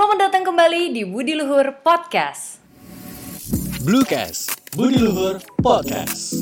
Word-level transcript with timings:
Selamat 0.00 0.32
datang 0.32 0.48
kembali 0.48 0.96
di 0.96 1.04
Budi 1.04 1.36
Luhur 1.36 1.76
Podcast. 1.84 2.56
Bluecast, 3.84 4.72
Budi 4.72 4.96
Luhur 4.96 5.44
Podcast. 5.60 6.40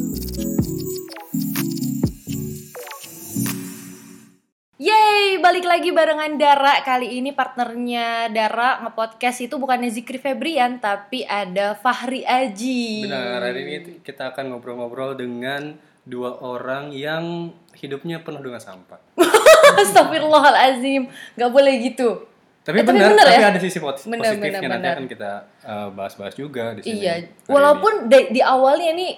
Yeay, 4.78 5.42
balik 5.42 5.66
lagi 5.66 5.90
barengan 5.90 6.38
Dara. 6.38 6.86
Kali 6.86 7.18
ini 7.18 7.34
partnernya 7.34 8.30
Dara 8.30 8.78
ngepodcast 8.86 9.50
itu 9.50 9.58
bukan 9.58 9.90
Zikri 9.90 10.22
Febrian, 10.22 10.78
tapi 10.78 11.26
ada 11.26 11.74
Fahri 11.74 12.22
Aji. 12.22 13.10
Benar, 13.10 13.42
hari 13.42 13.66
ini 13.66 14.06
kita 14.06 14.38
akan 14.38 14.54
ngobrol-ngobrol 14.54 15.18
dengan 15.18 15.74
dua 16.06 16.38
orang 16.46 16.94
yang 16.94 17.50
hidupnya 17.74 18.22
penuh 18.22 18.38
dengan 18.38 18.62
sampah. 18.62 19.02
Astagfirullahalazim, 19.82 21.10
nggak 21.34 21.50
boleh 21.50 21.74
gitu. 21.82 22.37
Tapi 22.68 22.76
Eh, 22.76 22.84
tapi 22.84 23.00
benar, 23.00 23.16
benar 23.16 23.26
tapi 23.26 23.40
ya? 23.40 23.48
ada 23.48 23.60
sisi 23.64 23.78
pos- 23.80 24.04
Benar, 24.04 24.20
positifnya 24.28 24.60
benar, 24.60 24.68
nanti 24.68 24.84
benar. 24.84 24.92
akan 24.92 25.06
kita 25.08 25.30
uh, 25.64 25.88
bahas-bahas 25.88 26.34
juga 26.36 26.64
di 26.76 26.80
sini. 26.84 27.00
Iya, 27.00 27.14
walaupun 27.48 27.92
di, 28.06 28.18
di 28.28 28.40
awalnya 28.44 28.92
ini 28.92 29.08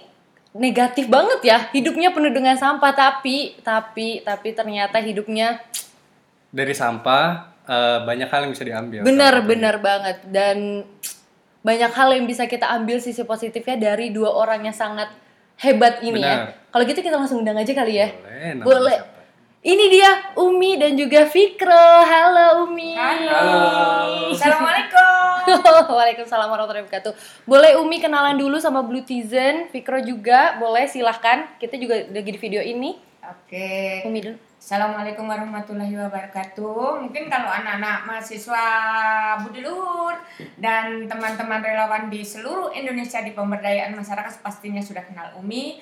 negatif 0.55 1.11
banget 1.11 1.41
ya, 1.43 1.59
hidupnya 1.71 2.15
penuh 2.15 2.31
dengan 2.31 2.55
sampah, 2.55 2.95
tapi 2.95 3.59
tapi 3.61 4.23
tapi 4.23 4.49
ternyata 4.55 5.03
hidupnya 5.03 5.59
dari 6.47 6.71
sampah 6.71 7.25
uh, 7.67 7.99
banyak 8.07 8.31
hal 8.31 8.47
yang 8.47 8.53
bisa 8.55 8.63
diambil. 8.63 9.03
benar 9.03 9.35
benar 9.43 9.75
banget 9.79 10.23
dan 10.31 10.87
banyak 11.61 11.91
hal 11.91 12.09
yang 12.15 12.25
bisa 12.25 12.47
kita 12.47 12.71
ambil 12.71 13.03
sisi 13.03 13.27
positifnya 13.27 13.75
dari 13.77 14.15
dua 14.15 14.31
orang 14.31 14.63
yang 14.63 14.75
sangat 14.75 15.11
hebat 15.59 15.99
ini 16.01 16.23
ya. 16.23 16.47
Benar. 16.47 16.71
Kalau 16.71 16.85
gitu 16.87 17.01
kita 17.03 17.17
langsung 17.19 17.43
undang 17.43 17.59
aja 17.59 17.73
kali 17.75 17.99
ya. 17.99 18.09
Boleh, 18.15 18.63
Boleh. 18.63 18.99
Ini 19.61 19.93
dia 19.93 20.33
Umi 20.41 20.81
dan 20.81 20.97
juga 20.97 21.29
Fikro. 21.29 21.85
Halo 22.01 22.65
Umi. 22.65 22.97
Halo. 22.97 24.33
Assalamualaikum. 24.33 25.53
Waalaikumsalam 26.01 26.49
warahmatullahi 26.49 26.89
wabarakatuh. 26.89 27.13
Boleh 27.45 27.77
Umi 27.77 28.01
kenalan 28.01 28.41
dulu 28.41 28.57
sama 28.57 28.81
Blue 28.81 29.05
Tizen, 29.05 29.69
Fikro 29.69 30.01
juga, 30.01 30.57
boleh 30.57 30.89
silahkan. 30.89 31.45
Kita 31.61 31.77
juga 31.77 32.09
lagi 32.09 32.33
di 32.33 32.41
video 32.41 32.65
ini. 32.65 32.97
Oke. 33.21 34.01
Umi 34.09 34.25
dulu. 34.25 34.41
Assalamualaikum 34.57 35.29
warahmatullahi 35.29 35.93
wabarakatuh. 35.93 37.05
Mungkin 37.05 37.29
kalau 37.29 37.53
anak-anak 37.53 38.09
mahasiswa 38.09 38.65
Budi 39.45 39.61
Luhur 39.61 40.17
dan 40.57 41.05
teman-teman 41.05 41.61
relawan 41.61 42.09
di 42.09 42.25
seluruh 42.25 42.73
Indonesia 42.73 43.21
di 43.21 43.37
pemberdayaan 43.37 43.93
masyarakat 43.93 44.41
pastinya 44.41 44.81
sudah 44.81 45.05
kenal 45.05 45.37
Umi. 45.37 45.77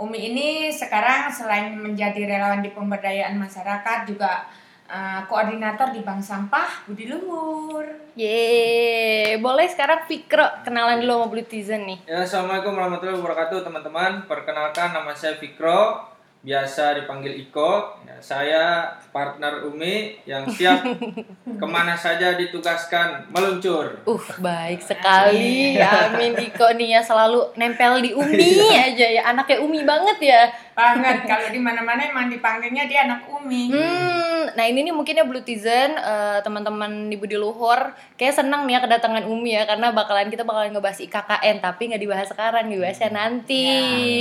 Umi 0.00 0.32
ini 0.32 0.48
sekarang 0.72 1.28
selain 1.28 1.76
menjadi 1.76 2.24
relawan 2.24 2.64
di 2.64 2.72
pemberdayaan 2.72 3.36
masyarakat 3.36 4.08
juga 4.08 4.48
eh, 4.88 5.20
koordinator 5.28 5.92
di 5.92 6.00
Bank 6.00 6.24
Sampah 6.24 6.88
Budi 6.88 7.08
Luhur. 7.08 7.84
Yeay, 8.12 9.40
boleh 9.40 9.64
sekarang 9.72 10.04
Fikro 10.04 10.44
kenalan 10.68 11.00
dulu 11.00 11.12
sama 11.16 11.26
Blue 11.32 11.48
Tizen 11.48 11.88
nih. 11.88 11.98
Ya, 12.04 12.24
Assalamualaikum 12.24 12.76
warahmatullahi 12.76 13.16
wabarakatuh 13.16 13.64
teman-teman. 13.64 14.28
Perkenalkan 14.28 14.92
nama 14.92 15.16
saya 15.16 15.40
Fikro, 15.40 16.11
biasa 16.42 16.98
dipanggil 16.98 17.38
Iko. 17.48 18.02
Ya, 18.02 18.18
saya 18.18 18.64
partner 19.14 19.62
Umi 19.70 20.18
yang 20.26 20.42
siap 20.50 20.82
ke 21.60 21.66
mana 21.66 21.94
saja 21.94 22.34
ditugaskan 22.34 23.30
meluncur. 23.30 24.02
Uh, 24.02 24.26
baik 24.42 24.82
sekali. 24.82 25.78
Amin 25.78 26.34
Iko 26.34 26.74
nih 26.74 26.98
ya 26.98 27.00
selalu 27.00 27.54
nempel 27.54 28.02
di 28.02 28.10
Umi 28.10 28.58
aja 28.90 29.06
ya. 29.06 29.22
Anaknya 29.30 29.62
Umi 29.62 29.86
banget 29.86 30.18
ya. 30.18 30.42
Banget 30.74 31.22
kalau 31.30 31.48
di 31.54 31.62
mana-mana 31.62 32.02
emang 32.10 32.26
dipanggilnya 32.26 32.90
dia 32.90 33.06
anak 33.06 33.22
Umi. 33.30 33.70
Hmm, 33.70 34.41
nah 34.54 34.64
ini 34.68 34.86
nih 34.86 34.94
mungkin 34.94 35.14
ya 35.18 35.24
Blue 35.24 35.44
Tizen 35.44 35.96
eh, 35.96 36.38
teman-teman 36.44 37.08
di 37.08 37.16
Budi 37.16 37.36
Luhur 37.36 37.94
kayak 38.14 38.40
senang 38.42 38.64
nih 38.68 38.76
ya 38.76 38.80
kedatangan 38.84 39.24
Umi 39.26 39.56
ya 39.56 39.66
karena 39.66 39.90
bakalan 39.90 40.28
kita 40.28 40.44
bakalan 40.44 40.72
ngebahas 40.72 41.00
IKKN 41.02 41.56
tapi 41.60 41.82
nggak 41.92 42.02
dibahas 42.02 42.28
sekarang 42.28 42.68
dibahasnya 42.68 43.10
nanti 43.12 43.64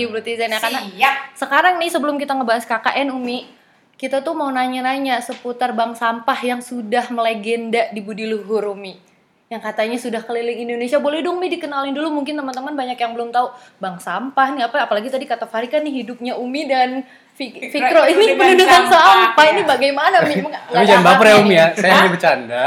Blue 0.08 0.24
Tizen 0.24 0.52
ya. 0.52 0.60
Karena 0.60 0.82
Siap. 0.84 1.16
sekarang 1.38 1.74
nih 1.80 1.90
sebelum 1.90 2.16
kita 2.16 2.36
ngebahas 2.36 2.64
KKN 2.66 3.10
Umi 3.14 3.62
kita 4.02 4.26
tuh 4.26 4.34
mau 4.34 4.50
nanya-nanya 4.50 5.22
seputar 5.22 5.78
bank 5.78 5.94
sampah 5.94 6.40
yang 6.42 6.58
sudah 6.58 7.06
melegenda 7.14 7.94
di 7.94 8.02
Budi 8.02 8.26
Luhur 8.26 8.74
Umi. 8.74 8.98
Yang 9.46 9.62
katanya 9.62 9.98
sudah 10.02 10.22
keliling 10.26 10.66
Indonesia. 10.66 10.98
Boleh 10.98 11.22
dong 11.22 11.38
Mi 11.38 11.54
dikenalin 11.54 11.94
dulu. 11.94 12.10
Mungkin 12.10 12.34
teman-teman 12.34 12.74
banyak 12.74 12.98
yang 12.98 13.14
belum 13.14 13.30
tahu 13.30 13.54
bank 13.78 14.02
sampah 14.02 14.58
nih 14.58 14.66
apa 14.66 14.90
apalagi 14.90 15.14
tadi 15.14 15.30
kata 15.30 15.46
Fari 15.46 15.70
kan 15.70 15.86
nih 15.86 16.02
hidupnya 16.02 16.34
Umi 16.34 16.66
dan 16.66 17.06
Fik- 17.32 17.58
Fikro 17.68 18.02
ini 18.06 18.26
dengan 18.36 18.60
sampah, 18.86 19.32
sampah 19.32 19.44
ya. 19.44 19.52
ini 19.52 19.62
bagaimana 19.64 20.16
Tapi 20.20 20.34
ada 20.70 20.84
jangan 20.84 21.04
baper 21.06 21.26
ya 21.26 21.36
Umi 21.38 21.56
ya, 21.56 21.68
saya 21.74 21.92
hanya 21.96 22.10
bercanda. 22.12 22.64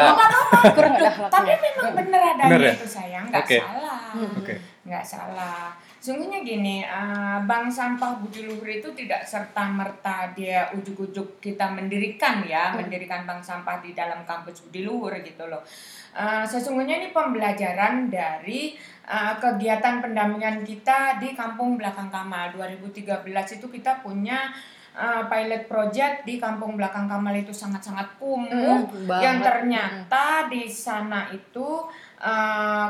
kurang 0.67 0.93
ada 0.95 1.07
akhlaknya 1.07 1.31
Tapi 1.31 1.51
memang 1.55 1.91
bener 1.95 2.21
adanya 2.27 2.51
Bener 2.51 2.61
ya? 2.63 2.75
itu 2.75 2.89
sayang, 2.89 3.25
nggak 3.29 3.45
Oke. 3.45 3.59
salah. 3.61 4.01
Oke. 4.35 4.55
Nggak 4.83 5.05
salah. 5.05 5.63
Sungguhnya 6.05 6.45
gini, 6.45 6.85
eh, 6.85 7.39
bank 7.43 7.73
sampah 7.73 8.21
Budi 8.21 8.45
Luhur 8.45 8.69
itu 8.69 8.93
tidak 8.93 9.25
serta 9.25 9.65
merta 9.65 10.29
dia 10.31 10.69
ujuk-ujuk 10.71 11.41
kita 11.41 11.65
mendirikan 11.71 12.45
ya, 12.45 12.77
mendirikan 12.77 13.25
bank 13.25 13.41
sampah 13.41 13.81
di 13.81 13.97
dalam 13.97 14.21
kampus 14.23 14.61
Budi 14.63 14.85
Luhur 14.85 15.17
gitu 15.19 15.49
loh. 15.49 15.65
Eh, 16.13 16.45
sesungguhnya 16.45 17.01
ini 17.01 17.09
pembelajaran 17.09 18.13
dari 18.13 18.77
eh, 19.05 19.35
kegiatan 19.35 20.01
pendampingan 20.01 20.61
kita 20.61 21.17
di 21.17 21.33
Kampung 21.33 21.77
Belakang 21.77 22.09
Kamal 22.09 22.53
2013 22.53 23.25
itu 23.55 23.67
kita 23.67 23.99
punya 23.99 24.53
eh, 24.93 25.23
pilot 25.25 25.65
project 25.65 26.23
di 26.23 26.37
Kampung 26.37 26.77
Belakang 26.77 27.09
Kamal 27.09 27.33
itu 27.35 27.51
sangat-sangat 27.51 28.15
kumuh 28.15 28.85
Hmm, 28.85 29.09
banget. 29.09 29.23
yang 29.25 29.39
ternyata 29.41 30.25
di 30.47 30.69
sana 30.69 31.33
itu 31.33 31.89
eh, 32.21 32.89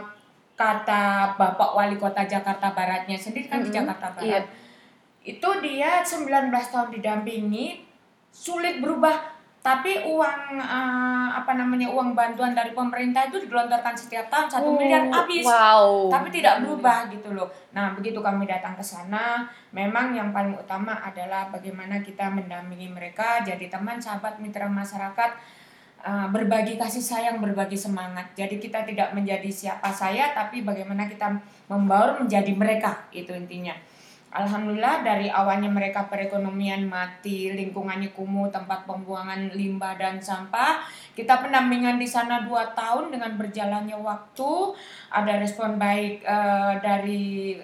kata 0.54 1.34
Bapak 1.34 1.75
Wali 1.75 1.98
Kota 1.98 2.22
Jakarta 2.22 2.70
Baratnya 2.70 3.19
sendiri 3.19 3.50
kan 3.50 3.62
di 3.62 3.70
Mm-mm, 3.70 3.78
Jakarta 3.82 4.06
iya. 4.22 4.38
Barat. 4.42 4.47
Itu 5.25 5.48
dia 5.65 6.04
19 6.04 6.31
tahun 6.53 6.88
didampingi 6.94 7.82
sulit 8.31 8.78
berubah 8.78 9.34
tapi 9.64 9.97
uang 10.04 10.60
eh, 10.60 11.28
apa 11.32 11.56
namanya 11.56 11.88
uang 11.88 12.12
bantuan 12.12 12.53
dari 12.53 12.76
pemerintah 12.76 13.32
itu 13.32 13.41
digelontorkan 13.48 13.97
setiap 13.97 14.28
tahun 14.28 14.44
satu 14.53 14.69
Oh, 14.69 14.76
miliar 14.76 15.09
habis 15.09 15.41
wow 15.41 16.12
tapi 16.12 16.28
tidak 16.28 16.60
berubah 16.60 17.09
gitu 17.09 17.32
loh. 17.32 17.48
Nah, 17.72 17.97
begitu 17.97 18.20
kami 18.20 18.44
datang 18.44 18.76
ke 18.76 18.84
sana, 18.84 19.48
memang 19.72 20.12
yang 20.12 20.37
paling 20.37 20.53
utama 20.53 21.00
adalah 21.00 21.48
bagaimana 21.48 22.04
kita 22.04 22.28
mendampingi 22.28 22.93
mereka 22.93 23.41
jadi 23.41 23.72
teman, 23.72 23.97
sahabat, 23.97 24.37
mitra 24.37 24.69
masyarakat 24.69 25.31
uh, 26.04 26.28
berbagi 26.28 26.76
kasih 26.76 27.00
sayang, 27.00 27.41
berbagi 27.41 27.75
semangat. 27.75 28.37
Jadi 28.37 28.60
kita 28.60 28.84
tidak 28.84 29.16
menjadi 29.16 29.48
siapa 29.48 29.88
saya 29.91 30.37
tapi 30.37 30.60
bagaimana 30.60 31.09
kita 31.09 31.41
membaur 31.72 32.20
menjadi 32.20 32.53
mereka 32.53 33.09
itu 33.10 33.32
intinya. 33.32 33.75
Alhamdulillah 34.34 35.06
dari 35.06 35.31
awalnya 35.31 35.70
mereka 35.70 36.10
perekonomian 36.10 36.91
mati, 36.91 37.54
lingkungannya 37.54 38.10
kumuh, 38.10 38.50
tempat 38.50 38.82
pembuangan 38.82 39.54
limbah 39.54 39.94
dan 39.94 40.19
sampah. 40.19 40.82
Kita 41.14 41.38
pendampingan 41.38 42.03
di 42.03 42.09
sana 42.10 42.43
dua 42.43 42.75
tahun 42.75 43.14
dengan 43.14 43.38
berjalannya 43.38 43.94
waktu, 43.94 44.75
ada 45.14 45.38
respon 45.38 45.78
baik 45.78 46.26
eh, 46.26 46.75
dari 46.82 47.54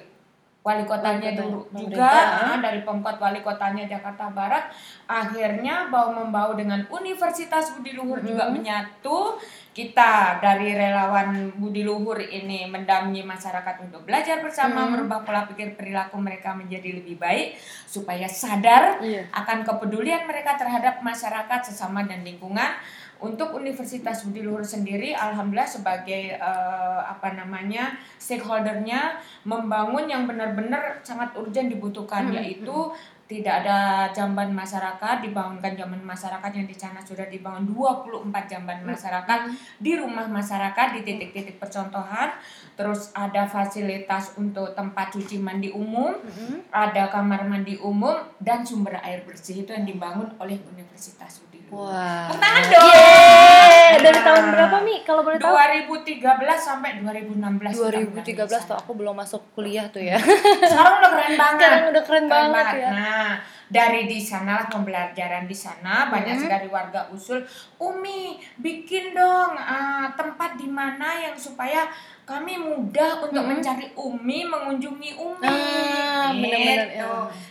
wali 0.61 0.85
kotanya 0.85 1.33
dulu 1.33 1.65
juga, 1.73 2.13
ah, 2.37 2.57
dari 2.61 2.85
Pemkot 2.85 3.17
wali 3.17 3.41
kotanya 3.41 3.89
Jakarta 3.89 4.29
Barat. 4.29 4.69
Akhirnya 5.09 5.89
bau 5.89 6.13
membau 6.13 6.53
dengan 6.53 6.85
Universitas 6.93 7.73
Budi 7.73 7.97
Luhur 7.97 8.21
juga 8.21 8.45
Mhm. 8.49 8.53
menyatu. 8.53 9.41
Kita 9.71 10.37
dari 10.43 10.77
relawan 10.77 11.57
Budi 11.57 11.81
Luhur 11.81 12.21
ini 12.21 12.69
mendampingi 12.69 13.25
masyarakat 13.25 13.89
untuk 13.89 14.05
belajar 14.05 14.45
bersama, 14.45 14.85
Mhm. 14.85 14.91
merubah 14.93 15.25
pola 15.25 15.49
pikir 15.49 15.79
perilaku 15.79 16.21
mereka 16.21 16.53
menjadi 16.53 17.01
lebih 17.01 17.17
baik 17.17 17.57
supaya 17.89 18.29
sadar 18.29 19.01
Iya. 19.01 19.33
akan 19.33 19.65
kepedulian 19.65 20.29
mereka 20.29 20.61
terhadap 20.61 21.01
masyarakat 21.01 21.73
sesama 21.73 22.05
dan 22.05 22.21
lingkungan. 22.21 22.77
Untuk 23.21 23.53
Universitas 23.53 24.25
Budi 24.25 24.41
Luhur 24.41 24.65
sendiri, 24.65 25.13
alhamdulillah 25.13 25.69
sebagai 25.69 26.41
eh, 26.41 27.01
apa 27.05 27.37
namanya 27.37 27.93
stakeholdernya 28.17 29.21
membangun 29.45 30.09
yang 30.09 30.25
benar-benar 30.25 31.05
sangat 31.05 31.37
urgent 31.37 31.69
dibutuhkan, 31.69 32.33
Hmm, 32.33 32.37
yaitu 32.41 32.93
tidak 33.31 33.63
ada 33.63 34.11
jamban 34.11 34.51
masyarakat, 34.51 35.23
dibangunkan 35.23 35.79
jamban 35.79 36.03
masyarakat 36.03 36.51
yang 36.51 36.67
di 36.67 36.75
sana 36.75 36.99
sudah 36.99 37.31
dibangun 37.31 37.63
24 37.63 38.27
jamban 38.51 38.83
masyarakat 38.83 39.55
di 39.79 39.95
rumah 39.95 40.27
masyarakat 40.27 40.99
di 40.99 41.01
titik-titik 41.07 41.63
percontohan. 41.63 42.35
Terus 42.75 43.15
ada 43.15 43.47
fasilitas 43.47 44.35
untuk 44.35 44.75
tempat 44.75 45.15
cuci 45.15 45.39
mandi 45.39 45.71
umum, 45.71 46.11
Mhm. 46.11 46.75
ada 46.75 47.07
kamar 47.07 47.47
mandi 47.47 47.79
umum 47.79 48.19
dan 48.43 48.67
sumber 48.67 48.99
air 48.99 49.23
bersih 49.23 49.63
itu 49.63 49.71
yang 49.71 49.87
dibangun 49.87 50.35
oleh 50.43 50.59
Universitas. 50.67 51.39
Wah. 51.71 52.27
Tepuk 52.27 52.39
tangan 52.39 52.63
dong. 52.65 52.83
Yeay. 52.85 53.91
Dari 53.97 54.11
Nah. 54.13 54.25
tahun 54.25 54.45
berapa 54.51 54.77
Mi 54.81 54.97
kalau 55.03 55.23
boleh 55.23 55.39
tahu? 55.39 55.51
2013 55.51 56.19
sampai 56.57 56.91
2016. 56.97 57.75
kita 57.75 57.91
2013 58.13 58.63
tuh 58.65 58.75
mendampingi 58.75 58.75
aku 58.77 58.91
belum 58.93 59.15
masuk 59.15 59.43
kuliah 59.53 59.87
tuh 59.87 60.01
ya. 60.01 60.17
sana. 60.17 60.27
Sekarang 60.71 60.95
udah 60.97 61.11
keren 61.13 61.35
banget. 61.37 61.61
Sekarang 61.61 61.85
udah 61.89 62.05
keren 62.05 62.27
banget 62.27 62.67
ya. 62.77 62.89
Nah, 62.91 63.31
dari 63.67 64.03
di 64.05 64.19
sanalah 64.19 64.67
pembelajaran 64.67 65.45
di 65.45 65.55
sana 65.55 66.09
banyak 66.09 66.35
Mhm. 66.35 66.43
sekali 66.43 66.67
warga 66.69 67.07
usul, 67.09 67.39
Umi 67.77 68.21
bikin 68.57 69.13
dong 69.13 69.55
ah, 69.55 70.11
tempat 70.13 70.59
mana 70.67 71.21
yang 71.21 71.37
supaya 71.37 71.87
kami 72.25 72.55
mudah 72.57 73.19
untuk 73.21 73.43
Mm-mm. 73.43 73.59
mencari 73.59 73.91
Umi, 73.93 74.43
mengunjungi 74.45 75.11
Umi. 75.17 75.47
Ah, 75.47 76.31
benar-benar, 76.33 76.79
Gitu. 76.89 76.95
ya. 76.97 77.11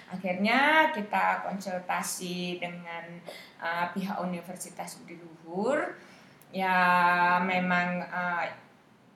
Akhirnya 0.10 0.60
kita 0.90 1.44
konsultasi 1.44 2.36
dengan 2.58 3.04
uh, 3.60 3.86
pihak 3.94 4.18
Universitas 4.24 5.00
Budi 5.04 5.20
Luhur. 5.20 5.96
Ya 6.50 6.74
memang 7.46 8.02
uh, 8.10 8.44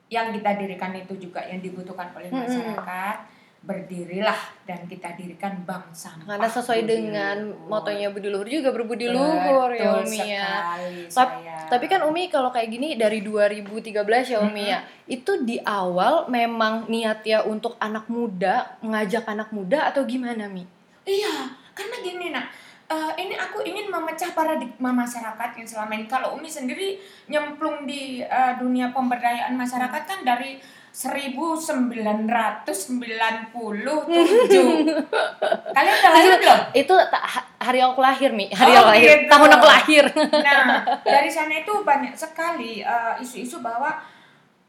yang 0.07 0.29
kita 0.29 0.53
dirikan 0.59 0.93
itu 0.93 1.17
juga 1.17 1.41
yang 1.41 1.63
dibutuhkan 1.63 2.13
oleh 2.13 2.29
masyarakat. 2.29 3.17
Berdirilah 3.63 4.35
dan 4.67 4.83
kita 4.91 5.15
dirikan 5.15 5.63
bank 5.63 5.95
sampah. 5.95 6.35
Karena 6.35 6.51
sesuai 6.51 6.83
Budi 6.83 6.91
dengan 6.99 7.35
Luhur. 7.47 7.71
motonya 7.71 8.07
Budi 8.11 8.27
Luhur 8.27 8.43
juga 8.43 8.75
berbudi 8.75 9.07
luhur 9.07 9.71
ya 9.71 10.03
Umi 10.03 10.19
ya. 10.19 10.51
sekali, 10.51 11.07
Tap- 11.07 11.39
saya. 11.39 11.57
Tapi 11.71 11.85
kan 11.87 12.03
Umi 12.03 12.27
kalau 12.27 12.51
kayak 12.51 12.67
gini 12.67 12.99
dari 12.99 13.23
2013 13.23 14.35
ya 14.35 14.43
Umi 14.43 14.67
ya. 14.67 14.83
Itu 15.07 15.47
di 15.47 15.63
awal 15.63 16.27
memang 16.27 16.91
niat 16.91 17.23
ya 17.23 17.47
untuk 17.47 17.79
anak 17.79 18.11
muda, 18.11 18.75
mengajak 18.83 19.23
anak 19.31 19.47
muda 19.55 19.87
atau 19.87 20.03
gimana 20.03 20.51
Mi? 20.51 20.67
Iya, 21.07 21.51
karena 21.71 21.95
gini 22.03 22.35
nak, 22.35 22.51
eh, 22.93 23.11
ini 23.17 23.33
aku 23.33 23.65
ingin 23.65 23.89
memecah 23.89 24.37
paradigma 24.37 24.93
masyarakat 24.93 25.49
yang 25.57 25.65
selama 25.65 25.97
ini. 25.97 26.05
Kalau 26.05 26.37
Umi 26.37 26.45
sendiri 26.45 27.01
nyemplung 27.25 27.89
di 27.89 28.21
eh, 28.21 28.53
dunia 28.61 28.93
pemberdayaan 28.93 29.57
masyarakat 29.57 30.01
kan 30.05 30.21
dari 30.21 30.61
1997. 30.93 33.49
Kalian 35.73 35.93
udah 35.97 36.11
lahir 36.13 36.33
belum? 36.37 36.59
Itu 36.77 36.93
hari 37.57 37.81
aku 37.81 37.97
lahir 37.97 38.29
Mi, 38.29 38.45
hari 38.53 38.77
Oh, 38.77 38.85
aku 38.85 38.89
lahir, 38.93 39.25
gitu. 39.25 39.29
tahun 39.33 39.49
aku 39.57 39.65
lahir. 39.65 40.05
Nah, 40.45 40.85
dari 41.17 41.33
sana 41.33 41.65
itu 41.65 41.73
banyak 41.81 42.13
sekali 42.13 42.85
eh, 42.85 43.13
isu-isu 43.25 43.65
bahwa 43.65 43.89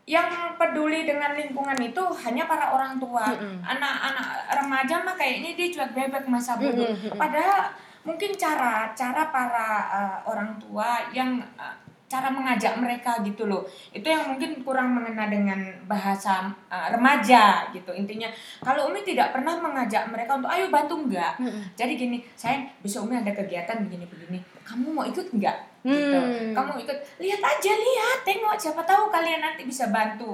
yang 0.05 0.29
peduli 0.61 1.09
dengan 1.09 1.32
lingkungan 1.32 1.77
itu 1.81 2.03
hanya 2.25 2.44
para 2.44 2.73
orang 2.73 3.00
tua. 3.00 3.25
Mm-mm. 3.25 3.65
Anak-anak 3.65 4.27
remaja 4.65 4.97
mah 5.00 5.17
kayaknya 5.17 5.56
dia 5.56 5.69
cuek 5.73 5.91
bebek 5.93 6.25
masa 6.29 6.61
bodoh. 6.61 6.88
Mm-mm. 6.88 7.17
Padahal 7.17 7.73
mungkin 8.05 8.37
cara 8.37 8.93
cara 8.93 9.33
para 9.33 9.69
eh, 9.91 10.19
orang 10.29 10.61
tua 10.61 11.09
yang 11.11 11.41
eh, 11.41 11.77
cara 12.05 12.31
mengajak 12.31 12.79
mereka 12.79 13.19
gitu 13.27 13.51
loh. 13.51 13.67
Itu 13.91 14.06
yang 14.06 14.31
mungkin 14.31 14.62
kurang 14.62 14.95
mengena 14.95 15.27
dengan 15.27 15.59
bahasa 15.89 16.47
eh, 16.71 16.89
remaja 16.95 17.73
gitu. 17.75 17.91
Intinya 17.91 18.31
kalau 18.62 18.93
Umi 18.93 19.03
tidak 19.03 19.35
pernah 19.35 19.59
mengajak 19.59 20.06
mereka 20.12 20.39
untuk 20.39 20.53
ayo 20.53 20.71
bantu 20.71 20.95
enggak. 21.09 21.35
Mm-mm. 21.41 21.75
Jadi 21.75 21.93
gini, 21.99 22.19
sayang, 22.39 22.71
besok 22.85 23.11
Umi 23.11 23.19
ada 23.19 23.33
kegiatan 23.35 23.83
begini-begini. 23.83 24.39
Kamu 24.62 24.95
mau 24.95 25.05
ikut 25.05 25.35
enggak? 25.35 25.75
Gitu. 25.85 26.17
Hmm. 26.17 26.56
Kamu 26.56 26.81
ikut, 26.81 26.97
lihat 27.21 27.41
aja, 27.45 27.73
lihat, 27.77 28.25
tengok. 28.25 28.56
Siapa 28.56 28.81
tahu 28.89 29.12
kalian 29.12 29.45
nanti 29.45 29.69
bisa 29.69 29.93
bantu. 29.93 30.33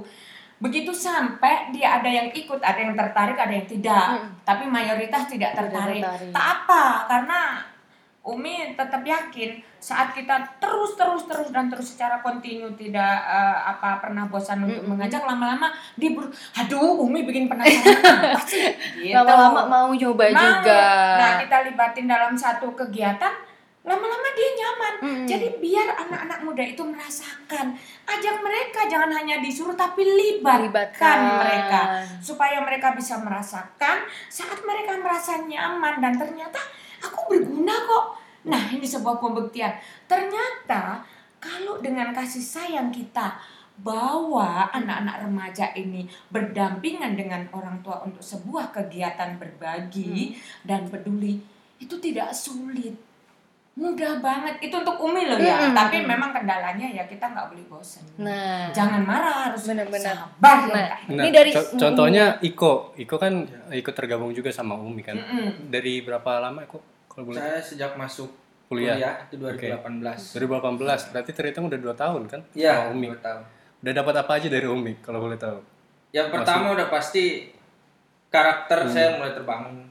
Begitu 0.61 0.93
sampai 0.93 1.73
dia 1.73 1.99
ada 1.99 2.07
yang 2.07 2.29
ikut, 2.31 2.61
ada 2.61 2.77
yang 2.77 2.93
tertarik, 2.93 3.35
ada 3.35 3.51
yang 3.51 3.65
tidak. 3.65 4.07
Hmm. 4.21 4.29
Tapi 4.45 4.69
mayoritas 4.69 5.25
tidak 5.25 5.57
Tidak 5.57 5.61
tertarik. 5.73 6.05
tertarik. 6.05 6.31
Tak 6.31 6.47
apa, 6.63 6.85
karena 7.09 7.41
Umi 8.21 8.77
tetap 8.77 9.01
yakin 9.01 9.57
saat 9.81 10.13
kita 10.13 10.37
terus 10.61 10.93
terus 10.93 11.25
terus 11.25 11.49
dan 11.57 11.73
terus 11.73 11.97
secara 11.97 12.21
kontinu 12.21 12.69
tidak 12.77 13.17
eh, 13.25 13.59
apa 13.65 13.97
pernah 13.97 14.29
bosan 14.29 14.61
untuk 14.61 14.85
Mm-mm. 14.85 14.93
mengajak 14.93 15.25
lama-lama 15.25 15.73
dibur 15.97 16.29
aduh 16.53 17.01
Umi 17.01 17.25
bikin 17.25 17.49
penasaran 17.49 17.97
apa 18.37 18.45
sih 18.45 18.77
gitu. 19.01 19.17
Lama-lama 19.17 19.65
mau 19.65 19.89
nyoba 19.89 20.37
juga. 20.37 20.85
Nah, 21.17 21.31
kita 21.41 21.65
libatin 21.65 22.05
dalam 22.05 22.37
satu 22.37 22.77
kegiatan, 22.77 23.33
lama-lama 23.81 24.29
dia 24.37 24.51
nyaman. 24.61 24.95
Mm-mm. 25.01 25.27
Jadi 25.27 25.57
biar 25.57 25.89
anak-anak 25.97 26.45
muda 26.45 26.61
itu 26.61 26.85
merasakan, 26.85 27.73
ajak 28.05 28.37
mereka 28.45 28.85
jangan 28.85 29.09
hanya 29.17 29.41
disuruh 29.41 29.73
tapi 29.73 30.05
libatkan 30.05 30.69
Libatkan. 30.69 31.19
mereka 31.41 31.81
supaya 32.21 32.61
mereka 32.61 32.93
bisa 32.93 33.17
merasakan 33.17 34.05
saat 34.29 34.61
mereka 34.61 35.01
merasa 35.01 35.41
nyaman 35.49 35.97
dan 36.05 36.13
ternyata 36.21 36.61
aku 37.01 37.33
berguna 37.33 37.73
kok. 37.89 38.07
Nah, 38.41 38.73
ini 38.73 38.85
sebuah 38.85 39.21
pembuktian. 39.21 39.73
Ternyata 40.05 41.05
kalau 41.41 41.81
dengan 41.81 42.13
kasih 42.13 42.45
sayang 42.45 42.93
kita 42.93 43.41
bawa 43.81 44.69
anak-anak 44.77 45.25
remaja 45.25 45.73
ini 45.73 46.05
berdampingan 46.29 47.17
dengan 47.17 47.49
orang 47.57 47.81
tua 47.81 48.05
untuk 48.05 48.21
sebuah 48.21 48.77
kegiatan 48.77 49.41
berbagi 49.41 50.37
dan 50.69 50.85
peduli 50.93 51.41
itu 51.81 51.97
tidak 51.97 52.37
sulit 52.37 52.93
mudah 53.81 54.21
banget 54.21 54.61
itu 54.61 54.75
untuk 54.75 55.01
umi 55.01 55.25
loh 55.25 55.35
ya 55.35 55.57
Mm-mm. 55.59 55.73
tapi 55.73 56.05
memang 56.05 56.31
kendalanya 56.31 56.85
ya 56.85 57.03
kita 57.03 57.25
nggak 57.27 57.49
boleh 57.49 57.65
bosan 57.67 58.05
Nah, 58.19 58.69
jangan 58.71 59.01
marah 59.01 59.49
harus 59.49 59.65
Benar-benar. 59.65 60.15
sabar 60.37 60.57
ya 60.61 60.69
Nah, 60.69 60.85
Kak. 60.87 61.01
Nah, 61.09 61.25
Ini 61.25 61.31
dari- 61.31 61.51
co- 61.51 61.71
contohnya 61.75 62.25
Iko, 62.39 62.73
Iko 62.95 63.17
kan 63.17 63.33
ikut 63.71 63.95
tergabung 63.95 64.31
juga 64.31 64.51
sama 64.51 64.77
Umi 64.77 65.01
kan. 65.01 65.17
Mm-mm. 65.17 65.67
Dari 65.67 66.01
berapa 66.01 66.31
lama 66.39 66.61
Iko? 66.61 66.77
Kalau 67.09 67.25
boleh 67.27 67.41
Saya 67.41 67.57
sejak 67.59 67.97
masuk 67.97 68.29
kuliah. 68.67 68.95
kuliah, 68.95 69.15
itu 69.25 69.35
2018. 69.35 70.37
2018, 70.37 70.77
berarti 71.11 71.31
terhitung 71.33 71.65
udah 71.67 71.81
2 71.81 71.91
tahun 71.97 72.23
kan? 72.27 72.41
Iya, 72.53 72.73
sama 72.77 72.93
Umi. 72.93 73.09
dua 73.09 73.19
tahun. 73.19 73.43
Udah 73.81 73.93
dapat 73.97 74.15
apa 74.15 74.33
aja 74.37 74.49
dari 74.49 74.67
Umi 74.69 74.93
kalau 75.01 75.19
boleh 75.21 75.35
tahu? 75.35 75.59
Yang 76.11 76.29
pertama 76.31 76.71
udah 76.71 76.87
pasti 76.87 77.49
karakter 78.29 78.87
saya 78.87 79.17
mulai 79.17 79.33
terbangun. 79.33 79.90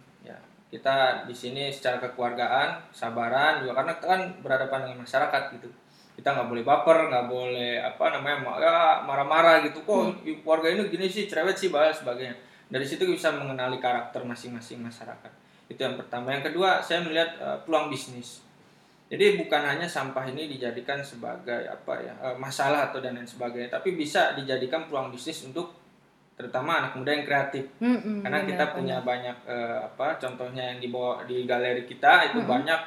Kita 0.70 1.26
di 1.26 1.34
sini 1.34 1.74
secara 1.74 1.98
kekeluargaan, 1.98 2.94
sabaran 2.94 3.66
juga 3.66 3.82
karena 3.82 3.94
kan 3.98 4.22
berhadapan 4.46 4.86
dengan 4.86 5.02
masyarakat 5.02 5.44
gitu. 5.58 5.70
Kita 6.14 6.36
nggak 6.36 6.46
boleh 6.46 6.62
baper, 6.62 7.10
nggak 7.10 7.26
boleh 7.26 7.82
apa 7.82 8.06
namanya 8.14 8.38
ma- 8.38 8.60
ya, 8.62 9.02
marah-marah 9.02 9.66
gitu. 9.66 9.82
Kok 9.82 10.22
keluarga 10.46 10.70
ini 10.70 10.86
gini 10.94 11.10
sih, 11.10 11.26
cerewet 11.26 11.58
sih, 11.58 11.74
bahas 11.74 11.98
sebagainya. 11.98 12.38
Dari 12.70 12.86
situ 12.86 13.02
bisa 13.10 13.34
mengenali 13.34 13.82
karakter 13.82 14.22
masing-masing 14.22 14.78
masyarakat. 14.86 15.32
Itu 15.66 15.82
yang 15.82 15.98
pertama. 15.98 16.38
Yang 16.38 16.54
kedua, 16.54 16.86
saya 16.86 17.02
melihat 17.02 17.34
eh, 17.42 17.58
peluang 17.66 17.90
bisnis. 17.90 18.46
Jadi 19.10 19.42
bukan 19.42 19.66
hanya 19.66 19.90
sampah 19.90 20.22
ini 20.30 20.46
dijadikan 20.54 21.02
sebagai 21.02 21.66
apa 21.66 21.98
ya 21.98 22.14
eh, 22.22 22.38
masalah 22.38 22.94
atau 22.94 23.02
dan 23.02 23.18
lain 23.18 23.26
sebagainya, 23.26 23.74
tapi 23.74 23.98
bisa 23.98 24.38
dijadikan 24.38 24.86
peluang 24.86 25.10
bisnis 25.10 25.50
untuk 25.50 25.79
terutama 26.40 26.80
anak 26.80 26.96
muda 26.96 27.12
yang 27.12 27.28
kreatif. 27.28 27.68
Mm-mm, 27.84 28.24
Karena 28.24 28.48
kita 28.48 28.72
benar, 28.72 28.76
punya 28.80 28.98
banyak 29.04 29.38
eh, 29.44 29.78
apa 29.84 30.16
contohnya 30.16 30.72
yang 30.72 30.80
dibawa 30.80 31.28
di 31.28 31.44
galeri 31.44 31.84
kita 31.84 32.32
itu 32.32 32.40
banyak 32.48 32.80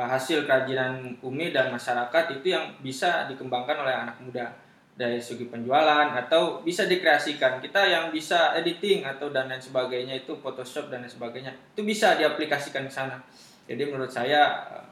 eh, 0.00 0.08
hasil 0.08 0.48
kerajinan 0.48 1.12
Umi 1.20 1.52
dan 1.52 1.68
masyarakat 1.68 2.40
itu 2.40 2.56
yang 2.56 2.72
bisa 2.80 3.28
dikembangkan 3.28 3.76
oleh 3.84 3.92
anak 3.92 4.16
muda 4.24 4.48
dari 4.96 5.20
segi 5.20 5.52
penjualan 5.52 6.16
atau 6.16 6.64
bisa 6.64 6.88
dikreasikan. 6.88 7.60
Kita 7.60 7.84
yang 7.84 8.08
bisa 8.08 8.56
editing 8.56 9.04
atau 9.04 9.28
dan 9.28 9.52
lain 9.52 9.60
sebagainya 9.60 10.24
itu 10.24 10.32
Photoshop 10.40 10.88
dan 10.88 11.04
lain 11.04 11.12
sebagainya 11.12 11.52
itu 11.76 11.84
bisa 11.84 12.16
diaplikasikan 12.16 12.88
ke 12.88 12.92
sana. 12.94 13.20
Jadi 13.68 13.84
menurut 13.84 14.08
saya 14.08 14.64
eh, 14.72 14.86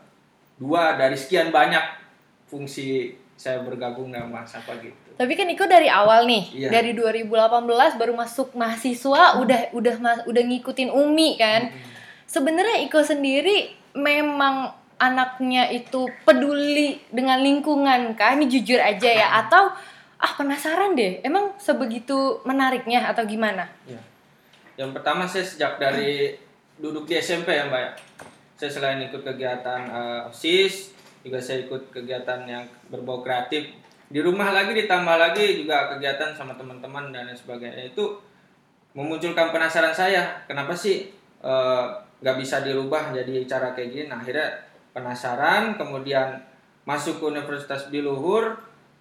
dua 0.61 1.01
dari 1.01 1.17
sekian 1.17 1.49
banyak 1.49 1.97
fungsi 2.45 3.17
saya 3.41 3.65
bergabung 3.65 4.13
dengan 4.13 4.29
Mas 4.29 4.53
apa 4.53 4.77
gitu. 4.85 5.02
Tapi 5.13 5.33
kan 5.33 5.47
Iko 5.47 5.65
dari 5.65 5.87
awal 5.87 6.25
nih, 6.25 6.45
Iya. 6.57 6.69
dari 6.73 6.93
2018 6.93 7.95
baru 7.95 8.13
masuk 8.13 8.53
mahasiswa 8.53 9.39
udah 9.39 9.71
udah 9.71 9.97
ma- 9.99 10.25
udah 10.25 10.43
ngikutin 10.43 10.89
Umi 10.89 11.37
kan. 11.37 11.69
Sebenarnya 12.25 12.81
Iko 12.83 13.01
sendiri 13.01 13.69
memang 13.93 14.73
anaknya 14.97 15.69
itu 15.69 16.07
peduli 16.23 17.03
dengan 17.09 17.39
lingkungan 17.39 18.15
kah? 18.15 18.33
Ini 18.33 18.47
jujur 18.47 18.79
aja 18.79 19.11
ya 19.11 19.29
atau 19.41 19.69
ah 20.17 20.33
penasaran 20.33 20.95
deh. 20.95 21.21
Emang 21.21 21.53
sebegitu 21.57 22.41
menariknya 22.43 23.05
atau 23.05 23.27
gimana? 23.27 23.67
Ya. 23.85 23.99
Yang 24.79 24.97
pertama 24.97 25.27
saya 25.27 25.45
sejak 25.45 25.77
dari 25.77 26.39
duduk 26.79 27.05
di 27.05 27.15
SMP 27.15 27.53
ya 27.53 27.67
Mbak 27.67 27.81
ya. 27.81 27.93
Saya 28.57 28.71
selain 28.71 29.03
ikut 29.03 29.21
kegiatan 29.21 29.81
eh, 29.85 30.31
OSIS, 30.31 30.95
juga 31.21 31.37
saya 31.37 31.67
ikut 31.67 31.91
kegiatan 31.91 32.47
yang 32.47 32.65
berbau 32.89 33.21
kreatif. 33.21 33.75
Di 34.13 34.21
rumah 34.21 34.53
lagi 34.53 34.77
ditambah 34.77 35.17
lagi 35.17 35.65
juga 35.65 35.89
kegiatan 35.97 36.37
sama 36.37 36.53
teman-teman 36.53 37.09
dan 37.09 37.25
lain 37.25 37.37
sebagainya. 37.37 37.97
Itu 37.97 38.21
memunculkan 38.93 39.49
penasaran 39.49 39.97
saya, 39.97 40.45
kenapa 40.45 40.77
sih 40.77 41.09
eh, 41.41 41.85
nggak 42.21 42.37
bisa 42.37 42.61
dirubah 42.61 43.11
jadi 43.17 43.49
cara 43.49 43.73
kayak 43.73 43.89
gini? 43.89 44.05
Nah, 44.13 44.21
akhirnya 44.21 44.53
penasaran, 44.93 45.81
kemudian 45.81 46.37
masuk 46.85 47.19
ke 47.19 47.25
Universitas 47.33 47.89
di 47.89 48.05
Luhur, 48.05 48.53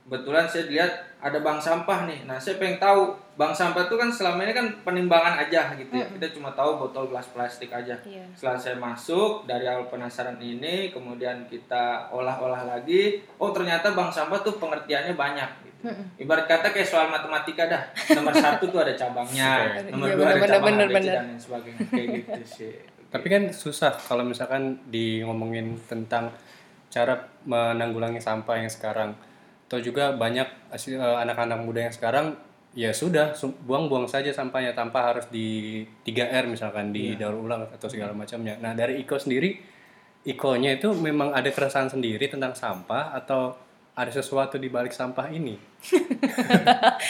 kebetulan 0.05 0.46
saya 0.50 0.65
lihat 0.67 0.91
ada 1.22 1.38
bank 1.46 1.62
sampah 1.62 2.10
nih. 2.10 2.25
Nah, 2.25 2.41
saya 2.41 2.58
pengen 2.58 2.81
tahu 2.81 3.13
bank 3.38 3.53
sampah 3.53 3.86
itu 3.86 3.96
kan 3.96 4.10
selama 4.10 4.41
ini 4.43 4.53
kan 4.58 4.67
penimbangan 4.81 5.38
aja 5.38 5.72
gitu 5.77 5.93
ya. 5.93 6.10
Kita 6.10 6.27
cuma 6.34 6.50
tahu 6.58 6.81
botol 6.81 7.13
gelas 7.13 7.29
plastik 7.29 7.70
aja. 7.70 7.93
Iya. 8.01 8.25
Setelah 8.34 8.58
saya 8.58 8.77
masuk 8.81 9.46
dari 9.46 9.70
awal 9.70 9.86
penasaran 9.88 10.41
ini, 10.41 10.89
kemudian 10.89 11.46
kita 11.46 12.10
olah-olah 12.10 12.65
lagi. 12.65 13.22
Oh, 13.38 13.53
ternyata 13.53 13.93
bank 13.93 14.10
sampah 14.10 14.41
tuh 14.41 14.58
pengertiannya 14.58 15.13
banyak 15.13 15.50
gitu. 15.63 15.72
Ibarat 16.22 16.46
kata 16.46 16.74
kayak 16.74 16.89
soal 16.89 17.10
matematika 17.10 17.65
dah. 17.70 17.84
Nomor 18.17 18.34
satu 18.38 18.70
tuh 18.70 18.81
ada 18.86 18.93
cabangnya, 18.93 19.51
Iya, 19.81 19.89
nomor 19.93 20.13
dua 20.13 20.25
ada 20.29 20.38
bener, 20.38 20.50
cabang 20.50 20.65
bener, 20.70 20.88
ABC 20.88 20.93
bener. 20.98 21.13
dan 21.13 21.25
lain 21.25 21.41
sebagainya. 21.41 21.79
Kayak 21.89 22.08
gitu 22.13 22.41
sih. 22.46 22.74
Tapi 23.12 23.27
kan 23.27 23.43
susah 23.51 23.91
kalau 23.98 24.24
misalkan 24.24 24.79
di 24.88 25.20
ngomongin 25.25 25.75
tentang 25.89 26.31
cara 26.93 27.17
menanggulangi 27.46 28.22
sampah 28.22 28.62
yang 28.62 28.70
sekarang. 28.70 29.13
Atau 29.71 29.79
juga 29.79 30.11
banyak 30.11 30.47
eh, 30.67 30.99
anak-anak 31.23 31.63
muda 31.63 31.87
yang 31.87 31.95
sekarang 31.95 32.35
ya 32.71 32.91
sudah 32.91 33.31
su- 33.31 33.55
buang-buang 33.63 34.03
saja 34.03 34.27
sampahnya 34.29 34.75
tanpa 34.75 34.99
harus 35.05 35.27
di 35.27 35.79
3R 36.03 36.43
misalkan 36.45 36.91
di 36.91 37.15
daur 37.15 37.39
ulang 37.39 37.63
atau 37.65 37.87
segala 37.87 38.11
macamnya. 38.11 38.59
Nah, 38.59 38.75
dari 38.75 38.99
Iko 38.99 39.15
sendiri 39.15 39.55
Ikonya 40.21 40.75
itu 40.75 40.91
memang 40.91 41.31
ada 41.31 41.47
keresahan 41.47 41.87
sendiri 41.87 42.27
tentang 42.27 42.51
sampah 42.51 43.15
atau 43.15 43.55
ada 43.91 44.07
sesuatu 44.07 44.55
di 44.55 44.67
balik 44.67 44.91
sampah 44.91 45.31
ini? 45.31 45.55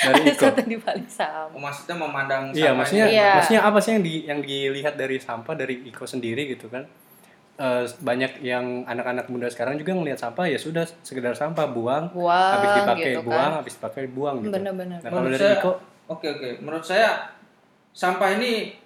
dari 0.01 0.21
Ada 0.21 0.31
Iko. 0.31 0.43
satu 0.47 0.61
di 0.63 0.77
balik 0.77 1.09
sampah. 1.09 1.49
Oh, 1.49 1.59
maksudnya 1.59 1.97
memandang 1.97 2.43
Iya, 2.51 2.61
sampah 2.63 2.77
maksudnya 2.77 3.05
ini. 3.05 3.13
Iya. 3.13 3.29
maksudnya 3.35 3.61
apa 3.63 3.79
sih 3.79 3.91
yang 3.91 4.01
di 4.01 4.13
yang 4.23 4.39
dilihat 4.39 4.95
dari 4.95 5.17
sampah 5.17 5.53
dari 5.53 5.75
Iko 5.83 6.05
sendiri 6.05 6.45
gitu 6.47 6.69
kan? 6.69 6.85
Eh, 7.61 7.85
banyak 8.01 8.41
yang 8.41 8.65
anak-anak 8.83 9.29
muda 9.29 9.45
sekarang 9.45 9.77
juga 9.77 9.93
ngelihat 9.93 10.17
sampah 10.17 10.49
ya 10.49 10.57
sudah 10.57 10.81
sekedar 11.05 11.37
sampah 11.37 11.69
buang, 11.69 12.09
Buang, 12.09 12.57
habis 12.57 12.73
dipakai 12.73 13.11
gitu 13.11 13.21
kan. 13.21 13.27
buang, 13.29 13.51
habis 13.55 13.73
dipakai 13.77 14.03
buang 14.09 14.35
gitu. 14.41 14.49
Bener-bener. 14.49 14.97
Nah, 14.97 15.05
kalau 15.05 15.21
Menurut 15.21 15.37
dari 15.37 15.45
saya- 15.47 15.61
Iko 15.61 15.71
Oke 16.09 16.27
oke, 16.27 16.49
menurut 16.59 16.81
saya 16.81 17.09
sampah 17.91 18.33
ini 18.33 18.81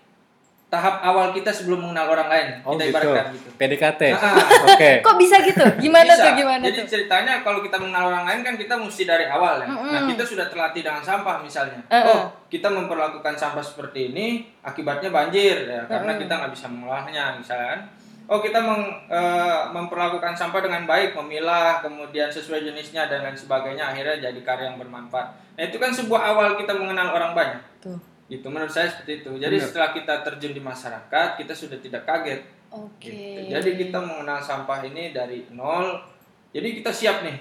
tahap 0.65 0.99
awal 0.99 1.31
kita 1.31 1.47
sebelum 1.49 1.79
mengenal 1.79 2.11
orang 2.11 2.27
lain. 2.27 2.47
oh 2.61 2.73
kita 2.73 2.83
gitu. 2.83 2.91
ibaratkan 2.91 3.25
gitu. 3.31 3.47
PDKT. 3.55 4.01
Ah, 4.11 4.35
Oke. 4.67 4.91
Kok 5.07 5.15
bisa 5.15 5.35
gitu? 5.39 5.63
Gimana 5.79 6.11
Bisa. 6.11 6.25
tuh 6.25 6.33
gimana 6.35 6.61
Jadi 6.61 6.77
tuh? 6.77 6.87
ceritanya 6.91 7.33
kalau 7.39 7.59
kita 7.61 7.77
mengenal 7.79 8.03
orang 8.09 8.23
lain 8.27 8.39
kan 8.43 8.53
kita 8.57 8.75
mesti 8.75 9.03
dari 9.05 9.23
awal 9.25 9.55
ya. 9.57 9.71
Mm-mm. 9.71 9.87
Nah 9.87 10.01
kita 10.03 10.23
sudah 10.25 10.45
terlatih 10.45 10.83
dengan 10.83 10.99
sampah 10.99 11.39
misalnya. 11.39 11.79
Uh-uh. 11.87 12.11
Oh 12.11 12.21
kita 12.45 12.67
memperlakukan 12.67 13.33
sampah 13.33 13.63
seperti 13.63 14.11
ini 14.11 14.27
akibatnya 14.61 15.09
banjir 15.09 15.63
ya 15.63 15.87
karena 15.87 16.11
Mm-mm. 16.11 16.21
kita 16.21 16.33
nggak 16.35 16.51
bisa 16.51 16.67
mengolahnya 16.67 17.23
misalnya 17.35 17.67
kan. 17.71 17.81
Oh 18.25 18.41
kita 18.41 18.57
meng- 18.57 19.05
eh, 19.05 19.61
memperlakukan 19.69 20.33
sampah 20.33 20.65
dengan 20.65 20.89
baik, 20.89 21.13
memilah, 21.13 21.85
kemudian 21.85 22.25
sesuai 22.25 22.65
jenisnya 22.65 23.05
dan 23.05 23.21
lain 23.21 23.37
sebagainya 23.37 23.93
akhirnya 23.93 24.17
jadi 24.17 24.39
karya 24.41 24.73
yang 24.73 24.81
bermanfaat. 24.81 25.27
Nah 25.53 25.63
itu 25.63 25.77
kan 25.77 25.93
sebuah 25.93 26.33
awal 26.33 26.57
kita 26.57 26.73
mengenal 26.73 27.13
orang 27.13 27.37
banyak. 27.37 27.61
Tuh. 27.85 28.01
Itu 28.25 28.49
menurut 28.49 28.73
saya 28.73 28.89
seperti 28.89 29.21
itu. 29.21 29.31
Jadi 29.37 29.61
Benar. 29.61 29.67
setelah 29.69 29.89
kita 29.93 30.13
terjun 30.25 30.53
di 30.57 30.61
masyarakat 30.61 31.27
kita 31.37 31.53
sudah 31.53 31.77
tidak 31.77 32.01
kaget. 32.09 32.41
Oke. 32.73 33.13
Gitu. 33.13 33.53
Jadi 33.53 33.69
kita 33.77 34.01
mengenal 34.01 34.41
sampah 34.41 34.81
ini 34.81 35.13
dari 35.13 35.45
nol. 35.53 36.01
Jadi 36.49 36.81
kita 36.81 36.89
siap 36.89 37.21
nih. 37.21 37.37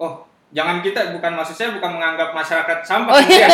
Oh, 0.00 0.24
jangan 0.56 0.80
kita 0.80 1.12
bukan 1.12 1.36
maksud 1.36 1.54
saya 1.54 1.76
bukan 1.76 2.00
menganggap 2.00 2.32
masyarakat 2.32 2.78
sampah. 2.80 3.12
Oh, 3.12 3.22
iya. 3.28 3.46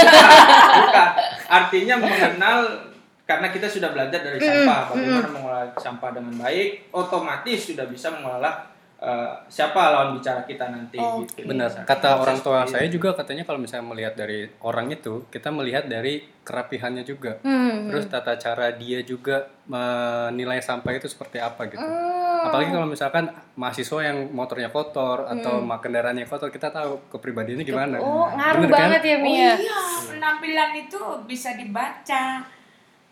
bukan. 0.79 1.09
Artinya 1.51 1.95
mengenal 1.99 2.88
karena 3.29 3.53
kita 3.53 3.69
sudah 3.69 3.93
belajar 3.93 4.25
dari 4.25 4.41
sampah 4.41 4.89
bagaimana 4.89 5.29
mengolah 5.29 5.65
sampah 5.77 6.17
dengan 6.17 6.33
baik, 6.41 6.89
otomatis 6.89 7.61
sudah 7.69 7.85
bisa 7.85 8.09
mengolah 8.09 8.65
eh, 8.99 9.31
siapa 9.47 9.93
lawan 9.93 10.17
bicara 10.17 10.43
kita 10.43 10.73
nanti 10.73 10.97
Oke. 10.97 11.45
gitu. 11.45 11.53
Benar. 11.53 11.85
Kata 11.85 12.19
orang 12.19 12.41
tua 12.41 12.65
saya 12.65 12.89
juga 12.89 13.13
katanya 13.13 13.45
kalau 13.45 13.61
misalnya 13.61 13.85
melihat 13.85 14.17
dari 14.17 14.49
orang 14.65 14.89
itu, 14.89 15.29
kita 15.29 15.53
melihat 15.53 15.85
dari 15.85 16.25
kerapihannya 16.41 17.05
juga. 17.05 17.37
Hmm. 17.45 17.93
Terus 17.93 18.09
tata 18.09 18.41
cara 18.41 18.73
dia 18.73 19.05
juga 19.05 19.45
menilai 19.69 20.65
sampah 20.65 20.97
itu 20.97 21.07
seperti 21.07 21.37
apa 21.37 21.69
gitu. 21.69 21.85
Hmm. 21.85 22.49
Apalagi 22.49 22.73
kalau 22.73 22.89
misalkan 22.89 23.29
mahasiswa 23.55 24.09
yang 24.09 24.33
motornya 24.33 24.73
kotor 24.73 25.29
atau 25.29 25.61
ma- 25.61 25.85
kendaraannya 25.85 26.25
kotor, 26.25 26.49
kita 26.49 26.73
tahu 26.73 27.13
kepribadiannya 27.13 27.67
gimana. 27.69 28.01
Oh, 28.01 28.25
ngaruh 28.33 28.65
Bener 28.65 28.73
kan? 28.73 28.81
banget 28.89 29.03
ya 29.05 29.17
Oh 29.21 29.25
Mia. 29.29 29.53
iya, 29.53 29.81
penampilan 30.09 30.71
itu 30.75 31.01
bisa 31.29 31.53
dibaca 31.61 32.23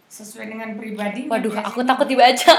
sesuai 0.07 0.47
dengan 0.47 0.69
pribadinya. 0.79 1.29
Waduh, 1.35 1.51
biasanya. 1.51 1.69
aku 1.69 1.81
takut 1.83 2.07
dibaca. 2.07 2.55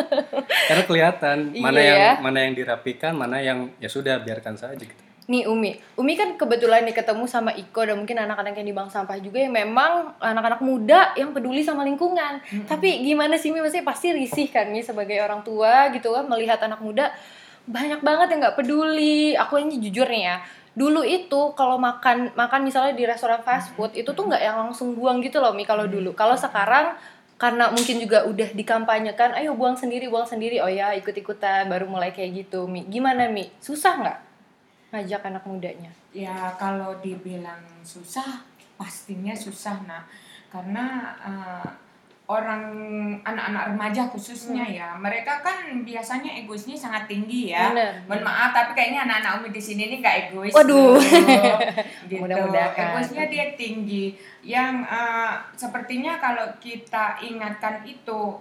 Karena 0.68 0.82
kelihatan 0.84 1.36
mana 1.54 1.78
Iya 1.78 1.86
yang 1.88 1.98
ya. 1.98 2.12
mana 2.18 2.38
yang 2.42 2.52
dirapikan, 2.54 3.12
mana 3.14 3.38
yang 3.38 3.70
ya 3.78 3.86
sudah 3.86 4.18
biarkan 4.20 4.58
saja 4.58 4.82
gitu. 4.82 5.02
Nih 5.22 5.46
Umi, 5.46 5.78
Umi 5.94 6.18
kan 6.18 6.34
kebetulan 6.34 6.82
nih 6.82 6.98
ketemu 6.98 7.30
sama 7.30 7.54
Iko 7.54 7.86
dan 7.86 7.94
mungkin 7.94 8.18
anak-anak 8.18 8.58
yang 8.58 8.66
di 8.66 8.74
bank 8.74 8.90
sampah 8.90 9.22
juga 9.22 9.38
yang 9.38 9.54
memang 9.54 10.18
anak-anak 10.18 10.58
muda 10.60 11.14
yang 11.14 11.30
peduli 11.30 11.62
sama 11.62 11.86
lingkungan. 11.86 12.42
Tapi 12.66 13.06
gimana 13.06 13.38
sih 13.38 13.54
Mi, 13.54 13.62
maksudnya 13.62 13.86
pasti 13.86 14.10
risih 14.10 14.50
kan 14.50 14.66
Mi 14.74 14.82
sebagai 14.82 15.22
orang 15.22 15.46
tua 15.46 15.94
gitu 15.94 16.10
kan 16.10 16.26
melihat 16.26 16.58
anak 16.66 16.82
muda 16.82 17.14
banyak 17.62 18.02
banget 18.02 18.34
yang 18.34 18.40
nggak 18.42 18.58
peduli. 18.58 19.38
Aku 19.38 19.62
ini 19.62 19.78
jujur 19.78 20.10
nih 20.10 20.26
ya, 20.26 20.36
dulu 20.72 21.04
itu 21.04 21.52
kalau 21.52 21.76
makan 21.76 22.32
makan 22.32 22.64
misalnya 22.64 22.96
di 22.96 23.04
restoran 23.04 23.44
fast 23.44 23.76
food 23.76 23.92
itu 23.92 24.08
tuh 24.08 24.24
nggak 24.24 24.40
yang 24.40 24.56
langsung 24.56 24.96
buang 24.96 25.20
gitu 25.20 25.38
loh 25.38 25.52
Mi 25.52 25.68
kalau 25.68 25.84
dulu. 25.84 26.16
Kalau 26.16 26.34
sekarang 26.34 26.96
karena 27.36 27.74
mungkin 27.74 27.98
juga 27.98 28.22
udah 28.22 28.54
dikampanyekan, 28.54 29.34
ayo 29.34 29.58
buang 29.58 29.74
sendiri, 29.74 30.06
buang 30.06 30.24
sendiri. 30.24 30.62
Oh 30.62 30.70
ya, 30.70 30.94
ikut-ikutan 30.94 31.66
baru 31.66 31.90
mulai 31.90 32.14
kayak 32.14 32.46
gitu 32.46 32.70
Mi. 32.70 32.86
Gimana 32.86 33.26
Mi? 33.26 33.50
Susah 33.58 33.98
nggak? 33.98 34.18
ngajak 34.92 35.24
anak 35.24 35.44
mudanya. 35.48 35.90
Ya 36.12 36.52
kalau 36.60 37.00
dibilang 37.00 37.64
susah, 37.80 38.44
pastinya 38.76 39.32
susah 39.32 39.80
nah, 39.88 40.04
karena 40.52 41.16
eh, 41.24 41.68
orang 42.32 42.62
anak-anak 43.20 43.76
remaja 43.76 44.08
khususnya 44.08 44.64
ya, 44.64 44.96
mereka 44.96 45.44
kan 45.44 45.84
biasanya 45.84 46.32
egoisnya 46.40 46.72
sangat 46.72 47.04
tinggi 47.04 47.52
ya. 47.52 47.68
Bener. 47.68 47.92
Mohon 48.08 48.24
maaf, 48.24 48.50
tapi 48.56 48.72
kayaknya 48.72 49.04
anak-anak 49.04 49.32
umi 49.44 49.48
di 49.52 49.60
sini 49.60 49.82
ini 49.92 49.96
nggak 50.00 50.16
egois. 50.32 50.52
Waduh. 50.56 50.96
gitu. 52.10 52.24
Mudah-mudahan. 52.24 52.96
Egoisnya 52.96 53.24
dia 53.28 53.46
tinggi. 53.52 54.16
Yang 54.40 54.74
eh, 54.88 55.32
sepertinya 55.54 56.16
kalau 56.16 56.48
kita 56.56 57.20
ingatkan 57.20 57.84
itu 57.84 58.40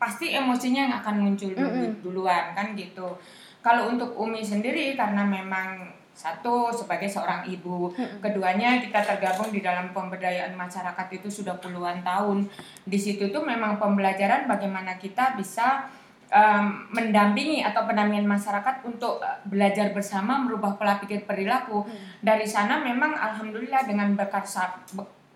pasti 0.00 0.32
emosinya 0.32 0.88
yang 0.88 0.96
akan 1.04 1.16
muncul 1.20 1.52
dulu- 1.52 1.68
Mm-mm. 1.76 2.00
duluan 2.00 2.56
kan 2.56 2.72
gitu. 2.72 3.20
Kalau 3.60 3.92
untuk 3.92 4.16
Umi 4.16 4.40
sendiri 4.40 4.96
karena 4.96 5.20
memang 5.20 5.99
satu 6.20 6.68
sebagai 6.68 7.08
seorang 7.08 7.48
ibu, 7.48 7.88
keduanya 8.20 8.76
kita 8.84 9.00
tergabung 9.00 9.48
di 9.48 9.64
dalam 9.64 9.96
pemberdayaan 9.96 10.52
masyarakat 10.52 11.06
itu 11.16 11.32
sudah 11.32 11.56
puluhan 11.56 12.04
tahun. 12.04 12.44
Di 12.84 13.00
situ 13.00 13.32
tuh 13.32 13.40
memang 13.40 13.80
pembelajaran 13.80 14.44
bagaimana 14.44 15.00
kita 15.00 15.32
bisa 15.40 15.88
em, 16.28 16.92
mendampingi 16.92 17.64
atau 17.64 17.88
pendampingan 17.88 18.28
masyarakat 18.28 18.84
untuk 18.84 19.24
eh, 19.24 19.40
belajar 19.48 19.96
bersama 19.96 20.36
merubah 20.44 20.76
pola 20.76 21.00
pikir 21.00 21.24
perilaku. 21.24 21.88
Dari 22.20 22.44
sana 22.44 22.84
memang 22.84 23.16
alhamdulillah 23.16 23.88
dengan 23.88 24.12
berkat 24.12 24.44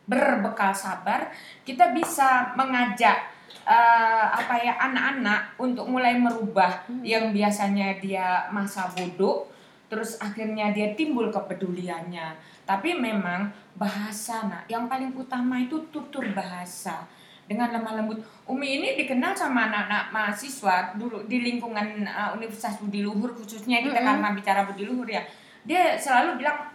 berbekal 0.05 0.77
sabar 0.77 1.33
kita 1.65 1.97
bisa 1.97 2.53
mengajak 2.61 3.25
eh, 3.65 4.27
apa 4.37 4.61
ya 4.61 4.77
anak-anak 4.77 5.57
untuk 5.57 5.89
mulai 5.89 6.21
merubah 6.21 6.85
yang 7.01 7.33
biasanya 7.33 7.97
dia 8.05 8.53
masa 8.53 8.93
bodoh 8.93 9.54
terus 9.95 10.19
akhirnya 10.19 10.75
dia 10.75 10.91
timbul 10.99 11.31
kepeduliannya. 11.31 12.35
Tapi 12.67 12.99
memang 12.99 13.55
bahasa 13.79 14.51
nak 14.51 14.67
yang 14.67 14.91
paling 14.91 15.15
utama 15.15 15.63
itu 15.63 15.79
tutur 15.95 16.27
bahasa. 16.35 17.07
Dengan 17.47 17.71
lemah 17.71 18.03
lembut. 18.03 18.19
Umi 18.51 18.81
ini 18.83 18.99
dikenal 18.99 19.37
sama 19.37 19.71
anak-anak 19.71 20.11
mahasiswa 20.11 20.97
dulu 20.97 21.29
di 21.31 21.45
lingkungan 21.45 22.03
uh, 22.09 22.35
Universitas 22.35 22.83
Budi 22.83 23.07
Luhur 23.07 23.31
khususnya. 23.37 23.79
Kita 23.85 24.03
Mm-mm. 24.03 24.09
karena 24.11 24.29
bicara 24.35 24.61
Budi 24.67 24.83
Luhur 24.89 25.07
ya. 25.07 25.23
Dia 25.63 25.95
selalu 25.95 26.43
bilang 26.43 26.74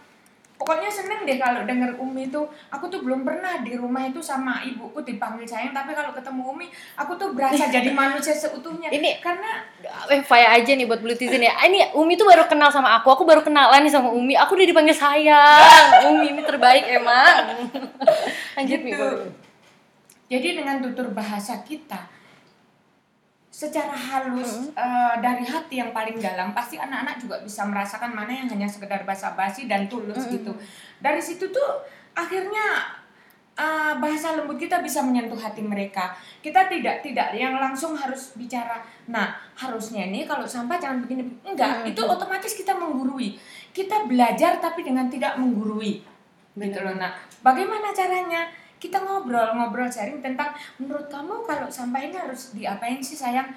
pokoknya 0.60 0.92
seneng 0.92 1.24
deh 1.24 1.40
kalau 1.40 1.64
denger 1.64 1.96
Umi 1.96 2.28
itu 2.28 2.36
aku 2.68 2.84
tuh 2.86 3.00
belum 3.00 3.24
pernah 3.24 3.64
di 3.64 3.72
rumah 3.72 4.04
itu 4.04 4.20
sama 4.20 4.60
ibuku 4.60 5.00
dipanggil 5.00 5.48
sayang 5.48 5.72
tapi 5.72 5.90
kalau 5.90 6.12
ketemu 6.12 6.42
Umi 6.44 6.68
aku 6.94 7.16
tuh 7.16 7.32
berasa 7.32 7.64
jadi 7.72 7.88
manusia 7.88 8.36
seutuhnya 8.36 8.92
Ini- 8.92 9.16
karena 9.18 9.64
Eh, 10.06 10.20
Faya 10.20 10.52
aja 10.52 10.70
nih 10.70 10.84
buat 10.84 11.00
Bluetizen 11.00 11.40
ya. 11.40 11.54
Ah, 11.54 11.64
Ini 11.64 11.94
Umi 11.94 12.12
tuh 12.14 12.26
baru 12.26 12.44
kenal 12.44 12.68
sama 12.68 12.98
aku. 12.98 13.08
Aku 13.10 13.22
baru 13.22 13.40
kenalan 13.40 13.80
nih 13.80 13.88
sama 13.88 14.10
Umi. 14.10 14.34
Aku 14.34 14.52
udah 14.52 14.66
dipanggil 14.66 14.92
sayang. 14.92 15.86
Umi 16.12 16.30
ini 16.30 16.42
terbaik 16.42 16.84
emang. 16.84 17.64
Lanjut. 18.58 18.80
Gitu. 18.82 19.08
Jadi 20.28 20.48
dengan 20.52 20.78
tutur 20.78 21.10
bahasa 21.10 21.62
kita 21.62 22.06
secara 23.50 23.92
halus 23.92 24.70
eh, 24.78 25.14
dari 25.18 25.42
hati 25.42 25.82
yang 25.82 25.90
paling 25.90 26.22
dalam 26.22 26.54
pasti 26.54 26.78
anak-anak 26.78 27.18
juga 27.18 27.36
bisa 27.42 27.66
merasakan 27.66 28.14
mana 28.14 28.30
yang 28.30 28.46
hanya 28.46 28.70
sekedar 28.70 29.02
basa-basi 29.02 29.66
dan 29.66 29.90
tulus 29.90 30.22
gitu. 30.30 30.54
Dari 31.02 31.18
situ 31.18 31.50
tuh 31.50 31.70
akhirnya 32.14 32.94
eh, 33.58 33.92
bahasa 33.98 34.38
lembut 34.38 34.54
kita 34.54 34.78
bisa 34.78 35.02
menyentuh 35.02 35.36
hati 35.36 35.66
mereka. 35.66 36.14
Kita 36.38 36.70
tidak 36.70 37.02
tidak 37.02 37.34
yang 37.34 37.58
langsung 37.58 37.98
harus 37.98 38.38
bicara. 38.38 38.86
Nah, 39.10 39.34
harusnya 39.58 40.06
ini 40.06 40.24
kalau 40.30 40.46
sampah 40.46 40.78
jangan 40.78 41.02
begini. 41.02 41.26
Enggak, 41.42 41.82
Mm, 41.82 41.90
itu 41.90 42.02
otomatis 42.06 42.54
kita 42.54 42.72
menggurui. 42.78 43.34
Kita 43.74 44.06
belajar 44.06 44.62
tapi 44.62 44.86
dengan 44.86 45.10
tidak 45.10 45.34
menggurui. 45.36 46.00
Gitu 46.54 46.78
loh. 46.80 46.94
Nah, 46.94 47.18
bagaimana 47.42 47.90
caranya? 47.90 48.46
Kita 48.80 48.96
ngobrol, 49.04 49.52
ngobrol 49.52 49.92
sharing 49.92 50.24
tentang 50.24 50.56
menurut 50.80 51.12
kamu 51.12 51.44
kalau 51.44 51.68
sampah 51.68 52.00
ini 52.00 52.16
harus 52.16 52.56
diapain 52.56 52.96
sih 53.04 53.14
sayang? 53.14 53.52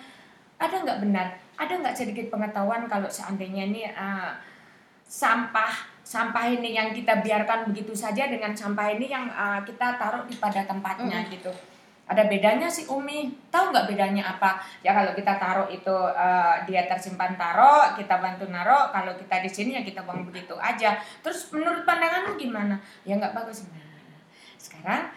Ada 0.60 0.84
nggak 0.84 1.00
benar? 1.00 1.40
Ada 1.56 1.80
nggak 1.80 1.96
sedikit 1.96 2.28
pengetahuan 2.28 2.84
kalau 2.92 3.08
seandainya 3.08 3.72
ini 3.72 3.88
eh, 3.88 4.32
sampah 5.08 5.94
sampah 6.04 6.52
ini 6.52 6.76
yang 6.76 6.92
kita 6.92 7.24
biarkan 7.24 7.72
begitu 7.72 7.96
saja 7.96 8.28
dengan 8.28 8.52
sampah 8.52 8.92
ini 8.92 9.08
yang 9.08 9.32
eh, 9.32 9.64
kita 9.64 9.96
taruh 9.96 10.28
di 10.28 10.36
pada 10.36 10.68
tempatnya 10.68 11.24
gitu. 11.32 11.50
ada 12.04 12.28
bedanya 12.28 12.68
sih 12.68 12.84
Umi 12.92 13.32
tahu 13.48 13.72
nggak 13.72 13.88
bedanya 13.88 14.36
apa 14.36 14.60
ya 14.84 14.92
kalau 14.92 15.16
kita 15.16 15.40
taruh 15.40 15.72
itu 15.72 15.96
eh, 16.12 16.56
dia 16.68 16.84
tersimpan 16.84 17.40
taruh 17.40 17.96
kita 17.96 18.20
bantu 18.20 18.44
naruh 18.52 18.92
kalau 18.92 19.16
kita 19.16 19.40
di 19.40 19.48
sini 19.48 19.80
ya 19.80 19.82
kita 19.88 20.04
buang 20.04 20.28
begitu 20.28 20.52
aja 20.60 21.00
terus 21.24 21.48
menurut 21.56 21.88
pandanganmu 21.88 22.36
gimana 22.36 22.76
ya 23.08 23.16
nggak 23.16 23.32
bagus 23.32 23.64
nah 23.72 23.93
sekarang 24.64 25.12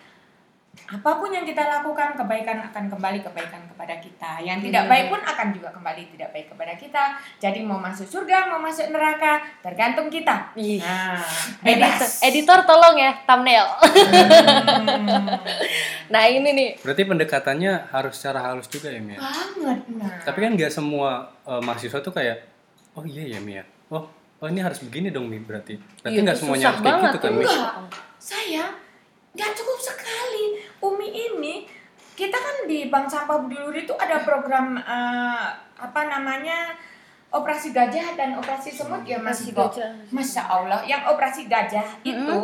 apa 0.87 1.09
pun 1.17 1.33
yang 1.33 1.43
kita 1.43 1.65
lakukan 1.65 2.15
kebaikan 2.15 2.61
akan 2.63 2.87
kembali 2.87 3.19
kebaikan 3.19 3.65
kepada 3.65 3.97
kita 3.97 4.39
yang 4.39 4.61
tidak 4.61 4.85
Hmm. 4.85 4.93
baik 4.93 5.07
pun 5.09 5.19
akan 5.19 5.49
juga 5.51 5.73
kembali 5.73 6.03
tidak 6.13 6.29
baik 6.31 6.47
kepada 6.47 6.77
kita 6.77 7.05
jadi 7.41 7.65
mau 7.65 7.81
masuk 7.81 8.05
surga 8.05 8.47
mau 8.47 8.61
masuk 8.61 8.93
neraka 8.93 9.41
tergantung 9.65 10.07
kita 10.07 10.53
nah 10.53 11.17
Editor, 11.65 12.07
editor 12.23 12.59
tolong 12.63 12.95
ya 12.95 13.17
thumbnail. 13.25 13.67
Hmm, 13.81 15.27
nah 16.13 16.23
ini 16.25 16.49
nih. 16.53 16.69
Berarti 16.79 17.03
pendekatannya 17.03 17.73
harus 17.91 18.15
secara 18.15 18.45
halus 18.45 18.69
juga 18.69 18.87
ya 18.87 19.01
Mia. 19.01 19.19
banget 19.19 19.81
nah 19.97 20.13
Tapi 20.23 20.39
kan 20.39 20.51
nggak 20.55 20.71
semua 20.71 21.11
eh, 21.43 21.59
mahasiswa 21.59 21.99
tuh 21.99 22.13
kayak, 22.13 22.47
oh 22.95 23.03
iya 23.03 23.27
ya 23.27 23.41
Mia. 23.41 23.65
Oh, 23.89 24.07
oh 24.39 24.47
ini 24.47 24.61
harus 24.61 24.79
begini 24.79 25.11
dong 25.11 25.27
Mi 25.27 25.41
berarti. 25.41 25.81
Berarti 26.01 26.15
Iya, 26.15 26.23
nggak 26.23 26.37
itu 26.37 26.43
semuanya 26.45 26.67
harus 26.69 26.79
kayak 26.79 26.87
banget 26.87 27.09
gitu 27.09 27.19
kan 27.19 27.27
tuh. 27.27 27.33
Mi. 27.33 27.43
Enggak. 27.43 27.73
Saya 28.17 28.65
nggak 29.37 29.53
cukup 29.53 29.79
sekali. 29.79 30.65
Umi 30.81 31.09
ini 31.13 31.55
kita 32.17 32.33
kan 32.33 32.65
di 32.65 32.89
Bank 32.89 33.13
Sampah 33.13 33.45
Budi 33.45 33.61
Luhur 33.61 33.77
itu 33.77 33.93
ada 33.93 34.25
program 34.25 34.81
eh, 34.81 35.47
apa 35.77 36.01
namanya 36.09 36.73
operasi 37.29 37.77
gajah 37.77 38.17
dan 38.17 38.41
operasi 38.41 38.73
semut 38.73 39.05
ya 39.05 39.21
Mas 39.21 39.45
gajah. 39.45 39.93
Masya 40.09 40.43
Allah, 40.49 40.81
yang 40.89 41.05
operasi 41.13 41.45
gajah 41.45 41.85
itu 42.01 42.41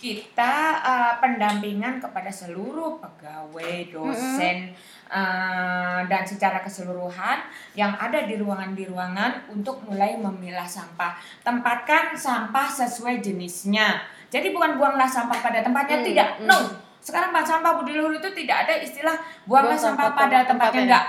kita 0.00 0.80
eh, 0.80 1.14
pendampingan 1.20 2.00
kepada 2.00 2.32
seluruh 2.32 2.96
pegawai, 3.04 3.92
dosen, 3.92 4.72
eh, 5.12 6.00
dan 6.08 6.24
secara 6.24 6.64
keseluruhan 6.64 7.44
yang 7.76 7.92
ada 8.00 8.24
di 8.24 8.40
ruangan 8.40 8.72
di 8.72 8.88
ruangan 8.88 9.52
untuk 9.52 9.84
mulai 9.84 10.16
memilah 10.16 10.64
sampah. 10.64 11.20
Tempatkan 11.44 12.16
sampah 12.16 12.64
sesuai 12.64 13.20
jenisnya. 13.20 14.00
Jadi 14.30 14.50
bukan 14.50 14.78
buanglah 14.78 15.06
sampah 15.06 15.36
pada 15.36 15.60
tempatnya 15.60 15.98
Hmm, 15.98 16.06
tidak. 16.06 16.28
hmm. 16.38 16.46
No. 16.46 16.58
Sekarang 17.00 17.30
Bank 17.30 17.42
Sampah 17.42 17.74
Budi 17.74 17.96
Luhur 17.96 18.12
itu 18.14 18.28
tidak 18.30 18.64
ada 18.64 18.74
istilah 18.76 19.16
buanglah 19.44 19.72
Buang 19.72 19.80
sampah 19.80 20.06
sampah 20.06 20.18
pada 20.20 20.38
tempatnya 20.38 20.46
tempatnya. 20.46 20.82
enggak. 20.84 21.04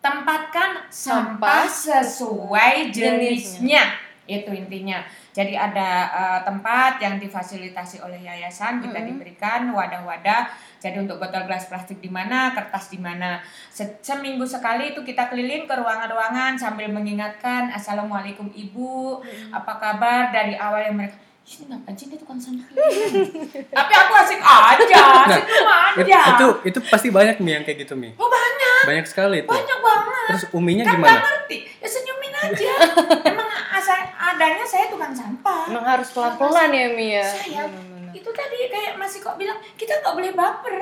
Tempatkan 0.00 0.70
sampah 0.88 1.62
sesuai 1.64 2.90
jenisnya. 2.90 3.84
Itu 4.24 4.50
intinya. 4.50 4.98
Jadi 5.30 5.52
ada 5.52 5.90
eh, 6.10 6.40
tempat 6.42 6.98
yang 6.98 7.16
difasilitasi 7.16 8.00
oleh 8.00 8.18
yayasan 8.20 8.80
kita 8.80 8.98
diberikan 9.00 9.68
wadah-wadah. 9.68 10.50
Jadi 10.76 10.98
untuk 10.98 11.16
botol 11.16 11.46
gelas 11.46 11.66
plastik 11.66 11.98
di 11.98 12.08
mana, 12.08 12.50
kertas 12.50 12.88
di 12.88 12.98
mana. 12.98 13.38
Se- 13.68 14.00
Seminggu 14.00 14.42
sekali 14.42 14.90
itu 14.90 15.00
kita 15.00 15.26
keliling 15.26 15.64
ke 15.64 15.74
ruangan-ruangan 15.74 16.56
sambil 16.56 16.88
mengingatkan 16.88 17.70
Assalamualaikum 17.70 18.48
Ibu, 18.48 19.22
apa 19.50 19.72
kabar 19.76 20.30
dari 20.30 20.54
awal 20.54 20.82
yang 20.84 20.96
mereka 20.98 21.14
ini 21.44 21.64
ngapain 21.66 21.92
sih 21.92 22.06
dia 22.06 22.16
tukang 22.16 22.36
sampah 22.36 22.64
keliling?" 22.66 23.28
Tapi 23.76 23.92
aku 23.92 24.12
asik 24.16 24.40
aja, 24.40 25.02
asik 25.26 25.44
It- 25.44 26.08
aja. 26.08 26.20
itu 26.32 26.46
itu 26.64 26.78
pasti 26.84 27.08
banyak 27.08 27.36
Mi 27.38 27.52
yang 27.52 27.62
kayak 27.62 27.78
gitu 27.80 27.94
Mi. 27.94 28.14
Oh 28.14 28.26
banyak, 28.26 28.82
Banyak 28.84 29.04
sekali 29.04 29.36
itu. 29.40 29.48
banyak 29.48 29.78
banget. 29.78 30.26
Terus 30.28 30.44
uminya 30.52 30.84
Kan 30.84 30.92
gimana? 30.92 31.10
nggak 31.12 31.22
ngerti, 31.24 31.58
ya 31.76 31.88
senyumin 31.88 32.32
aja. 32.32 32.72
Emang 33.30 33.48
asal 33.70 33.98
adanya 34.12 34.64
saya 34.64 34.86
tukang 34.86 35.10
sampah. 35.10 35.66
Emang 35.66 35.84
harus 35.84 36.08
pelan-pelan 36.10 36.70
ya 36.70 36.86
Mia. 36.90 37.22
Sayang, 37.22 37.70
itu 38.10 38.30
tadi 38.30 38.56
kayak 38.64 38.94
masih 38.96 39.18
kok 39.18 39.34
bilang 39.34 39.58
kita 39.74 39.98
nggak 39.98 40.14
boleh 40.14 40.32
baper. 40.32 40.76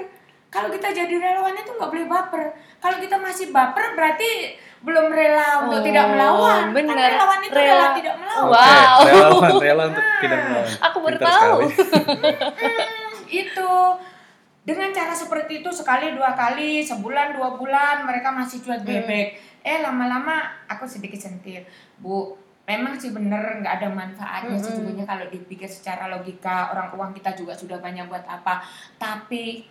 Kalau 0.49 0.67
kita 0.69 0.91
jadi 0.91 1.15
relawan 1.15 1.55
itu 1.55 1.71
nggak 1.71 1.89
boleh 1.89 2.07
baper. 2.07 2.43
Kalau 2.81 2.97
kita 2.97 3.17
masih 3.17 3.53
baper 3.53 3.93
berarti 3.93 4.57
belum 4.81 5.13
rela 5.13 5.63
untuk 5.63 5.81
Oh, 5.81 5.85
tidak 5.85 6.07
melawan. 6.09 6.73
bener. 6.73 6.97
Kan 6.97 7.13
relawan 7.13 7.41
itu 7.41 7.53
rela, 7.53 7.69
Rela. 7.69 7.89
tidak 7.93 8.15
melawan. 8.17 8.49
Wow. 8.51 8.97
Oke, 8.97 9.11
relawan, 9.13 9.53
rela 9.61 9.83
untuk 9.93 10.05
tidak 10.19 10.39
melawan. 10.41 10.71
Aku 10.81 10.97
baru 10.99 11.19
tahu. 11.21 11.59
Hmm, 11.69 13.13
itu 13.29 13.71
dengan 14.61 14.89
cara 14.91 15.13
seperti 15.13 15.61
itu 15.61 15.71
sekali 15.71 16.13
dua 16.13 16.33
kali 16.33 16.81
sebulan 16.81 17.33
dua 17.33 17.57
bulan 17.57 18.05
mereka 18.05 18.29
masih 18.31 18.61
cuek 18.61 18.81
bebek 18.81 19.29
eh 19.61 19.79
lama-lama 19.81 20.37
aku 20.67 20.85
sedikit 20.85 21.17
sentil 21.19 21.65
bu 21.97 22.37
memang 22.65 22.95
sih 22.95 23.11
bener 23.11 23.41
nggak 23.59 23.75
ada 23.77 23.89
manfaatnya 23.89 24.53
Mm-mm. 24.53 24.63
sejujurnya 24.63 25.05
kalau 25.05 25.27
dipikir 25.27 25.67
secara 25.67 26.07
logika 26.07 26.71
orang 26.71 26.93
uang 26.93 27.11
kita 27.13 27.35
juga 27.35 27.53
sudah 27.53 27.77
banyak 27.77 28.05
buat 28.07 28.23
apa 28.23 28.61
tapi 28.95 29.65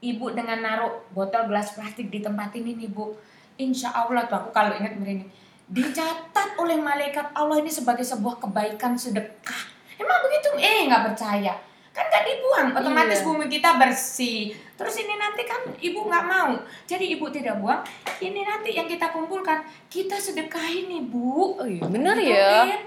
ibu 0.00 0.30
dengan 0.30 0.58
naruh 0.58 1.04
botol 1.10 1.46
gelas 1.46 1.72
plastik 1.72 2.08
di 2.08 2.18
tempat 2.18 2.54
ini 2.54 2.74
nih 2.74 2.88
bu. 2.88 3.14
Insya 3.56 3.90
Allah 3.90 4.24
tuh 4.24 4.38
aku 4.38 4.50
kalau 4.50 4.70
ingat 4.72 4.94
merinding 4.94 5.26
dicatat 5.68 6.56
oleh 6.56 6.76
malaikat 6.76 7.28
Allah 7.32 7.58
ini 7.58 7.68
sebagai 7.68 8.02
sebuah 8.02 8.38
kebaikan 8.38 8.94
sedekah. 8.94 9.62
Emang 9.94 10.18
begitu? 10.22 10.48
Eh 10.56 10.86
nggak 10.86 11.12
percaya. 11.12 11.52
Kan 11.90 12.06
nggak 12.06 12.24
dibuang. 12.24 12.66
Otomatis 12.72 13.18
Iya. 13.18 13.26
bumi 13.26 13.44
kita 13.46 13.70
bersih. 13.76 14.40
Terus 14.74 14.94
ini 14.96 15.14
nanti 15.14 15.42
kan 15.42 15.58
ibu 15.76 16.00
nggak 16.00 16.24
mau. 16.24 16.54
Jadi 16.84 17.10
ibu 17.10 17.26
tidak 17.28 17.58
buang. 17.58 17.82
Ini 18.16 18.40
nanti 18.40 18.70
yang 18.72 18.86
kita 18.86 19.10
kumpulkan. 19.10 19.60
Kita 19.86 20.14
sedekahin 20.16 20.86
nih 20.88 21.02
bu. 21.02 21.58
Oh 21.58 21.66
iya, 21.66 21.82
bener 21.84 22.14
Gitu, 22.16 22.30
ya. 22.30 22.78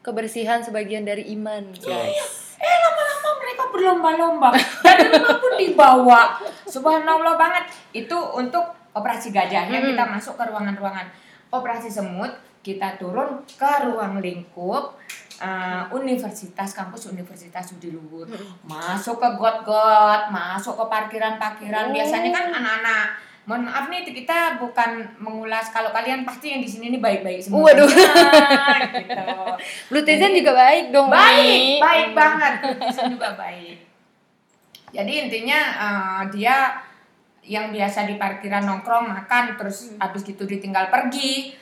Kebersihan 0.00 0.62
sebagian 0.62 1.04
dari 1.04 1.28
iman, 1.30 1.76
guys. 1.76 2.56
eh 2.56 2.76
lama-lama 2.78 3.19
mereka 3.60 3.76
berlomba-lomba? 3.76 4.48
Dan 4.84 4.98
rumah 5.12 5.36
pun 5.36 5.52
dibawa. 5.60 6.20
Subhanallah 6.64 7.36
banget. 7.36 7.64
Itu 7.92 8.16
untuk 8.16 8.64
operasi 8.96 9.30
gajahnya. 9.30 9.84
Hmm. 9.84 9.88
kita 9.92 10.04
masuk 10.08 10.34
ke 10.40 10.44
ruangan-ruangan 10.48 11.06
operasi 11.52 11.92
semut. 11.92 12.32
Kita 12.60 13.00
turun 13.00 13.40
ke 13.56 13.72
ruang 13.88 14.20
lingkup 14.20 15.00
eh, 15.40 15.84
universitas 15.96 16.76
kampus 16.76 17.08
universitas 17.08 17.72
Luhur 17.88 18.28
masuk 18.68 19.16
ke 19.16 19.28
got-got 19.40 20.28
masuk 20.28 20.76
ke 20.76 20.84
parkiran-parkiran. 20.84 21.88
Oh. 21.88 21.92
biasanya 21.96 22.28
kan 22.28 22.44
anak-anak 22.52 23.06
mohon 23.50 23.66
maaf 23.66 23.90
nih 23.90 24.06
kita 24.06 24.62
bukan 24.62 25.18
mengulas. 25.18 25.74
Kalau 25.74 25.90
kalian 25.90 26.22
pasti 26.22 26.54
yang 26.54 26.62
di 26.62 26.70
sini 26.70 26.94
nih 26.94 27.02
baik-baik 27.02 27.42
semua. 27.42 27.66
Waduh. 27.66 27.90
Gitu. 28.94 29.26
Blue 29.90 30.04
Tizen 30.06 30.38
juga 30.38 30.54
baik 30.54 30.94
dong, 30.94 31.10
baik 31.10 31.42
Mi. 31.42 31.82
baik 31.82 32.08
banget. 32.14 32.54
Bisa 32.78 33.02
juga 33.10 33.34
baik. 33.34 33.76
Jadi 34.94 35.12
intinya 35.26 35.60
eh, 35.74 36.22
dia 36.30 36.78
yang 37.42 37.74
biasa 37.74 38.06
di 38.06 38.14
parkiran 38.14 38.62
nongkrong 38.62 39.10
makan 39.10 39.58
terus 39.58 39.98
habis 39.98 40.22
gitu 40.22 40.46
ditinggal 40.46 40.86
pergi. 40.86 41.58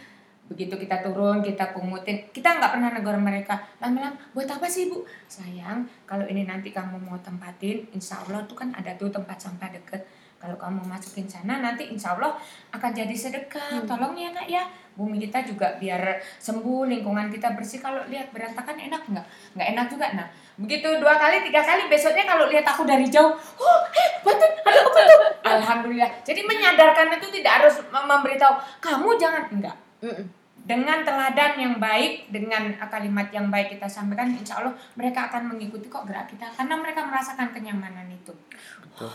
Begitu 0.52 0.76
kita 0.76 1.00
turun 1.00 1.40
kita 1.40 1.72
pungutin. 1.72 2.28
Kita 2.28 2.60
nggak 2.60 2.76
pernah 2.76 2.92
negor 2.92 3.16
mereka. 3.16 3.64
Lama-lama 3.80 4.20
buat 4.36 4.48
apa 4.52 4.68
sih 4.68 4.92
bu? 4.92 5.08
Sayang 5.24 5.88
kalau 6.04 6.28
ini 6.28 6.44
nanti 6.44 6.68
kamu 6.68 7.00
mau 7.00 7.16
tempatin 7.24 7.88
insya 7.96 8.20
Allah 8.28 8.44
tuh 8.44 8.60
kan 8.60 8.76
ada 8.76 8.92
tuh 9.00 9.08
tempat 9.08 9.40
sampah 9.40 9.72
deket 9.72 10.04
kalau 10.38 10.54
kamu 10.54 10.86
masukin 10.86 11.26
sana 11.26 11.58
nanti 11.58 11.90
insya 11.90 12.14
Allah 12.14 12.38
akan 12.70 12.90
jadi 12.94 13.10
sedekah. 13.10 13.82
Tolong 13.82 14.14
ya 14.14 14.30
nak 14.30 14.46
ya. 14.46 14.62
Bumi 14.94 15.18
kita 15.22 15.46
juga 15.46 15.78
biar 15.78 16.18
sembuh 16.38 16.86
lingkungan 16.86 17.30
kita 17.30 17.54
bersih. 17.58 17.82
Kalau 17.82 18.06
lihat 18.06 18.30
berantakan 18.30 18.78
enak 18.78 19.02
nggak? 19.10 19.26
Nggak 19.54 19.68
enak 19.74 19.86
juga 19.90 20.06
nah 20.14 20.28
begitu 20.58 20.90
dua 20.98 21.14
kali 21.14 21.46
tiga 21.46 21.62
kali 21.62 21.86
besoknya 21.86 22.26
kalau 22.26 22.50
lihat 22.50 22.66
aku 22.66 22.82
dari 22.82 23.06
jauh 23.06 23.30
oh 23.30 23.78
eh 23.94 24.08
bantuin 24.26 24.50
ada 24.66 24.78
apa 24.82 25.00
tuh? 25.06 25.20
Alhamdulillah. 25.54 26.10
Jadi 26.26 26.42
menyadarkan 26.42 27.14
itu 27.14 27.30
tidak 27.38 27.62
harus 27.62 27.78
mem- 27.94 28.06
memberitahu 28.10 28.58
kamu 28.82 29.14
jangan. 29.22 29.46
Enggak 29.54 29.76
Mm-mm. 30.02 30.26
dengan 30.66 31.06
teladan 31.06 31.54
yang 31.62 31.74
baik 31.78 32.30
dengan 32.34 32.74
kalimat 32.90 33.30
yang 33.30 33.46
baik 33.54 33.78
kita 33.78 33.86
sampaikan 33.86 34.34
insya 34.34 34.58
Allah 34.58 34.74
mereka 34.98 35.30
akan 35.30 35.54
mengikuti 35.54 35.86
kok 35.86 36.02
gerak 36.10 36.26
kita. 36.26 36.50
Karena 36.50 36.74
mereka 36.74 37.06
merasakan 37.06 37.54
kenyamanan 37.54 38.10
itu. 38.10 38.34
Betul. 38.82 39.14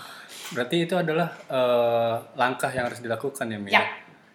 Berarti 0.53 0.85
itu 0.85 0.95
adalah 0.95 1.29
eh, 1.49 2.15
langkah 2.37 2.69
yang 2.69 2.85
harus 2.87 3.01
dilakukan 3.01 3.45
ya, 3.49 3.59
Mia? 3.59 3.73
Ya. 3.73 3.83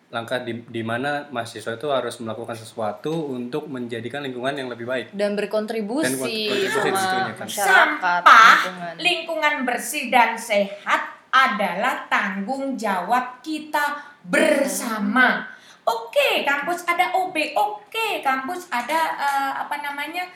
Langkah 0.08 0.40
di, 0.40 0.64
di 0.64 0.80
mana 0.80 1.28
mahasiswa 1.28 1.76
itu 1.76 1.88
harus 1.92 2.16
melakukan 2.24 2.56
sesuatu 2.56 3.28
untuk 3.28 3.68
menjadikan 3.68 4.24
lingkungan 4.24 4.56
yang 4.56 4.68
lebih 4.72 4.88
baik. 4.88 5.06
Dan 5.12 5.36
berkontribusi, 5.36 6.08
Dan 6.08 6.16
berkontribusi 6.16 7.04
sama 7.04 7.20
kan. 7.36 7.44
masyarakat, 7.44 7.68
sampah 7.68 8.18
lingkungan. 8.24 8.94
lingkungan 8.96 9.54
bersih 9.68 10.08
dan 10.08 10.32
sehat 10.34 11.02
adalah 11.28 12.08
tanggung 12.08 12.72
jawab 12.74 13.44
kita 13.44 14.00
bersama 14.24 15.44
Oke, 15.88 16.44
kampus 16.44 16.84
ada 16.84 17.16
OB. 17.16 17.32
Oke, 17.56 18.20
kampus 18.20 18.68
ada 18.68 19.16
eh, 19.16 19.52
apa 19.56 19.80
namanya? 19.80 20.28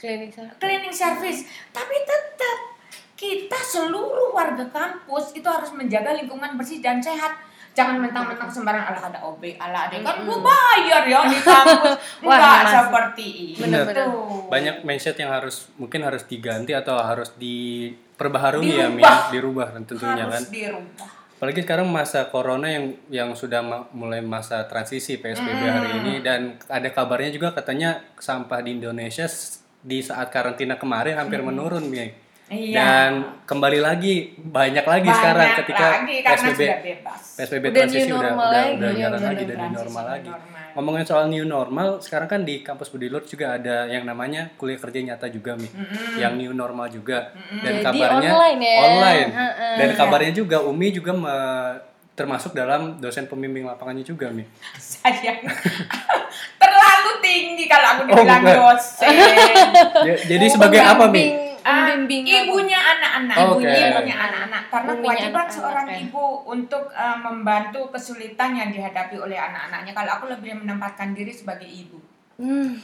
Cleaning 0.00 0.32
service. 0.32 0.56
cleaning 0.56 0.94
service. 0.94 1.40
Tapi 1.68 1.96
tetap 2.08 2.58
kita 3.18 3.58
seluruh 3.58 4.30
warga 4.30 4.62
kampus 4.70 5.34
itu 5.34 5.44
harus 5.44 5.74
menjaga 5.74 6.14
lingkungan 6.14 6.54
bersih 6.54 6.78
dan 6.78 7.02
sehat. 7.02 7.34
Jangan 7.74 7.98
mentang-mentang 7.98 8.46
sembarang 8.46 8.90
ala 8.90 8.98
ada 8.98 9.18
OB, 9.22 9.54
ala 9.54 9.86
ada 9.86 9.94
kan 10.02 10.22
gue 10.22 10.38
bayar 10.38 11.02
ya 11.04 11.26
di 11.26 11.38
kampus. 11.46 11.94
Mas. 12.22 12.66
seperti 12.70 13.26
itu. 13.54 13.62
Bener-bener. 13.62 14.06
Banyak 14.46 14.76
mindset 14.82 15.14
yang 15.14 15.30
harus 15.30 15.66
mungkin 15.74 16.02
harus 16.02 16.22
diganti 16.24 16.74
atau 16.74 16.98
harus 16.98 17.34
diperbaharui 17.34 18.66
ya. 18.72 18.86
Mia, 18.90 19.30
dirubah 19.30 19.74
tentunya 19.76 20.26
kan. 20.26 20.38
harus 20.38 20.50
dirubah. 20.50 21.08
apalagi 21.38 21.62
sekarang 21.62 21.86
masa 21.86 22.26
corona 22.26 22.66
yang 22.66 22.84
yang 23.14 23.30
sudah 23.30 23.62
ma- 23.62 23.86
mulai 23.94 24.18
masa 24.18 24.66
transisi 24.66 25.22
PSBB 25.22 25.62
hari 25.70 25.90
ini 26.02 26.14
dan 26.18 26.58
ada 26.66 26.90
kabarnya 26.90 27.30
juga 27.30 27.54
katanya 27.54 28.02
sampah 28.18 28.58
di 28.58 28.74
Indonesia 28.74 29.22
di 29.78 30.02
saat 30.02 30.34
karantina 30.34 30.74
kemarin 30.74 31.14
hampir 31.14 31.38
menurun 31.38 31.86
Mi. 31.86 32.10
Iya. 32.48 32.74
Dan 32.74 33.10
kembali 33.44 33.76
lagi 33.78 34.14
banyak 34.34 34.80
lagi 34.82 35.04
Banyak 35.04 35.18
sekarang 35.18 35.48
ketika 35.54 35.86
lagi 35.94 36.16
PSBB 36.18 36.60
sudah 36.64 36.80
bebas. 36.80 37.20
PSBB 37.36 37.60
Udah 37.62 37.76
transisi 37.78 38.00
new 38.00 38.08
udah 38.10 38.24
normal 38.24 38.40
udah, 38.42 38.56
lagi, 38.58 38.72
udah 38.72 38.90
jalan 38.94 39.20
lagi 39.20 39.42
dan 39.42 39.44
new 39.46 39.56
transisi 39.58 39.76
normal 39.78 40.04
lagi. 40.06 40.30
normal. 40.30 40.56
Ngomongin 40.70 41.04
soal 41.04 41.24
new 41.26 41.44
normal, 41.44 41.88
sekarang 41.98 42.24
kan 42.26 42.40
di 42.42 42.54
kampus 42.60 42.88
Budi 42.88 43.06
Luhur 43.06 43.22
juga 43.22 43.46
ada 43.52 43.84
yang 43.86 44.02
namanya 44.02 44.48
kuliah 44.54 44.76
kerja 44.76 44.98
nyata 45.02 45.26
juga 45.26 45.54
Mi. 45.54 45.68
Yang 46.14 46.32
new 46.38 46.52
normal 46.52 46.86
juga. 46.88 47.36
Dan 47.58 47.72
Jadi 47.74 47.84
kabarnya 47.84 48.30
online 48.30 48.60
ya. 48.62 48.76
online. 48.82 49.28
Heeh. 49.30 49.74
Dan 49.76 49.88
kabarnya 49.92 50.32
juga 50.34 50.56
Umi 50.62 50.88
juga 50.90 51.12
me- 51.12 51.76
termasuk 52.14 52.50
dalam 52.50 52.96
dosen 52.96 53.26
pembimbing 53.26 53.62
lapangannya 53.64 54.02
juga 54.02 54.26
Mi. 54.28 54.42
Sayang. 54.74 55.44
Terlalu 56.62 57.10
tinggi 57.20 57.64
kalau 57.66 57.88
aku 57.90 58.02
Oh, 58.04 58.08
dibilang 58.16 58.40
bukan. 58.40 58.56
dosen. 58.64 59.12
Ja- 60.00 60.20
Jadi 60.30 60.46
sebagai 60.48 60.80
apa 60.80 61.04
Mi? 61.06 61.47
Pembimbing 61.62 62.24
ibunya 62.26 62.80
anak-anak, 62.80 63.36
Oke. 63.36 63.64
ibunya 63.64 63.84
ibunya 63.92 64.16
anak-anak. 64.16 64.62
Karena 64.70 64.90
Ibunya 64.92 65.02
kewajiban 65.02 65.28
anak-anak, 65.28 65.56
seorang 65.56 65.86
ya. 65.88 65.96
ibu 66.06 66.24
untuk 66.46 66.84
eh, 66.92 67.18
membantu 67.18 67.80
kesulitan 67.92 68.50
yang 68.54 68.70
dihadapi 68.70 69.16
oleh 69.18 69.38
anak-anaknya. 69.38 69.92
Kalau 69.94 70.10
aku 70.18 70.24
lebih 70.30 70.52
menempatkan 70.58 71.12
diri 71.12 71.32
sebagai 71.34 71.66
ibu. 71.68 71.98
Hmm, 72.38 72.78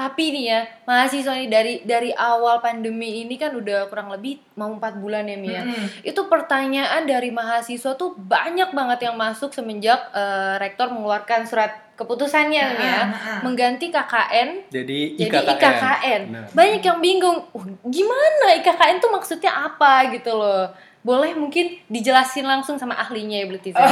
tapi 0.00 0.32
nih 0.32 0.44
ya, 0.48 0.60
mahasiswa 0.88 1.36
nih 1.36 1.48
dari 1.52 1.74
dari 1.84 2.10
awal 2.16 2.64
pandemi 2.64 3.20
ini 3.20 3.36
kan 3.36 3.52
udah 3.52 3.92
kurang 3.92 4.08
lebih 4.08 4.40
mau 4.56 4.72
empat 4.72 4.96
bulan 4.96 5.28
ya 5.28 5.36
Mia. 5.36 5.60
Mm-mm. 5.60 6.00
Itu 6.00 6.24
pertanyaan 6.24 7.04
dari 7.04 7.28
mahasiswa 7.28 7.92
tuh 8.00 8.16
banyak 8.16 8.72
banget 8.72 9.04
yang 9.04 9.20
masuk 9.20 9.52
semenjak 9.52 10.00
eh, 10.16 10.56
rektor 10.56 10.88
mengeluarkan 10.88 11.44
surat 11.44 11.92
keputusannya 12.00 12.64
nih 12.80 12.88
ya, 12.88 12.96
Ah, 12.96 13.04
ah, 13.04 13.12
ah. 13.12 13.40
mengganti 13.44 13.92
KKN 13.92 14.72
Jadi 14.72 15.20
jadi 15.20 15.36
IKKN. 15.36 15.52
IKKN. 15.52 16.22
Nah. 16.32 16.46
Banyak 16.56 16.80
yang 16.80 16.98
bingung, 17.04 17.44
"Uh, 17.52 17.66
gimana 17.84 18.56
IKKN 18.56 19.04
tuh 19.04 19.12
maksudnya 19.12 19.52
apa 19.52 20.08
gitu 20.08 20.32
loh. 20.32 20.72
Boleh 21.00 21.32
mungkin 21.32 21.80
dijelasin 21.88 22.44
langsung 22.44 22.76
sama 22.76 22.92
ahlinya 22.92 23.40
ya 23.40 23.46
Bletiza. 23.48 23.80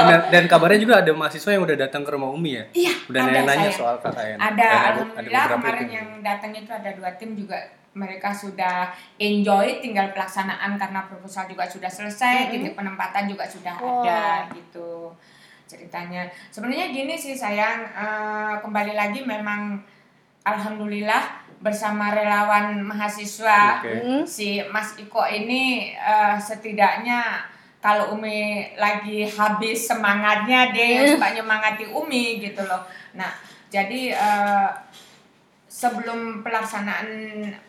Dan, 0.00 0.20
dan 0.30 0.44
kabarnya 0.46 0.78
juga 0.78 0.94
ada 1.02 1.10
mahasiswa 1.10 1.50
yang 1.50 1.66
udah 1.66 1.76
datang 1.76 2.06
ke 2.06 2.10
rumah 2.10 2.30
Umi 2.30 2.56
ya? 2.56 2.64
Iya, 2.72 2.94
Udah 3.06 3.20
ada 3.20 3.30
nanya-nanya 3.32 3.68
saya. 3.68 3.76
soal 3.76 3.96
KKN. 3.98 4.38
Ada, 4.38 4.54
Dan 4.62 4.78
alhamdulillah 4.94 5.42
beberapa 5.44 5.54
kemarin 5.58 5.82
itu. 5.82 5.92
yang 5.92 6.08
datang 6.22 6.50
itu 6.54 6.70
ada 6.70 6.90
dua 6.94 7.10
tim 7.14 7.30
juga 7.34 7.58
mereka 7.90 8.30
sudah 8.30 8.94
enjoy 9.18 9.82
tinggal 9.82 10.14
pelaksanaan 10.14 10.78
karena 10.78 11.00
proposal 11.04 11.44
juga 11.44 11.66
sudah 11.66 11.90
selesai, 11.90 12.48
titik 12.48 12.78
penempatan 12.78 13.26
juga 13.26 13.42
sudah 13.44 13.74
Wah. 13.76 14.00
ada 14.00 14.20
gitu 14.54 15.10
ceritanya. 15.66 16.22
Sebenarnya 16.48 16.90
gini 16.90 17.14
sih 17.14 17.34
sayang, 17.34 17.82
eh, 17.84 18.54
kembali 18.62 18.94
lagi 18.94 19.22
memang 19.22 19.82
alhamdulillah 20.42 21.39
bersama 21.60 22.16
relawan 22.16 22.80
mahasiswa 22.80 23.84
Oke. 23.84 23.92
Hmm. 24.00 24.24
si 24.24 24.64
Mas 24.72 24.96
Iko 24.96 25.20
ini 25.28 25.92
eh, 25.92 26.36
setidaknya 26.40 27.44
kalau 27.80 28.16
Umi 28.16 28.72
lagi 28.76 29.24
habis 29.28 29.88
semangatnya 29.88 30.72
dia 30.72 31.00
yang 31.00 31.06
suka 31.16 31.32
nyemangati 31.32 31.88
Umi 31.88 32.40
gitu 32.40 32.60
loh. 32.64 32.84
Nah 33.16 33.32
jadi 33.68 34.16
eh, 34.16 34.68
sebelum 35.70 36.42
pelaksanaan 36.42 37.06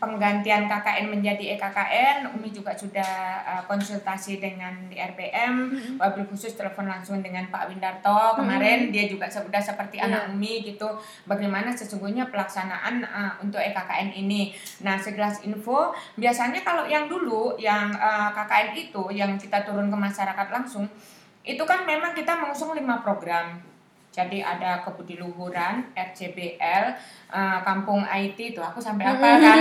penggantian 0.01 0.65
KKN 0.65 1.13
menjadi 1.13 1.53
EKKN, 1.53 2.33
Umi 2.33 2.49
juga 2.49 2.73
sudah 2.73 3.13
eh, 3.45 3.63
konsultasi 3.69 4.41
dengan 4.41 4.73
di 4.89 4.97
RPM, 4.97 5.69
wabil 6.01 6.25
khusus 6.25 6.57
telepon 6.57 6.89
langsung 6.89 7.21
dengan 7.21 7.45
Pak 7.53 7.69
Windarto 7.69 8.41
kemarin 8.41 8.89
dia 8.89 9.05
juga 9.05 9.29
sudah 9.29 9.61
seperti 9.61 10.01
Iya. 10.01 10.09
anak 10.09 10.21
Umi 10.33 10.65
gitu, 10.65 10.89
bagaimana 11.29 11.69
sesungguhnya 11.69 12.33
pelaksanaan 12.33 13.05
eh, 13.05 13.33
untuk 13.45 13.61
EKKN 13.61 14.17
ini. 14.17 14.49
Nah 14.81 14.97
segelas 14.97 15.45
info, 15.45 15.93
biasanya 16.17 16.65
kalau 16.65 16.89
yang 16.89 17.05
dulu 17.05 17.53
yang 17.61 17.93
eh, 17.93 18.29
KKN 18.33 18.69
itu 18.81 19.03
yang 19.13 19.37
kita 19.37 19.61
turun 19.61 19.93
ke 19.93 19.97
masyarakat 20.01 20.47
langsung, 20.49 20.89
itu 21.45 21.61
kan 21.69 21.85
memang 21.85 22.17
kita 22.17 22.33
mengusung 22.33 22.73
lima 22.73 23.05
program. 23.05 23.70
Jadi 24.11 24.43
ada 24.43 24.83
kebudiluhuran, 24.83 25.95
RCBL, 25.95 26.83
eh, 27.31 27.59
kampung 27.63 28.03
IT 28.03 28.35
itu 28.35 28.59
aku 28.59 28.83
sampai 28.83 29.07
apa 29.07 29.39
kan? 29.39 29.59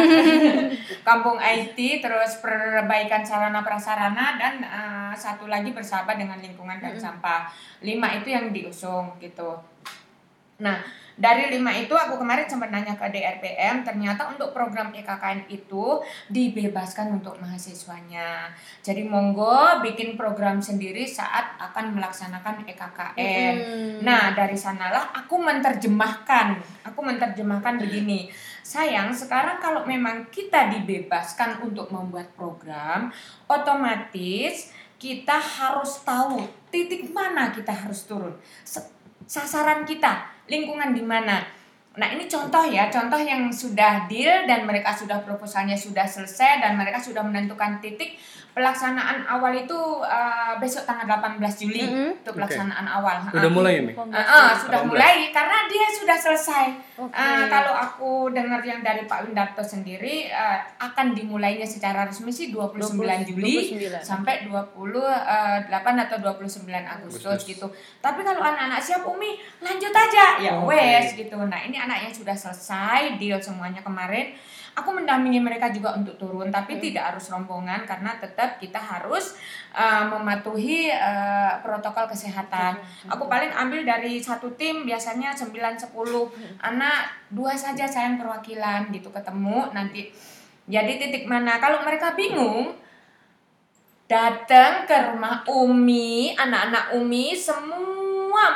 kampung 1.08 1.38
IT, 1.38 1.78
terus 2.02 2.42
perbaikan 2.42 3.22
sarana 3.22 3.62
prasarana 3.62 4.34
dan 4.34 4.54
eh, 4.58 5.12
satu 5.14 5.46
lagi 5.46 5.70
bersahabat 5.70 6.18
dengan 6.18 6.42
lingkungan 6.42 6.82
dan 6.82 6.98
sampah. 6.98 7.46
Lima 7.78 8.10
itu 8.18 8.34
yang 8.34 8.50
diusung 8.50 9.14
gitu. 9.22 9.54
Nah, 10.60 10.78
dari 11.20 11.52
lima 11.52 11.68
itu 11.76 11.92
aku 11.92 12.16
kemarin 12.16 12.48
sempat 12.48 12.72
nanya 12.72 12.96
ke 12.96 13.04
DRPM, 13.12 13.84
ternyata 13.84 14.32
untuk 14.32 14.56
program 14.56 14.88
EKKN 14.88 15.52
itu 15.52 16.00
dibebaskan 16.32 17.20
untuk 17.20 17.36
mahasiswanya. 17.36 18.48
Jadi 18.80 19.04
monggo 19.04 19.84
bikin 19.84 20.16
program 20.16 20.64
sendiri 20.64 21.04
saat 21.04 21.60
akan 21.60 21.92
melaksanakan 21.92 22.64
EKKN. 22.64 23.54
Hmm. 23.60 23.98
Nah, 24.00 24.32
dari 24.32 24.56
sanalah 24.56 25.12
aku 25.12 25.36
menerjemahkan. 25.36 26.56
Aku 26.88 27.04
menerjemahkan 27.04 27.76
begini. 27.76 28.32
Sayang, 28.64 29.12
sekarang 29.12 29.60
kalau 29.60 29.84
memang 29.84 30.32
kita 30.32 30.72
dibebaskan 30.72 31.60
untuk 31.60 31.92
membuat 31.92 32.32
program, 32.32 33.12
otomatis 33.44 34.72
kita 34.96 35.36
harus 35.36 36.00
tahu 36.00 36.44
titik 36.72 37.12
mana 37.12 37.52
kita 37.52 37.72
harus 37.72 38.08
turun. 38.08 38.36
Se- 38.64 38.99
Sasaran 39.30 39.86
kita, 39.86 40.26
lingkungan 40.50 40.90
di 40.90 41.06
mana. 41.06 41.38
Nah, 41.94 42.08
ini 42.10 42.26
contoh 42.26 42.66
ya, 42.66 42.90
contoh 42.90 43.22
yang 43.22 43.46
sudah 43.54 44.10
deal 44.10 44.42
dan 44.50 44.66
mereka 44.66 44.90
sudah 44.90 45.22
proposalnya 45.22 45.78
sudah 45.78 46.02
selesai 46.02 46.58
dan 46.58 46.74
mereka 46.74 46.98
sudah 46.98 47.22
menentukan 47.22 47.78
titik 47.78 48.18
pelaksanaan 48.50 49.22
awal 49.24 49.52
itu 49.52 49.76
uh, 50.00 50.54
besok 50.56 50.82
tanggal 50.82 51.06
18 51.06 51.38
Juli 51.56 51.82
Mhm. 51.82 52.10
itu 52.20 52.30
pelaksanaan 52.30 52.82
awal. 52.84 53.22
Udah 53.26 53.40
Ah, 53.40 53.48
mulai 53.48 53.72
ya 53.76 53.82
Mi? 53.82 53.92
Ah, 53.94 54.18
ah, 54.18 54.48
sudah 54.52 54.82
18. 54.82 54.90
mulai 54.90 55.14
karena 55.30 55.56
dia 55.66 55.86
sudah 55.88 56.16
selesai. 56.16 56.66
Oke. 56.96 57.14
Ah, 57.14 57.46
kalau 57.46 57.72
aku 57.72 58.10
dengar 58.30 58.58
yang 58.60 58.80
dari 58.80 59.04
Pak 59.04 59.24
Windarto 59.24 59.62
sendiri 59.62 60.26
ah, 60.28 60.58
akan 60.80 61.12
dimulainya 61.12 61.62
secara 61.64 62.02
resmi 62.02 62.28
sih 62.28 62.50
29 62.50 63.22
Juli 63.24 63.70
29. 63.70 64.02
sampai 64.02 64.44
28 64.44 65.70
atau 66.00 66.16
29 66.18 66.66
Agustus 66.84 67.22
Agustus. 67.22 67.40
gitu. 67.46 67.66
Tapi 67.98 68.20
kalau 68.20 68.40
anak-anak 68.40 68.80
siap 68.80 69.02
Umi 69.04 69.30
lanjut 69.58 69.92
aja 69.92 70.24
ya 70.38 70.52
Oke. 70.56 70.70
wes 70.70 71.14
gitu. 71.14 71.36
Nah, 71.38 71.60
ini 71.60 71.76
anak 71.76 72.02
yang 72.02 72.12
sudah 72.12 72.34
selesai 72.34 73.16
deal 73.16 73.38
semuanya 73.38 73.80
kemarin. 73.80 74.34
Aku 74.80 74.96
mendampingi 74.96 75.38
mereka 75.38 75.68
juga 75.68 75.92
untuk 75.94 76.16
turun 76.16 76.48
tapi 76.48 76.80
tidak 76.80 77.14
harus 77.14 77.28
rombongan 77.28 77.84
karena 77.84 78.16
tetap 78.18 78.56
kita 78.58 78.80
harus 78.80 79.36
uh, 79.76 80.08
mematuhi 80.08 80.88
uh, 80.90 81.60
protokol 81.60 82.08
kesehatan. 82.08 82.80
Aku 83.12 83.28
paling 83.28 83.52
ambil 83.52 83.84
dari 83.84 84.18
satu 84.18 84.50
tim 84.56 84.88
biasanya 84.88 85.36
9 85.36 85.52
10 85.52 85.92
anak 86.64 87.00
dua 87.30 87.54
saja 87.54 87.84
sayang 87.84 88.16
perwakilan 88.16 88.88
gitu 88.90 89.12
ketemu 89.12 89.70
nanti. 89.76 90.10
Jadi 90.70 90.92
titik 90.96 91.24
mana? 91.28 91.60
Kalau 91.60 91.82
mereka 91.84 92.14
bingung 92.14 92.74
datang 94.10 94.90
ke 94.90 95.14
rumah 95.14 95.46
Umi, 95.46 96.34
anak-anak 96.34 96.98
Umi, 96.98 97.30
semua 97.34 97.99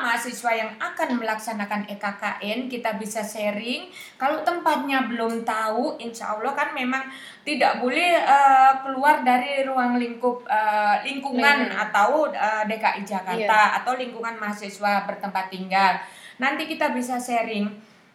mahasiswa 0.02 0.50
yang 0.54 0.70
akan 0.80 1.20
melaksanakan 1.20 1.84
EKKN 1.86 2.66
kita 2.66 2.96
bisa 2.96 3.20
sharing. 3.20 3.92
Kalau 4.16 4.40
tempatnya 4.40 5.04
belum 5.04 5.44
tahu, 5.44 6.00
insya 6.00 6.32
Allah 6.34 6.56
kan 6.56 6.72
memang 6.72 7.04
tidak 7.44 7.78
boleh 7.78 8.16
eh, 8.18 8.72
keluar 8.80 9.20
dari 9.20 9.62
ruang 9.68 10.00
lingkup 10.00 10.46
eh, 10.48 10.96
lingkungan 11.04 11.68
Lingkungan. 11.68 11.82
atau 11.90 12.32
eh, 12.32 12.62
DKI 12.66 13.02
Jakarta 13.04 13.82
atau 13.82 13.92
lingkungan 13.94 14.40
mahasiswa 14.40 15.04
bertempat 15.04 15.52
tinggal. 15.52 16.00
Nanti 16.40 16.64
kita 16.66 16.90
bisa 16.96 17.20
sharing. 17.20 17.68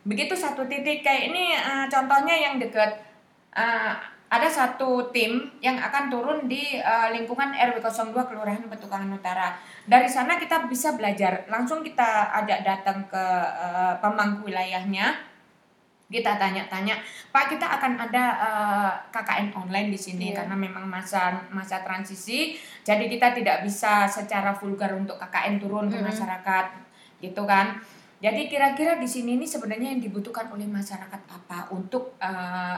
Begitu 0.03 0.33
satu 0.33 0.65
titik 0.65 1.05
kayak 1.05 1.29
ini 1.29 1.53
eh, 1.53 1.85
contohnya 1.87 2.35
yang 2.35 2.57
dekat. 2.57 2.97
Eh, 3.53 3.93
ada 4.29 4.45
satu 4.45 5.09
tim 5.09 5.49
yang 5.57 5.81
akan 5.81 6.13
turun 6.13 6.39
di 6.45 6.77
eh, 6.77 7.09
lingkungan 7.17 7.49
RW 7.49 7.81
02 7.81 8.13
Kelurahan 8.13 8.61
Petukangan 8.69 9.09
Utara. 9.09 9.57
Dari 9.89 10.05
sana 10.05 10.37
kita 10.37 10.69
bisa 10.69 10.93
belajar. 10.93 11.49
Langsung 11.49 11.81
kita 11.81 12.29
ajak 12.37 12.61
datang 12.61 13.09
ke 13.09 13.25
eh, 13.57 13.93
pemangku 13.97 14.45
wilayahnya. 14.45 15.25
Kita 16.09 16.41
tanya-tanya, 16.41 16.97
Pak 17.29 17.53
kita 17.53 17.69
akan 17.69 17.93
ada 18.09 18.23
eh, 18.41 18.91
KKN 19.13 19.53
online 19.53 19.89
di 19.93 19.97
sini 19.97 20.33
Iya. 20.33 20.41
karena 20.41 20.57
memang 20.57 20.85
masa 20.85 21.33
masa 21.49 21.81
transisi. 21.81 22.53
Jadi 22.85 23.09
kita 23.09 23.33
tidak 23.33 23.65
bisa 23.65 24.05
secara 24.09 24.53
vulgar 24.53 24.93
untuk 24.93 25.17
KKN 25.21 25.57
turun 25.61 25.85
ke 25.89 25.97
Mm-mm. 25.97 26.09
masyarakat, 26.09 26.65
gitu 27.21 27.45
kan? 27.45 27.77
Jadi 28.25 28.49
kira-kira 28.49 28.97
di 28.97 29.05
sini 29.05 29.37
ini 29.37 29.45
sebenarnya 29.45 29.93
yang 29.93 30.01
dibutuhkan 30.01 30.49
oleh 30.49 30.65
masyarakat 30.65 31.21
apa 31.29 31.69
untuk 31.73 32.17
eh, 32.21 32.77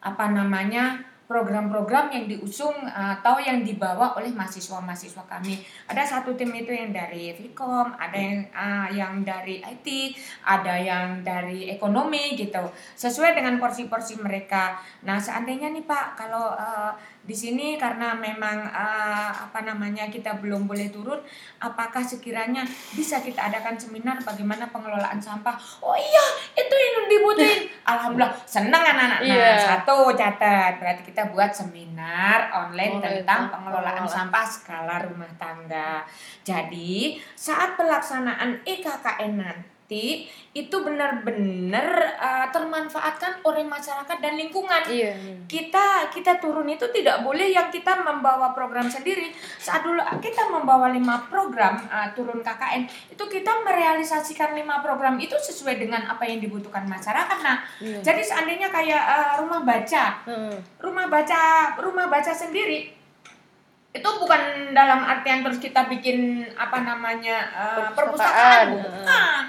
apa 0.00 0.32
namanya 0.32 1.10
program-program 1.30 2.10
yang 2.10 2.26
diusung 2.26 2.74
atau 2.90 3.38
yang 3.38 3.62
dibawa 3.62 4.18
oleh 4.18 4.34
mahasiswa-mahasiswa 4.34 5.22
kami. 5.30 5.62
Ada 5.86 6.18
satu 6.18 6.34
tim 6.34 6.50
itu 6.50 6.74
yang 6.74 6.90
dari 6.90 7.30
Vkom, 7.30 7.94
ada 7.94 8.18
yang 8.18 8.42
ah, 8.50 8.90
yang 8.90 9.22
dari 9.22 9.62
IT, 9.62 10.18
ada 10.42 10.74
yang 10.74 11.22
dari 11.22 11.70
ekonomi 11.70 12.34
gitu. 12.34 12.66
Sesuai 12.98 13.38
dengan 13.38 13.62
porsi-porsi 13.62 14.18
mereka. 14.18 14.82
Nah, 15.06 15.22
seandainya 15.22 15.70
nih 15.70 15.86
Pak, 15.86 16.18
kalau 16.18 16.50
eh, 16.58 16.92
di 17.30 17.36
sini 17.38 17.78
karena 17.78 18.10
memang 18.18 18.66
eh, 18.66 19.30
apa 19.30 19.62
namanya 19.62 20.10
kita 20.10 20.42
belum 20.42 20.66
boleh 20.66 20.90
turun, 20.90 21.22
apakah 21.62 22.02
sekiranya 22.02 22.66
bisa 22.90 23.22
kita 23.22 23.46
adakan 23.46 23.78
seminar 23.78 24.18
bagaimana 24.18 24.66
pengelolaan 24.74 25.22
sampah? 25.22 25.54
Oh 25.78 25.94
iya, 25.94 26.26
itu 26.58 26.74
yang 26.74 27.06
dibutuhin. 27.06 27.70
Alhamdulillah, 27.86 28.34
senang 28.42 28.82
anak-anak. 28.82 29.20
Nah, 29.22 29.30
Iya. 29.30 29.54
satu 29.62 30.10
catat, 30.18 30.82
berarti 30.82 31.06
kita 31.06 31.30
buat 31.30 31.54
seminar 31.54 32.50
online 32.50 32.98
Online 32.98 32.98
tentang 32.98 33.14
tentang 33.22 33.42
pengelolaan 33.54 33.94
pengelolaan. 34.02 34.16
sampah 34.32 34.44
skala 34.48 34.96
rumah 35.04 35.30
tangga. 35.38 36.02
Jadi, 36.42 37.20
saat 37.36 37.76
pelaksanaan 37.78 38.64
EKKN 38.64 39.32
nanti 39.38 39.69
itu 40.50 40.76
benar-benar 40.76 41.90
uh, 42.14 42.46
termanfaatkan 42.48 43.42
oleh 43.42 43.62
masyarakat 43.62 44.16
dan 44.16 44.34
lingkungan 44.34 44.82
Iya. 44.86 45.14
kita 45.44 45.86
kita 46.08 46.38
turun 46.38 46.66
itu 46.66 46.86
tidak 46.88 47.20
boleh 47.20 47.46
yang 47.48 47.66
kita 47.68 47.98
membawa 47.98 48.50
program 48.50 48.86
sendiri 48.86 49.30
saat 49.56 49.82
dulu 49.82 49.98
kita 50.18 50.46
membawa 50.46 50.88
lima 50.88 51.22
program 51.24 51.78
uh, 51.84 52.10
turun 52.10 52.38
KKN 52.38 52.82
itu 53.08 53.24
kita 53.24 53.52
merealisasikan 53.60 54.52
lima 54.52 54.78
program 54.78 55.18
itu 55.18 55.34
sesuai 55.34 55.76
dengan 55.76 56.06
apa 56.06 56.22
yang 56.22 56.38
dibutuhkan 56.38 56.82
masyarakat 56.84 57.38
nah 57.40 57.58
Iya. 57.78 57.98
jadi 58.00 58.22
seandainya 58.22 58.68
kayak 58.68 59.02
uh, 59.04 59.32
rumah 59.38 59.60
baca 59.60 60.04
Heeh. 60.24 60.54
rumah 60.78 61.06
baca 61.06 61.40
rumah 61.76 62.06
baca 62.06 62.30
sendiri 62.30 62.94
itu 63.90 64.06
bukan 64.16 64.70
dalam 64.70 65.02
artian 65.02 65.42
terus 65.42 65.58
kita 65.58 65.86
bikin 65.86 66.46
apa 66.54 66.78
namanya 66.80 67.50
uh, 67.50 67.90
perpustakaan 67.90 68.66
Perpustakaan. 68.70 68.86
bukan 68.86 69.44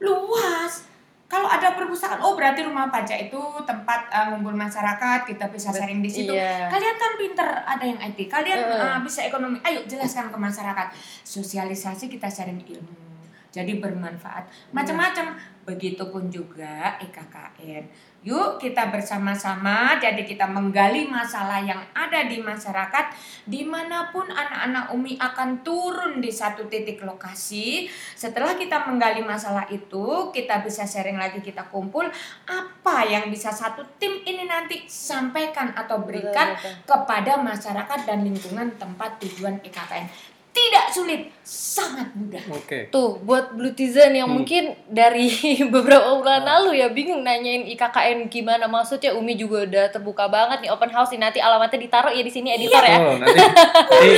luas. 0.00 0.88
Kalau 1.30 1.46
ada 1.46 1.78
perpustakaan 1.78 2.18
oh 2.26 2.34
berarti 2.34 2.66
rumah 2.66 2.90
baca 2.90 3.14
itu 3.14 3.38
tempat 3.62 4.10
uh, 4.10 4.34
ngumpul 4.34 4.50
masyarakat 4.50 5.22
kita 5.30 5.46
bisa 5.46 5.70
sharing 5.70 6.02
di 6.02 6.10
situ. 6.10 6.34
Iya. 6.34 6.66
kalian 6.66 6.96
kan 6.98 7.12
pinter 7.14 7.46
ada 7.46 7.84
yang 7.86 8.02
IT. 8.02 8.26
Kalian 8.26 8.58
Heeh. 8.66 8.82
uh, 8.82 8.98
bisa 8.98 9.22
ekonomi. 9.22 9.62
Ayo 9.62 9.86
jelaskan 9.86 10.34
ke 10.34 10.38
masyarakat. 10.40 10.90
Sosialisasi 11.22 12.10
kita 12.10 12.26
sharing 12.26 12.58
ilmu 12.66 13.10
jadi 13.50 13.82
bermanfaat. 13.82 14.46
Macam-macam. 14.70 15.34
Begitupun 15.66 16.30
juga 16.32 16.98
EKKN 16.98 17.84
yuk 18.20 18.60
kita 18.60 18.92
bersama-sama 18.92 19.96
jadi 19.96 20.20
kita 20.28 20.44
menggali 20.44 21.08
masalah 21.08 21.64
yang 21.64 21.80
ada 21.96 22.28
di 22.28 22.36
masyarakat 22.44 23.16
di 23.48 23.64
mana 23.64 24.12
pun 24.12 24.28
anak-anak 24.28 24.92
Umi 24.92 25.16
akan 25.16 25.64
turun 25.64 26.20
di 26.20 26.28
satu 26.28 26.68
titik 26.68 27.00
lokasi 27.00 27.88
setelah 28.12 28.60
kita 28.60 28.84
menggali 28.84 29.24
masalah 29.24 29.64
itu 29.72 30.28
kita 30.36 30.60
bisa 30.60 30.84
sharing 30.84 31.16
lagi 31.16 31.40
kita 31.40 31.64
kumpul 31.72 32.04
apa 32.44 32.96
yang 33.08 33.32
bisa 33.32 33.48
satu 33.48 33.88
tim 33.96 34.20
ini 34.28 34.44
nanti 34.44 34.84
sampaikan 34.84 35.72
atau 35.72 36.04
berikan 36.04 36.52
Betul, 36.52 36.76
betul. 36.76 36.84
kepada 36.92 37.32
masyarakat 37.40 38.00
dan 38.04 38.20
lingkungan 38.20 38.76
tempat 38.76 39.16
tujuan 39.24 39.64
EKKN 39.64 40.06
tidak 40.50 40.90
sulit 40.90 41.30
sangat 41.40 42.10
mudah 42.10 42.42
Oke. 42.50 42.90
Tuh, 42.90 43.18
buat 43.20 43.52
Blutizen 43.52 44.10
yang 44.12 44.26
Hmm. 44.26 44.36
mungkin 44.36 44.64
dari 44.84 45.30
beberapa 45.74 46.10
bulan 46.12 46.42
lalu 46.42 46.78
ya 46.78 46.88
bingung 46.88 47.20
nanyain 47.20 47.66
IKKN 47.68 48.26
gimana 48.26 48.66
maksudnya 48.66 49.14
Umi 49.14 49.34
juga 49.34 49.62
udah 49.62 49.84
terbuka 49.88 50.26
banget 50.26 50.60
nih 50.60 50.70
open 50.70 50.90
house 50.90 51.10
ini 51.10 51.22
nanti 51.22 51.38
alamatnya 51.38 51.78
ditaruh 51.78 52.10
ya 52.10 52.20
di 52.20 52.28
sini 52.28 52.50
editor 52.50 52.82
ya. 52.82 52.96
Oh, 52.98 53.14
nanti. 53.16 53.38
tapi, 53.90 54.08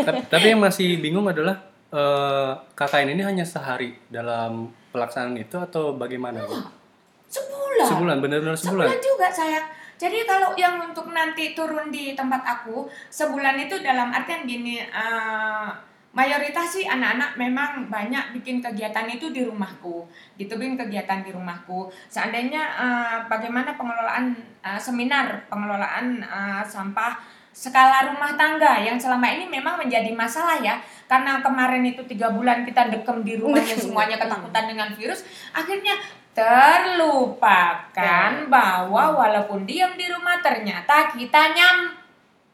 tapi- 0.00 0.24
tapi 0.26 0.46
yang 0.48 0.60
masih 0.60 0.96
bingung 0.96 1.24
adalah 1.24 1.60
eh, 1.86 2.50
KKN 2.72 3.08
ini 3.10 3.22
hanya 3.22 3.44
sehari 3.44 3.94
dalam 4.06 4.68
pelaksanaan 4.90 5.36
itu 5.36 5.56
atau 5.56 5.92
bagaimana? 5.92 6.40
Bu? 6.40 6.56
sebulan 7.26 7.84
Sebulan, 7.84 8.16
benar-benar 8.18 8.56
sebulan. 8.56 8.88
Sebulan 8.88 9.00
juga 9.02 9.26
sayang. 9.28 9.66
Jadi 9.96 10.28
kalau 10.28 10.52
yang 10.60 10.76
untuk 10.80 11.08
nanti 11.10 11.56
turun 11.56 11.88
di 11.88 12.12
tempat 12.12 12.44
aku 12.44 12.84
sebulan 13.08 13.56
itu 13.64 13.80
dalam 13.80 14.12
artian 14.12 14.44
gini 14.44 14.84
eh, 14.84 15.68
mayoritas 16.16 16.80
sih 16.80 16.88
anak-anak 16.88 17.36
memang 17.36 17.92
banyak 17.92 18.32
bikin 18.40 18.64
kegiatan 18.64 19.04
itu 19.04 19.28
di 19.28 19.44
rumahku, 19.44 20.08
gitu 20.40 20.56
bikin 20.56 20.80
kegiatan 20.80 21.20
di 21.20 21.28
rumahku. 21.32 21.92
Seandainya 22.08 22.62
eh, 22.76 23.16
bagaimana 23.28 23.76
pengelolaan 23.76 24.36
eh, 24.64 24.80
seminar 24.80 25.44
pengelolaan 25.48 26.24
eh, 26.24 26.64
sampah 26.64 27.36
skala 27.56 28.12
rumah 28.12 28.36
tangga 28.36 28.84
yang 28.84 29.00
selama 29.00 29.32
ini 29.32 29.48
memang 29.48 29.80
menjadi 29.80 30.12
masalah 30.12 30.60
ya 30.60 30.76
karena 31.08 31.40
kemarin 31.40 31.88
itu 31.88 32.04
tiga 32.04 32.28
bulan 32.28 32.68
kita 32.68 32.92
dekem 32.92 33.24
di 33.24 33.40
rumah 33.40 33.64
yang 33.64 33.80
semuanya 33.88 34.20
ketakutan 34.20 34.68
dengan 34.68 34.92
virus 34.92 35.24
akhirnya 35.56 35.96
terlupakan 36.36 38.28
bahwa 38.46 39.04
walaupun 39.10 39.64
diam 39.64 39.92
di 39.92 40.06
rumah 40.06 40.36
ternyata 40.38 41.08
kita 41.08 41.50
nyampah 41.50 42.04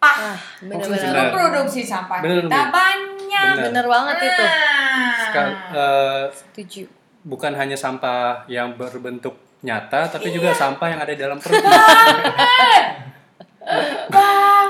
Ah, 0.02 0.34
Benar. 0.60 0.82
bener-bener. 0.82 1.30
produksi 1.30 1.82
sampah 1.82 2.18
Bener, 2.18 2.42
kita 2.42 2.58
Bu. 2.60 2.70
banyak 2.72 3.52
Bener. 3.52 3.66
Bener 3.68 3.86
banget 3.86 4.16
itu. 4.20 4.42
Nah. 4.42 5.14
Sekal- 5.20 5.58
eh, 5.72 6.22
Setuju. 6.32 6.82
bukan 7.24 7.52
hanya 7.52 7.74
sampah 7.74 8.42
yang 8.46 8.74
berbentuk 8.74 9.34
nyata, 9.60 10.06
tapi 10.08 10.30
juga 10.30 10.50
sampah 10.52 10.88
yang 10.88 10.98
ada 10.98 11.10
di 11.10 11.20
dalam 11.20 11.38
perut. 11.38 11.54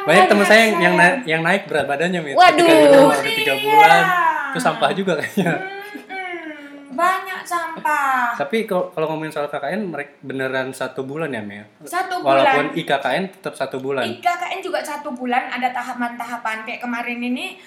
Banyak 0.03 0.25
teman 0.27 0.44
saya 0.44 0.62
yang 0.66 0.77
yang 0.83 0.94
naik, 0.94 1.16
yang 1.25 1.40
naik 1.40 1.62
berat 1.64 1.87
badannya, 1.87 2.20
Mit. 2.20 2.35
Waduh. 2.35 2.53
Ketika 2.59 2.75
di 2.75 2.87
rumah 2.92 3.16
udah 3.16 3.33
tiga 3.33 3.55
Iya. 3.55 3.64
bulan, 3.64 4.05
itu 4.51 4.59
sampah 4.61 4.90
juga 4.92 5.12
kayaknya. 5.16 5.48
Mm-mm, 5.48 5.82
sampah 7.83 8.38
Tapi 8.38 8.57
kalau 8.64 8.95
kalau 8.95 9.07
ngomongin 9.12 9.35
soal 9.35 9.51
KKN, 9.51 9.90
mereka 9.90 10.12
beneran 10.23 10.71
satu 10.71 11.03
bulan 11.03 11.35
ya, 11.35 11.42
Mia? 11.42 11.66
satu 11.83 12.23
bulan 12.23 12.47
Walaupun 12.47 12.66
IKKN 12.79 13.25
tetap 13.38 13.55
satu 13.59 13.83
bulan. 13.83 14.07
IKKN 14.07 14.59
juga 14.62 14.81
satu 14.81 15.11
bulan 15.12 15.51
ada 15.51 15.75
tahapan-tahapan 15.75 16.62
kayak 16.64 16.81
kemarin 16.81 17.18
ini 17.18 17.59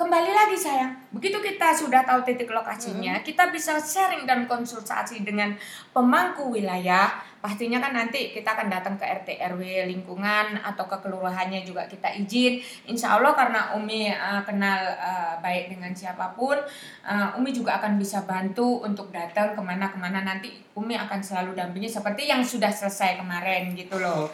kembali 0.00 0.32
lagi 0.32 0.56
sayang. 0.56 0.96
Begitu 1.12 1.36
kita 1.44 1.76
sudah 1.76 2.00
tahu 2.08 2.24
titik 2.24 2.48
lokasinya 2.48 3.20
kita 3.20 3.52
bisa 3.52 3.76
sharing 3.76 4.24
dan 4.24 4.48
konsultasi 4.48 5.20
dengan 5.20 5.52
pemangku 5.92 6.48
wilayah. 6.48 7.20
Pastinya 7.44 7.84
kan 7.84 7.92
nanti 7.92 8.32
kita 8.32 8.56
akan 8.56 8.72
datang 8.72 8.96
ke 8.96 9.04
RT 9.04 9.36
RW 9.52 9.92
lingkungan 9.92 10.56
atau 10.64 10.88
ke 10.88 10.96
kelurahannya 11.04 11.68
juga 11.68 11.84
kita 11.84 12.16
izin. 12.16 12.64
Insya 12.88 13.20
Allah 13.20 13.36
karena 13.36 13.76
Umi 13.76 14.08
uh, 14.08 14.40
kenal 14.48 14.80
uh, 14.96 15.36
baik 15.44 15.76
dengan 15.76 15.92
siapa 15.92 16.32
pun 16.32 16.56
uh, 17.04 17.36
Umi 17.36 17.52
juga 17.52 17.76
akan 17.76 18.00
bisa 18.00 18.24
bantu 18.24 18.80
untuk 18.80 19.12
datang 19.12 19.52
ke 19.52 19.60
mana-kemana. 19.60 20.24
Nanti 20.24 20.48
Umi 20.80 20.96
akan 20.96 21.20
selalu 21.20 21.52
dampingi 21.52 21.92
seperti 21.92 22.24
yang 22.24 22.40
sudah 22.40 22.72
selesai 22.72 23.20
kemarin 23.20 23.76
gitu 23.76 24.00
loh. 24.00 24.32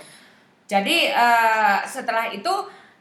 Jadi 0.66 1.14
eh, 1.14 1.78
setelah 1.86 2.26
itu 2.34 2.50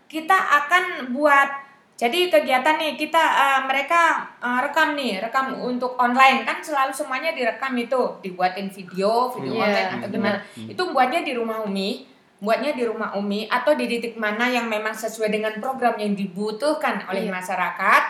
kita 0.05 0.37
akan 0.37 1.09
buat 1.17 1.64
jadi 1.95 2.27
kegiatan 2.27 2.75
nih 2.75 2.99
kita 2.99 3.23
eh, 3.23 3.59
mereka 3.63 4.27
eh, 4.43 4.59
rekam 4.67 4.99
nih 4.99 5.23
rekam 5.23 5.55
untuk 5.55 5.95
online. 5.95 6.43
Kan 6.43 6.59
selalu 6.59 6.91
semuanya 6.91 7.31
direkam 7.31 7.71
itu. 7.79 8.19
Dibuatin 8.19 8.67
video 8.67 9.31
video 9.31 9.55
Iya, 9.55 9.63
online 9.63 9.89
atau 9.95 10.07
gimana. 10.11 10.37
Itu 10.59 10.81
buatnya 10.91 11.23
di 11.23 11.31
rumah 11.31 11.63
Umi. 11.63 12.03
Buatnya 12.43 12.75
di 12.75 12.83
rumah 12.83 13.15
Umi 13.15 13.47
atau 13.47 13.79
di 13.79 13.87
titik 13.87 14.19
mana 14.19 14.51
yang 14.51 14.67
memang 14.67 14.91
sesuai 14.91 15.31
dengan 15.31 15.55
program 15.63 15.95
yang 15.95 16.11
dibutuhkan 16.19 17.07
oleh 17.07 17.25
Iya. 17.25 17.31
masyarakat. 17.31 18.01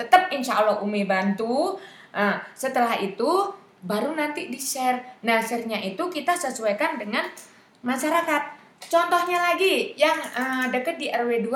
Tetap 0.00 0.32
insya 0.32 0.64
Allah 0.64 0.80
Umi 0.80 1.04
bantu. 1.04 1.76
Nah, 2.16 2.40
setelah 2.56 2.96
itu 2.96 3.52
baru 3.84 4.16
nanti 4.16 4.48
di 4.48 4.56
share 4.56 5.20
nah 5.20 5.44
share-nya 5.44 5.76
itu 5.76 6.00
kita 6.08 6.32
sesuaikan 6.32 6.96
dengan 6.96 7.28
masyarakat 7.84 8.63
Contohnya 8.88 9.52
lagi 9.52 9.94
yang 9.96 10.16
eh, 10.18 10.66
deket 10.72 10.96
di 11.00 11.08
RW 11.10 11.44
2 11.46 11.54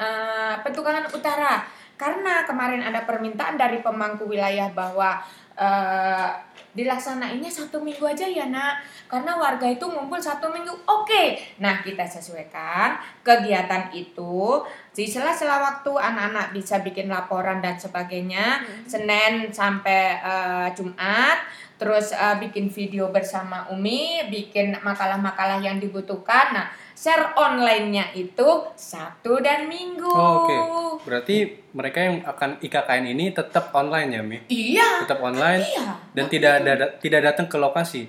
eh, 0.00 0.54
Petukangan 0.64 1.06
Utara. 1.12 1.64
Karena 1.94 2.42
kemarin 2.42 2.82
ada 2.82 3.06
permintaan 3.06 3.54
dari 3.54 3.78
pemangku 3.78 4.26
wilayah 4.26 4.66
bahwa 4.74 5.22
eh, 5.54 6.30
dilaksanainnya 6.74 7.46
satu 7.46 7.78
minggu 7.78 8.02
aja 8.02 8.26
ya 8.26 8.50
nak. 8.50 8.82
Karena 9.06 9.38
warga 9.38 9.70
itu 9.70 9.86
ngumpul 9.86 10.18
satu 10.18 10.50
minggu. 10.50 10.74
Oke. 10.90 11.38
Nah 11.62 11.80
kita 11.86 12.02
sesuaikan 12.02 12.98
kegiatan 13.22 13.94
itu. 13.94 14.58
Di 14.90 15.06
sela-sela 15.06 15.62
waktu 15.62 15.90
anak-anak 15.94 16.50
bisa 16.50 16.82
bikin 16.82 17.06
laporan 17.06 17.62
dan 17.62 17.78
sebagainya. 17.78 18.66
Senin 18.90 19.54
sampai 19.54 20.18
eh, 20.18 20.68
Jumat 20.74 21.38
terus 21.74 22.10
eh, 22.10 22.36
bikin 22.38 22.68
video 22.68 23.08
bersama 23.08 23.66
Umi 23.68 24.24
bikin 24.28 24.78
makalah-makalah 24.78 25.58
yang 25.58 25.76
dibutuhkan 25.76 26.52
nah 26.52 26.66
share 26.94 27.34
online-nya 27.34 28.14
itu 28.14 28.46
Sabtu 28.72 29.38
dan 29.38 29.66
Minggu 29.66 30.06
Oh, 30.06 30.46
Oke, 30.46 30.56
berarti 31.02 31.36
mereka 31.70 31.98
yang 31.98 32.22
akan 32.22 32.60
IKKN 32.60 33.04
ini 33.08 33.30
tetap 33.30 33.70
online 33.70 34.08
ya, 34.08 34.22
Mi? 34.22 34.38
iya 34.46 35.02
Tetap 35.02 35.18
online 35.18 35.60
iya 35.60 35.98
dan 36.10 36.24
tidak 36.26 36.52
ada 36.62 36.72
tidak 36.96 37.20
datang 37.24 37.46
ke 37.46 37.58
lokasi. 37.58 38.06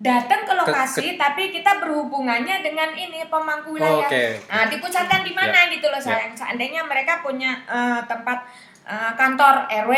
datang 0.00 0.48
ke 0.48 0.56
lokasi 0.56 1.20
tapi 1.20 1.52
kita 1.52 1.76
berhubungannya 1.76 2.64
dengan 2.64 2.88
ini 2.90 3.20
pemangku 3.28 3.76
wilayah. 3.76 4.00
Oke. 4.00 4.40
Nah, 4.48 4.64
dipusatkan 4.64 5.20
di 5.20 5.36
mana 5.36 5.68
gitu 5.68 5.84
loh 5.86 6.00
sayang. 6.00 6.32
Seandainya 6.32 6.80
mereka 6.82 7.20
punya 7.20 7.60
eh, 7.68 8.00
tempat 8.08 8.48
eh, 8.82 9.12
kantor 9.12 9.68
RW, 9.68 9.92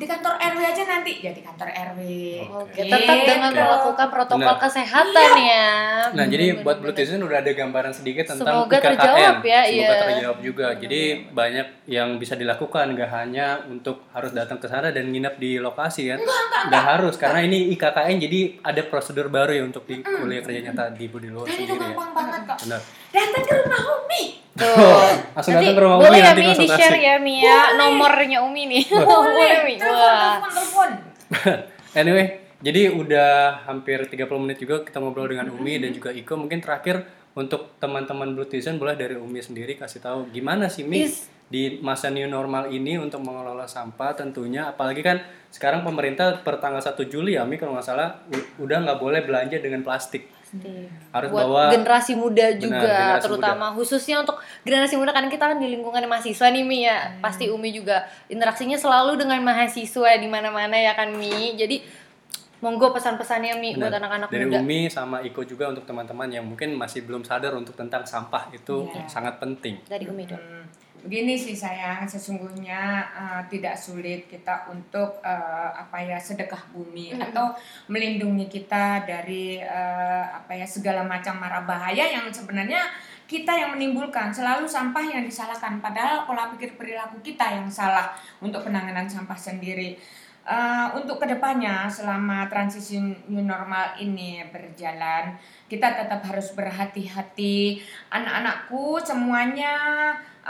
di 0.00 0.08
kantor 0.08 0.32
RW 0.40 0.60
aja 0.64 0.82
nanti 0.88 1.12
ya 1.20 1.28
di 1.28 1.44
kantor 1.44 1.68
RW. 1.68 2.00
Oke, 2.56 2.80
tetap 2.80 3.16
dengan 3.20 3.52
Gitu. 3.52 3.60
melakukan 3.60 4.08
protokol 4.08 4.40
Benar. 4.48 4.56
kesehatan 4.56 5.30
ya. 5.36 5.68
Nah, 6.10 6.24
jadi 6.24 6.46
Benar, 6.50 6.64
buat 6.64 6.76
benar, 6.78 6.84
Blue 6.88 6.96
Tizen 6.96 7.20
udah 7.20 7.38
ada 7.38 7.52
gambaran 7.52 7.92
sedikit 7.92 8.24
tentang 8.24 8.64
Semoga 8.64 8.74
IKKN. 8.74 8.88
terjawab 8.96 9.36
ya, 9.44 9.60
Semoga 9.60 9.76
iya. 9.92 10.00
terjawab 10.08 10.38
juga. 10.40 10.66
Jadi 10.74 11.02
banyak 11.28 11.66
yang 11.84 12.08
bisa 12.16 12.32
dilakukan, 12.32 12.96
nggak 12.96 13.10
hanya 13.12 13.46
untuk 13.68 14.08
harus 14.10 14.32
datang 14.32 14.56
ke 14.56 14.66
sana 14.66 14.88
dan 14.88 15.12
nginep 15.12 15.34
di 15.36 15.60
lokasi 15.60 16.08
kan. 16.08 16.18
Nggak 16.72 16.84
harus, 16.88 17.14
karena 17.20 17.44
ini 17.44 17.68
IKKN 17.70 18.16
jadi 18.18 18.40
ada 18.62 18.80
prosedur 18.82 19.28
baru 19.28 19.52
ya 19.52 19.62
untuk 19.62 19.84
di 19.84 20.00
kuliah 20.00 20.40
kerja 20.40 20.64
nyata 20.64 20.96
di 20.96 21.04
Budi 21.06 21.28
itu 21.28 21.44
sendiri 21.44 21.76
ya. 21.76 21.92
banget 21.92 22.42
kok. 22.48 22.58
Benar. 22.64 22.80
Datang 23.10 23.42
ke 23.42 23.54
rumah 23.56 23.80
Umi. 23.96 24.22
Tuh. 24.52 25.02
Langsung 25.32 25.52
Nanti 25.52 25.64
datang 25.64 25.74
ke 25.74 25.82
rumah 25.82 25.96
boleh 25.98 26.10
Umi 26.10 26.16
ya 26.16 26.24
nanti 26.24 26.40
Mi 26.40 26.48
konsultasi. 26.48 26.70
di-share 26.76 26.98
ya 26.98 27.14
Mi 27.16 27.34
ya 27.38 27.58
nomornya 27.74 28.38
Umi 28.40 28.62
nih. 28.66 28.82
boleh 29.08 29.56
Mi. 29.64 29.74
Telepon, 29.76 29.96
Wah. 29.96 30.34
telepon, 30.40 30.50
telepon. 30.50 30.90
anyway, 32.00 32.26
jadi 32.58 32.80
udah 32.90 33.30
hampir 33.64 33.98
30 34.04 34.14
menit 34.38 34.58
juga 34.58 34.80
kita 34.80 34.98
ngobrol 34.98 35.26
dengan 35.26 35.50
Umi 35.50 35.78
dan 35.78 35.90
juga 35.90 36.10
Iko. 36.10 36.34
Mungkin 36.36 36.58
terakhir 36.58 37.02
untuk 37.32 37.78
teman-teman 37.78 38.30
Blue 38.30 38.44
Tizen 38.44 38.76
boleh 38.76 38.94
dari 38.94 39.14
Umi 39.14 39.38
sendiri 39.38 39.74
kasih 39.74 40.00
tahu 40.00 40.28
gimana 40.28 40.66
sih 40.66 40.82
Mi 40.82 41.04
Is- 41.04 41.30
di 41.46 41.78
masa 41.78 42.06
new 42.08 42.26
normal 42.26 42.70
ini 42.70 42.94
untuk 42.94 43.18
mengelola 43.20 43.66
sampah 43.66 44.14
tentunya 44.14 44.66
apalagi 44.66 45.02
kan 45.02 45.18
sekarang 45.48 45.82
pemerintah 45.82 46.38
per 46.38 46.58
tanggal 46.58 46.78
1 46.78 46.94
Juli 47.06 47.34
ya 47.34 47.42
Mi 47.42 47.54
kalau 47.54 47.74
nggak 47.74 47.82
salah 47.84 48.22
u- 48.28 48.48
udah 48.60 48.78
nggak 48.80 48.98
boleh 48.98 49.20
belanja 49.20 49.58
dengan 49.58 49.82
plastik. 49.82 50.30
Harus 51.10 51.30
buat 51.30 51.44
bawa 51.44 51.70
generasi 51.70 52.12
muda 52.12 52.50
juga 52.52 52.82
generasi 52.82 53.22
terutama 53.22 53.70
khususnya 53.70 54.18
untuk 54.18 54.34
generasi 54.60 54.94
muda 54.94 55.10
kan 55.10 55.26
kita 55.26 55.44
kan 55.44 55.56
di 55.56 55.68
lingkungan 55.68 56.02
mahasiswa 56.04 56.46
nih 56.46 56.62
Mi 56.62 56.82
ya 56.82 56.98
Hmm. 57.00 57.20
pasti 57.20 57.46
Umi 57.46 57.70
juga 57.70 58.02
interaksinya 58.26 58.74
selalu 58.74 59.14
dengan 59.16 59.38
mahasiswa 59.40 60.10
di 60.12 60.26
mana-mana 60.26 60.74
ya 60.74 60.92
kan 60.92 61.10
Mi 61.12 61.30
jadi 61.54 61.78
monggo 62.58 62.90
pesan-pesannya 62.90 63.56
Mi 63.56 63.72
buat 63.72 63.88
Benar. 63.88 64.00
anak-anak 64.00 64.28
dari 64.28 64.44
muda 64.44 64.58
Umi 64.58 64.80
sama 64.86 65.16
Iko 65.20 65.40
juga 65.44 65.68
untuk 65.68 65.82
teman-teman 65.82 66.28
yang 66.28 66.44
mungkin 66.44 66.74
masih 66.74 67.02
belum 67.02 67.22
sadar 67.22 67.54
untuk 67.54 67.72
tentang 67.72 68.02
sampah 68.04 68.50
itu 68.50 68.84
Iya. 68.86 69.06
sangat 69.06 69.38
penting. 69.38 69.80
dari 69.84 70.04
Umi 70.04 70.24
dong 70.24 70.36
Hmm, 70.36 70.66
Begini 71.00 71.34
sih 71.34 71.56
sayang, 71.56 72.04
sesungguhnya 72.04 72.80
eh, 73.12 73.42
tidak 73.48 73.76
sulit 73.76 74.28
kita 74.28 74.68
untuk 74.68 75.20
eh, 75.24 75.70
apa 75.72 75.96
ya 76.00 76.20
sedekah 76.20 76.70
bumi 76.72 77.16
atau 77.16 77.56
melindungi 77.88 78.46
kita 78.52 79.04
dari 79.08 79.56
eh, 79.60 80.24
apa 80.28 80.52
ya 80.52 80.68
segala 80.68 81.04
macam 81.04 81.40
mara 81.40 81.64
bahaya 81.64 82.04
yang 82.04 82.28
sebenarnya 82.28 82.84
kita 83.24 83.54
yang 83.54 83.72
menimbulkan. 83.78 84.34
Selalu 84.34 84.66
sampah 84.66 85.06
yang 85.06 85.22
disalahkan 85.22 85.78
padahal 85.78 86.26
pola 86.28 86.50
pikir 86.52 86.74
perilaku 86.74 87.22
kita 87.22 87.60
yang 87.60 87.70
salah 87.70 88.12
untuk 88.42 88.66
penanganan 88.66 89.08
sampah 89.08 89.38
sendiri. 89.38 89.96
Eh, 90.40 90.88
untuk 90.98 91.22
ke 91.22 91.30
depannya 91.30 91.86
selama 91.86 92.48
transisi 92.50 92.98
new 93.28 93.44
normal 93.44 93.94
ini 94.00 94.42
berjalan 94.50 95.38
kita 95.70 95.94
tetap 95.94 96.26
harus 96.26 96.50
berhati-hati. 96.56 97.78
Anak-anakku 98.10 98.98
semuanya 98.98 99.78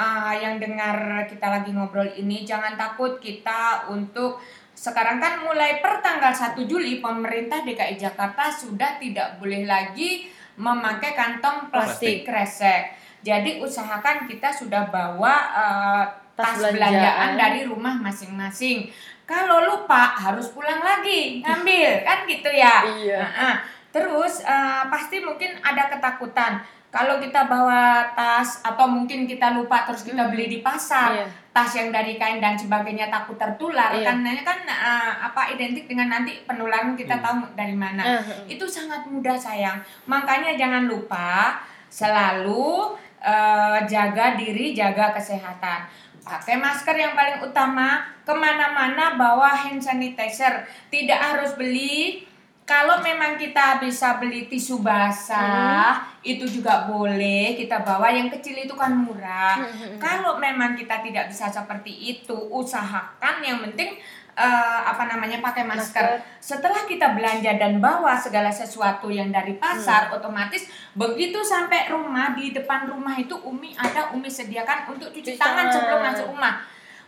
uh, 0.00 0.32
yang 0.32 0.56
dengar 0.56 1.28
kita 1.28 1.44
lagi 1.44 1.76
ngobrol 1.76 2.08
ini 2.16 2.48
jangan 2.48 2.80
takut 2.80 3.20
kita 3.20 3.84
untuk 3.92 4.40
sekarang 4.72 5.20
kan 5.20 5.44
mulai 5.44 5.84
per 5.84 6.00
tanggal 6.00 6.32
1 6.32 6.56
Juli 6.64 7.04
pemerintah 7.04 7.60
DKI 7.60 8.00
Jakarta 8.00 8.48
sudah 8.48 8.96
tidak 8.96 9.36
boleh 9.36 9.68
lagi 9.68 10.24
memakai 10.56 11.12
kantong 11.12 11.68
plastik 11.68 12.24
kresek. 12.24 12.96
Jadi 13.20 13.60
usahakan 13.60 14.24
kita 14.24 14.48
sudah 14.48 14.88
bawa 14.88 15.34
uh, 15.52 16.04
Tas 16.40 16.56
tas, 16.56 16.72
belanjaan. 16.72 16.80
belanjaan 16.80 17.30
dari 17.36 17.60
rumah 17.68 17.94
masing-masing. 18.00 18.88
Kalau 19.28 19.68
lupa 19.68 20.16
harus 20.16 20.48
pulang 20.50 20.80
lagi 20.80 21.44
ngambil 21.44 22.00
kan 22.08 22.24
gitu 22.24 22.48
ya. 22.48 22.88
Iya. 22.88 23.20
Nah, 23.20 23.56
terus 23.92 24.40
eh, 24.42 24.82
pasti 24.88 25.20
mungkin 25.20 25.58
ada 25.60 25.90
ketakutan 25.92 26.64
kalau 26.90 27.22
kita 27.22 27.46
bawa 27.46 28.02
tas 28.12 28.58
atau 28.60 28.90
mungkin 28.90 29.22
kita 29.24 29.54
lupa 29.54 29.86
terus 29.86 30.02
kita 30.02 30.26
beli 30.26 30.46
di 30.46 30.58
pasar 30.58 31.14
Iya. 31.14 31.26
tas 31.50 31.70
yang 31.72 31.90
dari 31.90 32.14
kain 32.14 32.38
dan 32.38 32.54
sebagainya 32.54 33.06
takut 33.06 33.38
tertular 33.38 33.94
Iya. 33.94 34.10
karena 34.10 34.42
kan 34.42 34.58
eh, 34.66 35.12
apa 35.22 35.50
identik 35.50 35.86
dengan 35.86 36.10
nanti 36.10 36.42
penularan 36.44 36.98
kita 36.98 37.18
tahu 37.18 37.46
dari 37.54 37.74
mana. 37.74 38.02
Eh, 38.18 38.22
itu 38.50 38.66
sangat 38.66 39.06
mudah 39.06 39.38
sayang. 39.38 39.78
Makanya 40.04 40.54
jangan 40.54 40.86
lupa 40.86 41.58
selalu 41.86 42.94
eh, 43.20 43.78
jaga 43.86 44.34
diri 44.34 44.72
jaga 44.72 45.12
kesehatan. 45.12 45.86
Pakai 46.20 46.56
masker 46.56 46.94
yang 46.94 47.14
paling 47.14 47.40
utama 47.40 48.02
ke 48.22 48.32
mana-mana 48.32 49.14
bawa 49.14 49.50
hand 49.50 49.80
sanitizer. 49.80 50.62
Tidak 50.88 51.16
harus 51.16 51.54
beli 51.54 52.24
kalau 52.70 53.02
memang 53.02 53.34
kita 53.34 53.82
bisa 53.82 54.22
beli 54.22 54.46
tisu 54.46 54.78
basah 54.78 56.06
itu 56.22 56.46
juga 56.46 56.86
boleh 56.86 57.58
kita 57.58 57.82
bawa 57.82 58.14
yang 58.14 58.30
kecil 58.30 58.54
itu 58.54 58.78
kan 58.78 58.94
murah 58.94 59.58
kalau 59.98 60.38
memang 60.38 60.78
kita 60.78 61.02
tidak 61.02 61.26
bisa 61.26 61.50
seperti 61.50 61.90
itu 61.90 62.38
usahakan 62.54 63.42
yang 63.42 63.58
penting 63.66 63.98
eh, 64.40 64.80
apa 64.86 65.04
namanya 65.10 65.42
pakai 65.42 65.66
masker. 65.66 66.22
Setelah 66.40 66.88
kita 66.88 67.12
belanja 67.12 67.58
dan 67.60 67.82
bawa 67.82 68.16
segala 68.16 68.48
sesuatu 68.48 69.12
yang 69.12 69.28
dari 69.28 69.60
pasar, 69.60 70.08
otomatis 70.14 70.70
begitu 70.96 71.42
sampai 71.44 71.92
rumah 71.92 72.32
di 72.32 72.54
depan 72.54 72.88
rumah 72.88 73.14
itu 73.18 73.36
Umi 73.44 73.76
ada 73.76 74.14
Umi 74.14 74.30
sediakan 74.30 74.96
untuk 74.96 75.12
cuci 75.12 75.36
Cuci 75.36 75.40
tangan 75.40 75.68
tangan. 75.68 75.74
sebelum 75.74 76.00
masuk 76.00 76.26
rumah. 76.32 76.54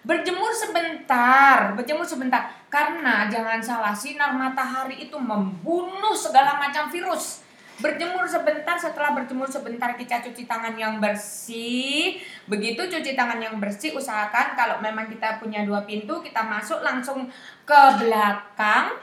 Berjemur 0.03 0.51
sebentar, 0.51 1.79
berjemur 1.79 2.03
sebentar 2.03 2.51
karena 2.67 3.31
jangan 3.31 3.63
salah 3.63 3.95
sinar 3.95 4.35
matahari 4.35 5.07
itu 5.07 5.15
membunuh 5.15 6.15
segala 6.19 6.59
macam 6.59 6.91
virus. 6.91 7.47
Berjemur 7.79 8.27
sebentar, 8.27 8.79
setelah 8.79 9.11
berjemur 9.15 9.47
sebentar 9.47 9.95
kita 9.99 10.23
cuci 10.23 10.47
tangan 10.47 10.75
yang 10.75 10.99
bersih. 11.03 12.19
Begitu 12.47 12.79
cuci 12.87 13.15
tangan 13.15 13.43
yang 13.43 13.59
bersih, 13.59 13.95
usahakan 13.95 14.55
kalau 14.55 14.79
memang 14.79 15.11
kita 15.11 15.43
punya 15.43 15.67
dua 15.67 15.83
pintu, 15.83 16.23
kita 16.23 16.47
masuk 16.47 16.83
langsung 16.83 17.27
ke 17.67 17.81
belakang. 18.03 18.99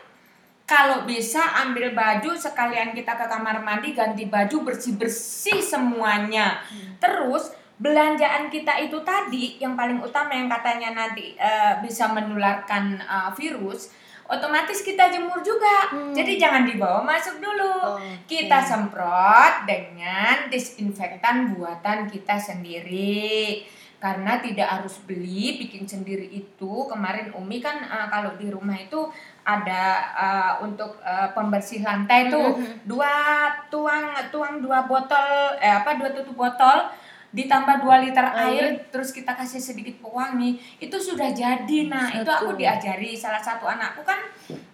Kalau 0.70 1.04
bisa 1.04 1.42
ambil 1.66 1.98
baju 1.98 2.38
sekalian 2.38 2.94
kita 2.94 3.18
ke 3.18 3.26
kamar 3.26 3.66
mandi 3.66 3.98
ganti 3.98 4.30
baju 4.30 4.70
bersih-bersih 4.70 5.66
semuanya. 5.66 6.62
Terus 7.02 7.59
belanjaan 7.80 8.52
kita 8.52 8.76
itu 8.84 9.00
tadi 9.08 9.56
yang 9.58 9.74
paling 9.80 10.04
utama 10.04 10.36
yang 10.36 10.52
katanya 10.52 10.92
nanti 10.92 11.34
eh, 11.39 11.80
bisa 11.80 12.12
menularkan 12.12 13.00
eh, 13.00 13.32
virus, 13.39 13.96
otomatis 14.28 14.84
kita 14.84 15.10
jemur 15.10 15.39
juga. 15.42 15.89
Jadi 16.13 16.38
jangan 16.38 16.68
dibawa 16.68 17.02
masuk 17.02 17.39
dulu. 17.39 17.98
Oke. 17.98 18.28
Kita 18.30 18.62
semprot 18.62 19.65
dengan 19.65 20.52
disinfektan 20.52 21.56
buatan 21.56 22.06
kita 22.12 22.38
sendiri. 22.38 23.65
Karena 24.00 24.39
tidak 24.39 24.80
harus 24.80 24.96
beli, 25.04 25.60
bikin 25.60 25.84
sendiri 25.84 26.24
itu. 26.32 26.88
Kemarin 26.88 27.36
Umi 27.36 27.60
kan 27.60 27.84
eh, 27.84 28.08
kalau 28.12 28.36
di 28.36 28.48
rumah 28.52 28.76
itu 28.76 29.08
ada 29.44 29.84
eh, 30.15 30.54
untuk 30.63 31.00
eh, 31.04 31.32
pembersih 31.36 31.84
lantai 31.84 32.30
tuh 32.32 32.60
dua 32.86 33.48
tuang 33.68 34.13
tuang 34.30 34.62
dua 34.62 34.86
botol 34.86 35.58
eh 35.58 35.74
apa 35.74 35.98
dua 35.98 36.13
tutup 36.13 36.38
botol 36.38 36.86
ditambah 37.30 37.86
2 37.86 38.06
liter 38.10 38.26
air 38.26 38.89
terus 38.89 39.13
kita 39.13 39.38
kasih 39.38 39.62
sedikit 39.62 40.02
pewangi 40.02 40.58
itu 40.82 40.98
sudah 40.98 41.30
jadi. 41.30 41.80
Nah 41.86 42.10
itu 42.18 42.30
aku 42.30 42.58
diajari 42.58 43.13
salah 43.13 43.42
satu 43.42 43.70
anakku 43.70 44.02
kan 44.02 44.18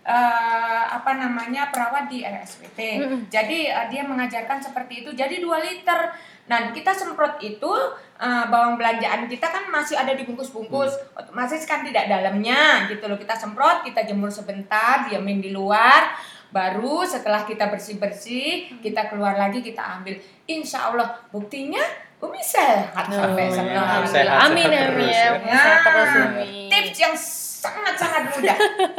eh, 0.07 0.83
apa 0.87 1.19
namanya 1.19 1.67
perawat 1.67 2.07
di 2.07 2.23
RSPT 2.23 2.79
jadi 3.27 3.57
eh, 3.75 3.87
dia 3.91 4.07
mengajarkan 4.07 4.63
seperti 4.63 5.03
itu. 5.03 5.11
Jadi 5.11 5.43
2 5.43 5.67
liter. 5.67 6.15
Nah 6.47 6.71
kita 6.71 6.95
semprot 6.95 7.43
itu 7.43 7.71
eh, 8.23 8.45
bawang 8.47 8.79
belanjaan 8.79 9.27
kita 9.27 9.51
kan 9.51 9.67
masih 9.67 9.99
ada 9.99 10.15
di 10.15 10.23
bungkus-bungkus 10.23 10.95
otomatis 11.11 11.67
kan 11.67 11.83
tidak 11.83 12.07
dalamnya 12.07 12.87
gitu 12.87 13.03
loh. 13.11 13.19
Kita 13.19 13.35
semprot 13.35 13.83
kita 13.83 14.07
jemur 14.07 14.31
sebentar 14.31 15.11
diamin 15.11 15.43
di 15.43 15.51
luar. 15.51 16.15
Baru 16.55 17.03
setelah 17.03 17.43
kita 17.43 17.67
bersih-bersih 17.67 18.79
kita 18.79 19.11
keluar 19.11 19.35
lagi 19.35 19.59
kita 19.59 19.99
ambil. 19.99 20.15
Insya 20.47 20.87
Allah 20.87 21.19
buktinya 21.27 22.04
Umi 22.25 22.41
sehat 22.41 23.05
sampai 23.07 23.43
Oh, 23.43 23.53
sekarang. 23.53 24.01
iya. 24.01 24.07
Sehat, 24.07 24.37
Amin 24.43 24.65
sehat 24.65 24.73
ya 24.73 24.83
terus 24.83 24.97
Mi 24.97 25.05
ya. 25.05 25.25
ya. 25.37 25.55
Sehat 25.55 25.79
terus 25.81 26.09
Nah, 26.09 26.25
Umi. 26.25 26.47
tips 26.67 26.97
yang 26.99 27.15
sangat-sangat 27.61 28.23
mudah 28.29 28.57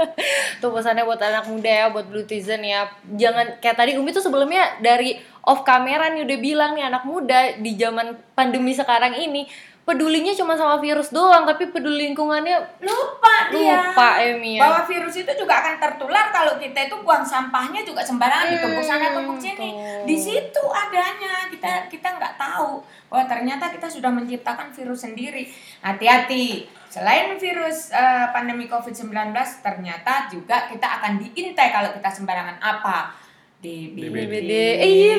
Tuh 0.60 0.70
pesannya 0.70 1.02
buat 1.02 1.20
anak 1.20 1.46
muda 1.46 1.70
ya, 1.70 1.86
buat 1.88 2.06
Blue 2.06 2.24
Tizen 2.24 2.60
ya. 2.60 2.86
Jangan 3.08 3.58
kayak 3.58 3.76
tadi 3.76 3.94
Umi 3.94 4.10
tuh 4.10 4.20
sebelumnya 4.20 4.62
dari 4.80 5.14
off 5.42 5.62
kamera 5.62 6.08
nih 6.08 6.22
udah 6.22 6.38
bilang 6.40 6.70
nih 6.72 6.84
anak 6.84 7.04
muda 7.04 7.54
di 7.56 7.74
zaman 7.74 8.06
pandemi 8.32 8.72
sekarang 8.72 9.14
ini 9.14 9.46
pedulinya 9.86 10.34
cuma 10.34 10.58
sama 10.58 10.82
virus 10.82 11.14
doang 11.14 11.46
tapi 11.46 11.70
peduli 11.70 12.10
lingkungannya 12.10 12.58
lupa 12.82 13.54
dia. 13.54 13.94
Lupa 13.94 14.18
Emi 14.18 14.58
ya. 14.58 14.66
bahwa 14.66 14.82
virus 14.82 15.14
itu 15.14 15.30
juga 15.38 15.62
akan 15.62 15.78
tertular 15.78 16.34
kalau 16.34 16.58
kita 16.58 16.90
itu 16.90 16.98
buang 17.06 17.22
sampahnya 17.22 17.86
juga 17.86 18.02
sembarangan 18.02 18.50
ditumpuk 18.50 18.82
sana 18.82 19.14
tumpuk 19.14 19.38
sini. 19.38 19.78
di 20.02 20.16
situ 20.18 20.62
adanya. 20.66 21.46
Kita 21.46 21.86
kita 21.86 22.18
nggak 22.18 22.34
tahu. 22.34 22.82
Bahwa 23.06 23.24
ternyata 23.30 23.70
kita 23.70 23.86
sudah 23.86 24.10
menciptakan 24.10 24.74
virus 24.74 25.06
sendiri. 25.06 25.46
Hati-hati. 25.78 26.66
Selain 26.90 27.38
virus 27.38 27.94
eh, 27.94 28.26
pandemi 28.34 28.66
covid-19 28.66 29.30
ternyata 29.62 30.26
juga 30.26 30.66
kita 30.66 30.98
akan 30.98 31.22
diintai 31.22 31.70
kalau 31.70 31.94
kita 31.94 32.10
sembarangan 32.10 32.58
apa 32.58 33.25
DBD, 33.56 34.12
DBD. 34.12 34.52
Eh, 34.84 34.90
iya 34.90 35.14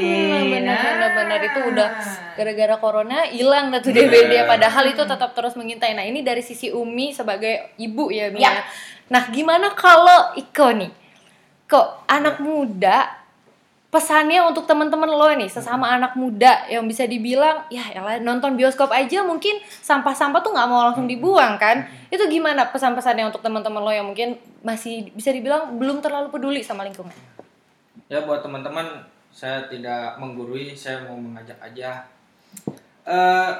benar 0.45 0.77
benar 0.77 1.11
benar 1.17 1.39
itu 1.41 1.59
udah 1.73 1.89
gara-gara 2.37 2.75
corona 2.77 3.25
hilang 3.33 3.73
dah 3.73 3.81
tuh 3.81 3.89
DBD 3.89 4.45
padahal 4.45 4.93
itu 4.93 5.01
tetap 5.01 5.33
terus 5.33 5.57
mengintai. 5.57 5.97
Nah, 5.97 6.05
ini 6.05 6.21
dari 6.21 6.45
sisi 6.45 6.69
Umi 6.69 7.11
sebagai 7.11 7.73
ibu 7.81 8.13
ya, 8.13 8.29
Mi. 8.29 8.39
Ya. 8.39 8.61
ya. 8.61 8.63
Nah, 9.09 9.33
gimana 9.33 9.73
kalau 9.73 10.37
Iko 10.37 10.69
nih? 10.69 10.91
Kok 11.67 12.07
anak 12.07 12.39
muda 12.39 13.27
pesannya 13.87 14.43
untuk 14.43 14.67
teman-teman 14.67 15.07
lo 15.07 15.31
nih 15.31 15.47
sesama 15.47 15.87
anak 15.95 16.19
muda 16.19 16.67
yang 16.67 16.83
bisa 16.83 17.07
dibilang 17.07 17.63
ya 17.71 17.87
elah 17.95 18.19
nonton 18.19 18.59
bioskop 18.59 18.91
aja 18.91 19.23
mungkin 19.23 19.63
sampah-sampah 19.63 20.43
tuh 20.43 20.51
nggak 20.51 20.67
mau 20.67 20.91
langsung 20.91 21.07
dibuang 21.07 21.55
kan 21.55 21.87
itu 22.11 22.19
gimana 22.27 22.67
pesan-pesannya 22.67 23.31
untuk 23.31 23.39
teman-teman 23.39 23.79
lo 23.79 23.91
yang 23.95 24.03
mungkin 24.03 24.35
masih 24.59 25.07
bisa 25.15 25.31
dibilang 25.31 25.79
belum 25.79 26.03
terlalu 26.03 26.27
peduli 26.27 26.67
sama 26.67 26.83
lingkungan 26.83 27.15
Ya 28.05 28.21
buat 28.23 28.45
teman-teman, 28.45 29.03
saya 29.33 29.65
tidak 29.65 30.21
menggurui, 30.21 30.77
saya 30.77 31.05
mau 31.09 31.17
mengajak 31.17 31.57
aja. 31.57 32.05
Eh, 33.07 33.51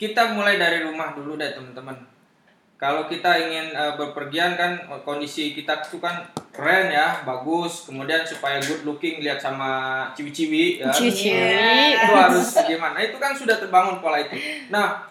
kita 0.00 0.34
mulai 0.34 0.56
dari 0.56 0.82
rumah 0.82 1.12
dulu 1.12 1.36
deh 1.36 1.52
teman-teman. 1.52 1.94
Kalau 2.80 3.06
kita 3.06 3.38
ingin 3.38 3.70
eh, 3.70 3.94
berpergian 3.94 4.58
kan 4.58 4.82
kondisi 5.06 5.54
kita 5.54 5.84
tuh 5.86 6.02
kan 6.02 6.26
keren 6.50 6.90
ya, 6.90 7.22
bagus. 7.22 7.86
Kemudian 7.86 8.26
supaya 8.26 8.58
good 8.58 8.82
looking 8.82 9.22
lihat 9.22 9.38
sama 9.38 10.02
ciwi-ciwi 10.18 10.82
ya. 10.82 10.90
Ciwi-ciwi. 10.90 11.96
Itu 11.96 12.12
harus 12.12 12.48
gimana? 12.66 12.98
Itu 12.98 13.22
kan 13.22 13.32
sudah 13.32 13.56
terbangun 13.62 14.02
pola 14.02 14.18
itu. 14.18 14.34
Nah, 14.68 15.06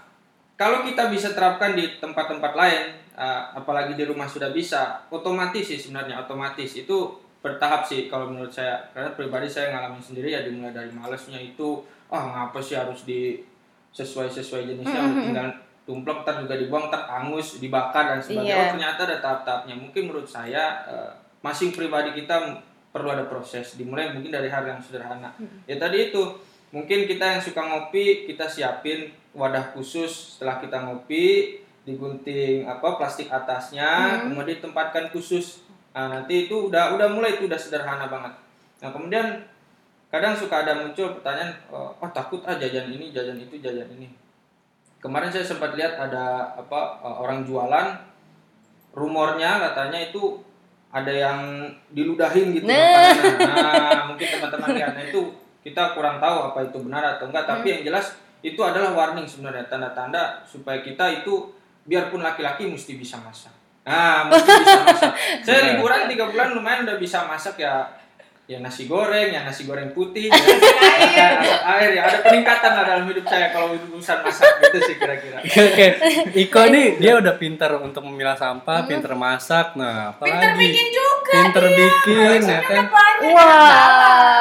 kalau 0.60 0.84
kita 0.86 1.10
bisa 1.10 1.34
terapkan 1.34 1.74
di 1.74 1.98
tempat-tempat 1.98 2.54
lain, 2.54 2.94
eh, 3.16 3.42
apalagi 3.56 3.96
di 3.98 4.04
rumah 4.06 4.30
sudah 4.30 4.54
bisa, 4.54 5.08
otomatis 5.10 5.66
sih 5.66 5.80
sebenarnya 5.80 6.22
otomatis 6.22 6.76
itu 6.78 7.18
bertahap 7.42 7.82
sih 7.84 8.08
kalau 8.08 8.30
menurut 8.30 8.54
saya. 8.54 8.80
Karena 8.94 9.12
pribadi 9.18 9.50
saya 9.50 9.74
ngalamin 9.74 10.02
sendiri 10.02 10.32
ya 10.32 10.46
dimulai 10.46 10.72
dari 10.72 10.94
malesnya 10.94 11.42
itu, 11.42 11.82
ah 12.08 12.22
ngapa 12.22 12.62
sih 12.62 12.78
harus 12.78 13.04
di 13.04 13.42
sesuai 13.92 14.32
sesuai 14.32 14.72
jenisnya, 14.72 15.02
udah 15.04 15.24
tinggal 15.26 15.48
tumplek 15.84 16.24
ntar 16.24 16.39
juga 16.39 16.56
dibuang, 16.56 16.88
ntar 16.88 17.10
angus, 17.10 17.60
dibakar 17.60 18.16
dan 18.16 18.20
sebagainya. 18.22 18.56
Iya. 18.56 18.62
Oh, 18.62 18.70
ternyata 18.78 19.02
ada 19.10 19.18
tahap-tahapnya. 19.20 19.76
Mungkin 19.76 20.02
menurut 20.08 20.30
saya 20.30 20.86
eh, 20.88 21.12
masing 21.44 21.76
pribadi 21.76 22.16
kita 22.16 22.62
perlu 22.94 23.12
ada 23.12 23.26
proses. 23.28 23.76
Dimulai 23.76 24.14
mungkin 24.14 24.32
dari 24.32 24.48
hal 24.48 24.64
yang 24.64 24.80
sederhana. 24.80 25.34
Ya 25.66 25.76
tadi 25.82 26.14
itu 26.14 26.22
mungkin 26.72 27.04
kita 27.04 27.36
yang 27.36 27.42
suka 27.44 27.60
ngopi 27.60 28.30
kita 28.32 28.48
siapin 28.48 29.12
wadah 29.36 29.76
khusus 29.76 30.36
setelah 30.36 30.60
kita 30.64 30.88
ngopi 30.88 31.60
digunting 31.84 32.64
apa 32.64 32.96
plastik 32.96 33.28
atasnya 33.28 34.24
kemudian 34.24 34.60
ditempatkan 34.60 35.12
khusus 35.12 35.66
nah, 35.92 36.08
nanti 36.08 36.48
itu 36.48 36.72
udah 36.72 36.96
udah 36.96 37.08
mulai 37.12 37.36
itu 37.36 37.48
udah 37.48 37.60
sederhana 37.60 38.08
banget. 38.08 38.34
Nah 38.82 38.89
kemudian 38.89 39.28
kadang 40.12 40.36
suka 40.36 40.68
ada 40.68 40.76
muncul 40.76 41.16
pertanyaan 41.16 41.56
oh 41.72 41.96
ah, 42.00 42.12
takut 42.12 42.44
ah 42.44 42.56
jajan 42.60 42.92
ini 42.92 43.16
jajan 43.16 43.39
itu 43.39 43.60
jajan 43.60 43.88
ini. 43.96 44.12
Kemarin 45.02 45.34
saya 45.34 45.46
sempat 45.48 45.74
lihat 45.76 45.98
ada 45.98 46.56
apa 46.56 47.00
eh, 47.04 47.16
orang 47.22 47.44
jualan 47.48 47.88
rumornya 48.92 49.60
katanya 49.72 50.12
itu 50.12 50.39
ada 50.92 51.08
yang 51.08 51.72
diludahin 51.96 52.52
gitu 52.52 52.68
Nah. 52.68 53.16
nah 53.39 54.12
mungkin 54.12 54.28
teman-teman 54.28 54.76
nah 54.76 55.00
itu 55.00 55.32
kita 55.64 55.96
kurang 55.96 56.20
tahu 56.20 56.52
apa 56.52 56.60
itu 56.68 56.78
benar 56.84 57.16
atau 57.16 57.32
enggak 57.32 57.48
tapi 57.48 57.72
yang 57.72 57.82
jelas 57.88 58.20
itu 58.44 58.60
adalah 58.60 58.92
warning 58.92 59.24
sebenarnya 59.24 59.64
tanda-tanda 59.72 60.44
supaya 60.44 60.84
kita 60.84 61.24
itu 61.24 61.48
biarpun 61.88 62.20
laki-laki 62.20 62.68
mesti 62.68 63.00
bisa 63.00 63.16
masak 63.24 63.54
nah 63.82 64.30
mesti 64.30 64.46
bisa 64.46 64.78
masak 64.86 65.12
saya 65.46 65.60
liburan 65.74 66.06
tiga 66.06 66.26
bulan 66.30 66.54
lumayan 66.54 66.86
udah 66.86 66.98
bisa 67.02 67.26
masak 67.26 67.58
ya 67.58 68.02
ya 68.52 68.60
nasi 68.60 68.84
goreng 68.84 69.32
ya 69.32 69.48
nasi 69.48 69.64
goreng 69.64 69.96
putih 69.96 70.28
ya, 71.18 71.40
masak 71.40 71.62
air 71.80 71.90
ya 71.96 72.02
ada 72.04 72.20
peningkatan 72.20 72.72
lah 72.76 72.84
dalam 72.84 73.06
hidup 73.08 73.24
saya 73.24 73.48
kalau 73.56 73.72
urusan 73.80 74.20
masak 74.20 74.60
gitu 74.60 74.78
sih 74.92 74.96
kira-kira 75.00 75.40
Oke, 75.72 75.88
Iko 76.36 76.62
nih 76.68 77.00
dia 77.00 77.16
udah 77.16 77.40
pintar 77.40 77.72
untuk 77.80 78.04
memilah 78.06 78.36
sampah, 78.36 78.86
pintar 78.86 79.16
masak. 79.16 79.74
Nah, 79.80 80.14
apalagi 80.14 80.38
pinter 80.38 80.52
bikin 80.60 80.88
juga 80.92 81.32
pinter 81.32 81.64
dia. 81.64 81.78
bikin 81.80 82.40
ya 82.44 82.60
kan. 82.62 82.84
banyak 82.88 83.34
Wah. 83.34 83.80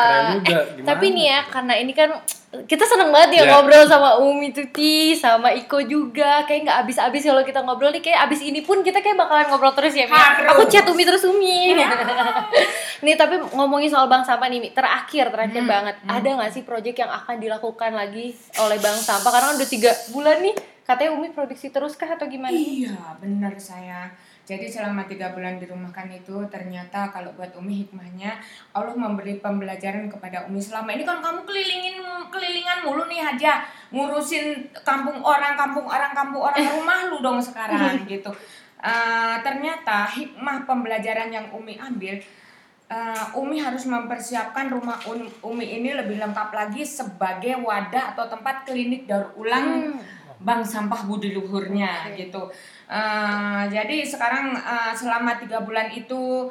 Keren 0.04 0.24
juga. 0.36 0.58
Gimana? 0.74 0.86
Tapi 0.90 1.06
nih 1.14 1.24
ya, 1.24 1.40
karena 1.48 1.74
ini 1.78 1.92
kan 1.94 2.10
kita 2.50 2.82
seneng 2.82 3.14
banget 3.14 3.38
ya 3.38 3.42
Iya. 3.46 3.50
ngobrol 3.54 3.86
sama 3.86 4.18
Umi 4.18 4.50
Tuti, 4.50 5.14
sama 5.14 5.54
Iko 5.54 5.86
juga. 5.86 6.42
Kayak 6.42 6.66
nggak 6.66 6.78
habis-habis 6.82 7.22
kalau 7.22 7.46
kita 7.46 7.62
ngobrol 7.62 7.94
nih. 7.94 8.02
Kayak 8.02 8.26
abis 8.26 8.42
ini 8.42 8.66
pun 8.66 8.82
kita 8.82 8.98
kayak 8.98 9.14
bakalan 9.14 9.46
ngobrol 9.46 9.70
terus 9.70 9.94
ya, 9.94 10.10
Mi. 10.10 10.18
Harus. 10.18 10.50
Aku 10.50 10.62
chat 10.66 10.82
Umi 10.90 11.06
terus 11.06 11.22
Umi. 11.22 11.78
nih 13.06 13.14
tapi 13.14 13.38
ngomongin 13.54 13.86
soal 13.86 14.10
Bank 14.10 14.26
Sampah 14.26 14.50
nih, 14.50 14.58
Mi. 14.58 14.68
Terakhir, 14.74 15.30
terakhir 15.30 15.62
banget. 15.62 15.94
Ada 16.02 16.26
nggak 16.26 16.50
sih 16.50 16.62
proyek 16.66 16.98
yang 16.98 17.14
akan 17.14 17.38
dilakukan 17.38 17.94
lagi 17.94 18.34
oleh 18.58 18.78
Bank 18.82 18.98
Sampah? 18.98 19.30
Karena 19.30 19.54
kan 19.54 19.56
udah 19.56 19.70
tiga 19.70 19.90
bulan 20.10 20.42
nih. 20.42 20.54
Katanya 20.82 21.10
Umi 21.14 21.30
produksi 21.30 21.70
terus 21.70 21.94
kah 21.94 22.10
atau 22.10 22.26
gimana? 22.26 22.50
Iya, 22.50 22.98
benar 23.22 23.54
saya. 23.62 24.10
Jadi 24.50 24.66
selama 24.66 25.06
tiga 25.06 25.30
bulan 25.30 25.62
dirumahkan 25.62 26.10
itu 26.10 26.42
ternyata 26.50 27.06
kalau 27.14 27.30
buat 27.38 27.54
Umi 27.54 27.86
hikmahnya 27.86 28.42
Allah 28.74 28.98
memberi 28.98 29.38
pembelajaran 29.38 30.10
kepada 30.10 30.50
Umi. 30.50 30.58
Selama 30.58 30.90
ini 30.90 31.06
kan 31.06 31.22
kamu 31.22 31.46
kelilingin 31.46 32.02
kelilingan 32.34 32.82
mulu 32.82 33.06
nih 33.06 33.22
aja 33.22 33.62
ngurusin 33.94 34.74
kampung 34.82 35.22
orang 35.22 35.54
kampung 35.54 35.86
orang 35.86 36.10
kampung 36.10 36.42
orang. 36.42 36.58
Rumah 36.74 36.98
lu 37.14 37.22
dong 37.22 37.38
sekarang 37.38 38.02
gitu. 38.10 38.34
Eh, 38.82 39.36
ternyata 39.46 40.10
hikmah 40.10 40.66
pembelajaran 40.66 41.30
yang 41.30 41.46
Umi 41.54 41.78
ambil 41.78 42.18
eh, 42.90 43.38
Umi 43.38 43.62
harus 43.62 43.86
mempersiapkan 43.86 44.66
rumah 44.66 44.98
Umi 45.46 45.66
ini 45.78 45.94
lebih 45.94 46.18
lengkap 46.18 46.50
lagi 46.50 46.82
sebagai 46.82 47.54
wadah 47.62 48.18
atau 48.18 48.26
tempat 48.26 48.66
klinik 48.66 49.06
daur 49.06 49.30
ulang 49.38 49.94
bank 50.40 50.64
sampah 50.64 51.04
budi 51.04 51.36
luhurnya 51.36 52.16
gitu. 52.16 52.48
Eh, 52.90 53.62
jadi 53.70 54.02
sekarang 54.02 54.50
eh, 54.58 54.92
selama 54.98 55.38
tiga 55.38 55.62
bulan 55.62 55.94
itu 55.94 56.50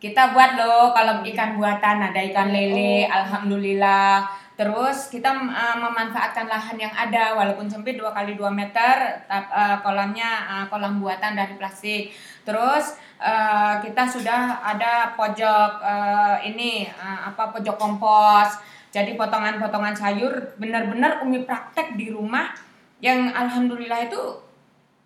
kita 0.00 0.32
buat 0.32 0.56
loh 0.56 0.94
kalau 0.96 1.20
ikan 1.26 1.60
buatan 1.60 2.08
ada 2.08 2.20
ikan 2.32 2.48
lele, 2.48 3.04
alhamdulillah. 3.04 4.24
Terus 4.56 5.12
kita 5.12 5.28
eh, 5.28 5.76
memanfaatkan 5.76 6.48
lahan 6.48 6.76
yang 6.80 6.94
ada 6.96 7.36
walaupun 7.36 7.68
sempit 7.68 8.00
2 8.00 8.16
kali 8.16 8.32
2 8.40 8.48
meter, 8.48 8.96
tap- 9.28 9.52
eh, 9.52 9.76
kolamnya 9.84 10.30
eh, 10.48 10.64
kolam 10.72 11.04
buatan 11.04 11.36
dari 11.36 11.52
plastik. 11.60 12.16
Terus 12.48 12.96
eh, 13.20 13.74
kita 13.84 14.08
sudah 14.08 14.64
ada 14.64 15.12
pojok 15.20 15.70
eh, 15.84 16.36
ini 16.48 16.88
eh, 16.88 17.20
apa 17.28 17.52
pojok 17.52 17.76
kompos. 17.76 18.56
Jadi 18.88 19.20
potongan-potongan 19.20 19.92
sayur 19.92 20.56
benar-benar 20.56 21.20
Umi 21.20 21.44
praktek 21.44 21.92
di 22.00 22.08
rumah 22.08 22.56
yang 23.04 23.28
alhamdulillah 23.36 24.08
itu 24.08 24.47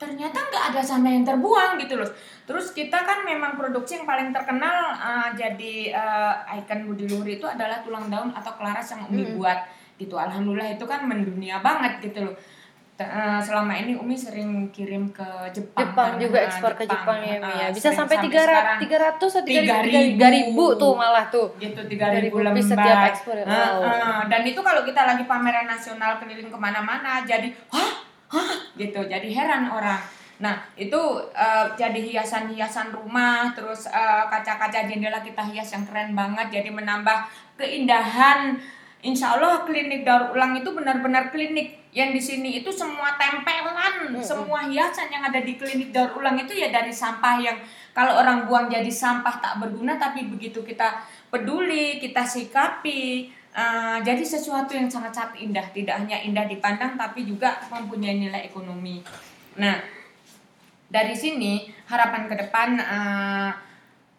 ternyata 0.02 0.38
nggak 0.50 0.64
ada 0.74 0.80
sampah 0.82 1.10
yang 1.14 1.22
terbuang 1.22 1.78
gitu 1.78 1.94
loh. 2.02 2.10
Terus 2.42 2.74
kita 2.74 2.98
kan 3.06 3.22
memang 3.22 3.54
produksi 3.54 4.02
yang 4.02 4.06
paling 4.10 4.34
terkenal 4.34 4.98
uh, 4.98 5.30
jadi 5.38 5.94
uh, 5.94 6.58
ikon 6.58 6.90
Budi 6.90 7.06
Luhur 7.06 7.28
itu 7.30 7.46
adalah 7.46 7.78
tulang 7.86 8.10
daun 8.10 8.34
atau 8.34 8.50
kelaras 8.58 8.90
yang 8.90 9.06
Umi 9.06 9.38
buat 9.38 9.62
gitu. 9.94 10.18
Alhamdulillah 10.18 10.74
itu 10.74 10.82
kan 10.82 11.06
mendunia 11.06 11.62
banget 11.62 12.02
gitu 12.02 12.26
loh. 12.26 12.34
Uh, 13.02 13.40
selama 13.42 13.74
ini 13.78 13.98
Umi 13.98 14.14
sering 14.18 14.70
kirim 14.74 15.10
ke 15.14 15.26
Jepang. 15.54 15.90
Jepang 15.90 16.10
kan, 16.14 16.22
juga 16.22 16.38
ekspor 16.44 16.72
ke 16.74 16.84
Jepang 16.86 17.18
ya, 17.22 17.38
ya. 17.38 17.66
Bisa 17.70 17.94
sampai 17.94 18.18
tiga 18.26 18.98
ratus 18.98 19.32
atau 19.38 19.46
tiga 19.46 19.82
3.000. 19.86 20.18
ribu 20.18 20.66
tuh 20.74 20.98
malah 20.98 21.26
tuh. 21.30 21.54
gitu 21.62 21.78
tiga 21.86 22.10
3.000 22.10 22.26
ribu 22.26 22.42
lembar 22.42 22.62
setiap 22.62 22.98
ekspor 23.14 23.38
ya. 23.38 23.46
Dan 24.26 24.42
itu 24.46 24.60
kalau 24.62 24.82
kita 24.82 25.02
lagi 25.06 25.24
pameran 25.30 25.66
nasional 25.70 26.18
keliling 26.18 26.50
ke 26.50 26.58
mana-mana 26.58 27.22
jadi 27.26 27.50
hah 27.70 28.11
hah? 28.32 28.50
Gitu. 28.74 29.00
Jadi 29.04 29.28
heran 29.30 29.68
orang. 29.68 30.00
Nah 30.42 30.58
itu 30.74 30.98
eh, 31.36 31.66
jadi 31.78 32.00
hiasan-hiasan 32.00 32.90
rumah 32.90 33.52
terus 33.54 33.86
eh, 33.86 34.24
kaca-kaca 34.26 34.88
jendela 34.88 35.22
kita 35.22 35.44
hias 35.44 35.70
yang 35.70 35.84
keren 35.86 36.16
banget 36.16 36.48
jadi 36.50 36.70
menambah 36.72 37.28
keindahan. 37.60 38.56
Insya 39.02 39.34
Allah 39.34 39.66
klinik 39.66 40.06
daur 40.06 40.30
ulang 40.34 40.54
itu 40.58 40.70
benar-benar 40.70 41.30
klinik. 41.34 41.82
Yang 41.92 42.10
di 42.16 42.22
sini 42.24 42.50
itu 42.64 42.72
semua 42.72 43.20
tempelan, 43.20 44.16
semua 44.24 44.64
hiasan 44.64 45.12
yang 45.12 45.28
ada 45.28 45.44
di 45.44 45.60
klinik 45.60 45.92
daur 45.92 46.16
ulang 46.16 46.40
itu 46.40 46.56
ya 46.56 46.72
dari 46.72 46.88
sampah 46.88 47.36
yang 47.36 47.58
kalau 47.92 48.16
orang 48.16 48.48
buang 48.48 48.72
jadi 48.72 48.88
sampah 48.88 49.44
tak 49.44 49.60
berguna, 49.60 50.00
tapi 50.00 50.24
begitu 50.24 50.64
kita 50.64 51.04
peduli, 51.28 52.00
kita 52.00 52.24
sikapi, 52.24 53.28
eh, 53.52 53.98
jadi 54.02 54.24
sesuatu 54.24 54.72
yang 54.72 54.88
sangat-sangat 54.88 55.38
indah, 55.40 55.66
tidak 55.72 55.96
hanya 56.00 56.18
indah 56.20 56.48
dipandang 56.48 56.96
tapi 56.96 57.24
juga 57.28 57.60
mempunyai 57.68 58.18
nilai 58.18 58.48
ekonomi. 58.48 59.04
Nah, 59.60 59.80
dari 60.92 61.16
sini 61.16 61.68
harapan 61.88 62.28
ke 62.28 62.34
depan 62.36 62.68
eh, 62.80 63.52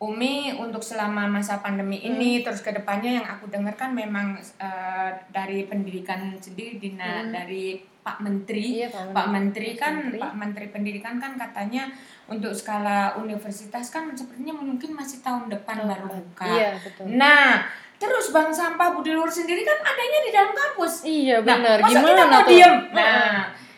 Umi 0.03 0.51
untuk 0.59 0.83
selama 0.83 1.31
masa 1.31 1.63
pandemi 1.63 2.03
ini 2.03 2.43
terus 2.43 2.59
ke 2.59 2.75
depannya 2.75 3.23
yang 3.23 3.27
aku 3.29 3.47
dengarkan 3.47 3.95
memang 3.95 4.35
eh, 4.39 5.09
dari 5.31 5.63
pendidikan 5.63 6.35
sendiri 6.41 6.75
Dina 6.75 7.23
dari 7.31 7.93
Pak 8.03 8.19
Menteri 8.19 8.83
Iya, 8.83 8.91
Pak 8.91 9.15
Pak 9.15 9.27
Menteri. 9.31 9.31
Menteri 9.31 9.69
kan 9.79 9.93
Menteri. 9.95 10.19
Pak 10.19 10.33
Menteri 10.35 10.65
Pendidikan 10.67 11.15
kan 11.23 11.39
katanya 11.39 11.87
untuk 12.27 12.51
skala 12.51 13.15
universitas 13.15 13.87
kan 13.87 14.11
sepertinya 14.11 14.59
mungkin 14.59 14.91
masih 14.91 15.23
tahun 15.23 15.47
depan 15.47 15.87
baru 15.87 16.11
buka. 16.11 16.45
Iya, 16.51 16.69
betul. 16.83 17.07
Nah, 17.15 17.63
terus 18.05 18.27
Bank 18.29 18.51
Sampah 18.51 18.91
Budi 18.91 19.09
Luhur 19.09 19.27
sendiri 19.27 19.61
kan 19.61 19.77
adanya 19.77 20.19
di 20.21 20.29
dalam 20.29 20.51
kampus. 20.51 20.93
Iya, 21.03 21.39
Nah, 21.39 21.57
benar. 21.57 21.77
Gimana 21.81 22.11
kita 22.13 22.25
mau 22.25 22.39
tuh? 22.39 22.49
diem? 22.49 22.73
Nah, 22.91 23.37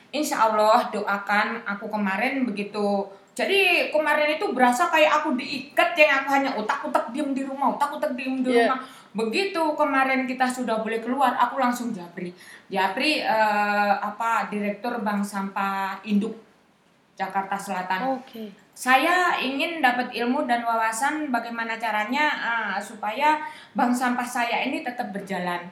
insya 0.09 0.37
Allah 0.41 0.79
doakan 0.89 1.47
aku 1.63 1.85
kemarin 1.87 2.43
begitu. 2.43 3.05
Jadi 3.31 3.59
kemarin 3.91 4.33
itu 4.33 4.47
berasa 4.49 4.87
kayak 4.87 5.21
aku 5.21 5.35
diikat 5.35 5.91
yang 5.93 6.23
aku 6.23 6.29
hanya 6.31 6.51
utak-utak 6.55 7.11
diem 7.11 7.31
di 7.31 7.43
rumah, 7.43 7.75
utak-utak 7.75 8.15
diem 8.15 8.39
di 8.39 8.47
Iya. 8.49 8.65
rumah. 8.65 8.79
Begitu 9.13 9.63
kemarin 9.75 10.23
kita 10.23 10.43
sudah 10.45 10.79
boleh 10.79 10.99
keluar, 10.99 11.35
aku 11.35 11.55
langsung 11.55 11.91
japri. 11.91 12.31
Japri 12.65 13.19
eh, 13.19 13.93
apa 13.93 14.47
direktur 14.47 14.99
Bank 14.99 15.21
Sampah 15.21 15.99
Induk 16.03 16.35
Jakarta 17.13 17.55
Selatan 17.55 18.19
Oke. 18.19 18.51
Saya 18.75 19.39
ingin 19.39 19.79
dapat 19.79 20.11
ilmu 20.11 20.43
dan 20.43 20.59
wawasan 20.61 21.31
bagaimana 21.31 21.79
caranya 21.79 22.27
uh, 22.35 22.75
supaya 22.75 23.39
bank 23.71 23.95
sampah 23.95 24.27
saya 24.27 24.67
ini 24.67 24.83
tetap 24.83 25.15
berjalan 25.15 25.63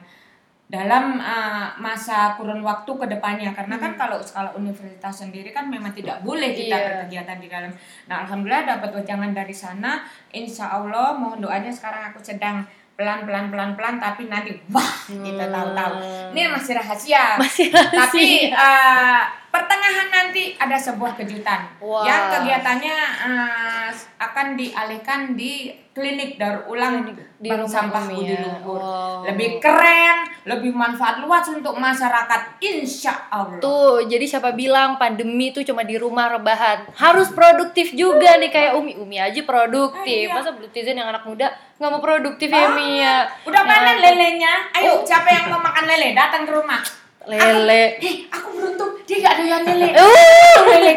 dalam 0.64 1.20
uh, 1.20 1.76
masa 1.76 2.32
kurun 2.40 2.64
waktu 2.64 2.88
ke 2.88 3.06
depannya 3.06 3.52
karena 3.52 3.76
kan 3.76 3.92
kalau 4.00 4.16
skala 4.24 4.48
universitas 4.56 5.12
sendiri 5.12 5.52
kan 5.52 5.68
memang 5.68 5.92
tidak 5.92 6.24
boleh 6.24 6.56
kita 6.56 6.72
Iya. 6.72 6.84
berkegiatan 6.88 7.36
di 7.36 7.48
dalam. 7.52 7.68
Nah 8.08 8.24
alhamdulillah 8.24 8.64
dapat 8.64 8.90
wejangan 8.96 9.36
dari 9.36 9.52
sana. 9.52 10.00
Insya 10.32 10.72
Allah 10.72 11.12
mohon 11.12 11.44
doanya 11.44 11.68
sekarang 11.68 12.08
aku 12.08 12.24
sedang 12.24 12.64
pelan 12.96 13.28
pelan 13.28 13.52
pelan 13.52 13.76
pelan 13.76 14.00
tapi 14.00 14.30
nanti 14.32 14.56
wah 14.72 14.86
kita 15.04 15.50
tahu-tahu 15.50 15.94
ini 16.30 16.46
masih 16.46 16.78
rahasia 16.78 17.34
Masih 17.42 17.66
tapi 17.74 18.54
uh, 18.54 19.22
pertengahan 19.54 20.08
nanti 20.10 20.58
ada 20.58 20.74
sebuah 20.74 21.14
kejutan 21.14 21.78
Wah. 21.78 22.02
yang 22.02 22.22
kegiatannya 22.28 22.96
uh, 23.22 23.88
akan 24.18 24.58
dialihkan 24.58 25.20
di 25.32 25.70
klinik 25.94 26.34
daur 26.34 26.66
ulang 26.66 27.06
Di 27.38 27.46
Bank 27.46 27.62
rumah 27.62 27.70
sampah 27.70 28.02
Budi 28.04 28.34
ya. 28.34 28.42
Luhur 28.42 28.82
Wow. 28.82 29.22
lebih 29.24 29.62
keren 29.62 30.26
lebih 30.42 30.74
manfaat 30.74 31.22
luas 31.22 31.46
untuk 31.46 31.78
masyarakat 31.78 32.58
insya 32.58 33.30
Allah 33.30 33.62
Tuh, 33.62 34.02
jadi 34.04 34.26
siapa 34.26 34.50
bilang 34.52 34.98
pandemi 34.98 35.48
tuh 35.48 35.62
cuma 35.62 35.80
di 35.80 35.94
rumah 35.94 36.28
rebahan. 36.28 36.90
Harus 36.92 37.30
produktif 37.30 37.94
juga 37.94 38.36
nih 38.36 38.50
kayak 38.50 38.72
Umi. 38.74 38.98
Umi 38.98 39.16
aja 39.16 39.40
produktif. 39.40 40.26
Iya. 40.26 40.34
Masa 40.34 40.50
Blutizen 40.52 40.98
yang 40.98 41.08
anak 41.08 41.22
muda 41.22 41.48
nggak 41.74 41.90
mau 41.90 42.02
produktif 42.02 42.50
ya, 42.50 42.70
Mi 42.70 42.98
ya? 42.98 43.24
udah 43.42 43.62
Ya 43.62 43.66
panen 43.66 43.86
ampun. 43.94 44.02
lelenya 44.04 44.52
ayo 44.74 45.02
siapa 45.02 45.26
yang 45.26 45.46
mau 45.48 45.58
makan 45.58 45.84
lele 45.86 46.12
datang 46.12 46.42
ke 46.42 46.52
rumah 46.52 46.82
Lele. 47.24 47.96
eh 47.98 48.28
aku 48.28 48.48
beruntung 48.52 48.90
dia 49.04 49.16
gak 49.20 49.34
doyan 49.40 49.62
lele 49.64 49.88
Uh, 49.96 50.58
lele 50.72 50.92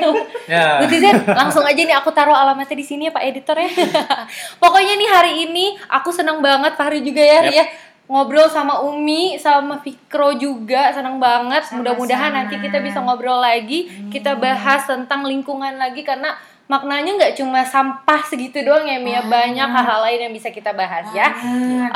Ya. 0.48 0.80
Blutizen, 0.80 1.28
langsung 1.28 1.64
aja 1.68 1.76
nih 1.76 1.92
aku 1.92 2.08
taruh 2.16 2.32
alamatnya 2.32 2.80
di 2.80 2.86
sini 2.88 3.08
ya 3.08 3.12
Pak 3.12 3.20
Editor 3.20 3.60
ya. 3.60 3.68
Pokoknya 4.64 4.96
nih 4.96 5.10
hari 5.12 5.34
ini 5.44 5.76
aku 5.92 6.08
senang 6.16 6.40
banget 6.40 6.80
Fahri 6.80 7.04
juga 7.04 7.20
ya, 7.20 7.44
Ri, 7.44 7.52
Yap. 7.52 7.60
ya. 7.60 7.66
Ngobrol 8.08 8.48
sama 8.48 8.80
Umi, 8.88 9.36
sama 9.36 9.84
Fikro 9.84 10.40
juga, 10.40 10.96
senang 10.96 11.20
banget. 11.20 11.68
Mudah-mudahan 11.76 12.32
nanti 12.32 12.56
kita 12.56 12.80
bisa 12.80 13.04
ngobrol 13.04 13.44
lagi, 13.44 13.92
kita 14.08 14.40
bahas 14.40 14.88
tentang 14.88 15.28
lingkungan 15.28 15.76
lagi 15.76 16.08
karena 16.08 16.32
maknanya 16.68 17.16
nggak 17.16 17.34
cuma 17.34 17.64
sampah 17.64 18.22
segitu 18.22 18.60
doang 18.62 18.84
ya, 18.84 18.98
Mi 18.98 19.12
ya. 19.12 19.24
Banyak 19.24 19.68
hal-hal 19.68 20.00
lain 20.04 20.20
yang 20.22 20.34
bisa 20.34 20.48
kita 20.50 20.72
bahas 20.72 21.08
ya. 21.12 21.32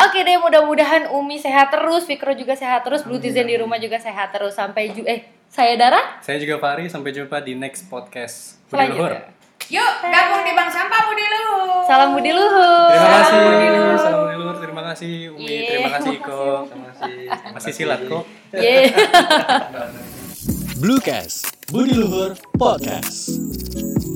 Oke 0.02 0.22
deh, 0.22 0.36
mudah-mudahan 0.38 1.08
Umi 1.10 1.36
sehat 1.36 1.70
terus, 1.70 2.04
Fikro 2.04 2.32
juga 2.32 2.52
sehat 2.54 2.82
terus, 2.82 3.02
Blutizen 3.02 3.44
di 3.44 3.56
rumah 3.56 3.76
juga 3.76 3.96
sehat 3.96 4.32
terus. 4.32 4.54
Sampai 4.54 4.90
ju 4.90 5.04
eh 5.04 5.22
saya 5.46 5.76
Dara 5.76 6.00
Saya 6.20 6.38
juga 6.38 6.56
Fahri, 6.58 6.88
sampai 6.88 7.12
jumpa 7.12 7.40
di 7.40 7.54
next 7.54 7.86
podcast 7.86 8.56
Budi 8.66 8.88
Luhur. 8.88 9.12
selanjutnya. 9.12 9.40
yuk 9.70 9.92
gabung 10.02 10.42
di 10.42 10.52
bank 10.52 10.68
sampah 10.68 11.02
Budi 11.06 11.22
Luhur 11.24 11.84
Salam 11.86 12.10
Budi 12.12 12.32
Luhur. 12.32 12.88
Terima 12.90 13.04
Salam 13.06 13.20
kasih. 13.22 13.40
Budi 13.46 13.68
Luhur. 13.70 13.96
Salam 13.98 14.20
Budi 14.22 14.36
Luhur. 14.36 14.56
Terima 14.58 14.82
kasih 14.86 15.12
Umi, 15.30 15.44
Iya. 15.46 15.68
terima 15.70 15.90
kasih 15.92 16.12
Iko. 16.14 16.44
Terima 16.66 16.86
kasih. 16.88 17.12
Terima 17.12 17.52
Masih 17.52 17.68
kasih. 17.68 17.74
silat 17.78 18.00
kok. 18.06 18.24
Yeay. 18.54 18.86
Bluecast, 20.82 21.38
Budi 21.68 21.94
Luhur 21.94 22.32
Podcast. 22.54 24.11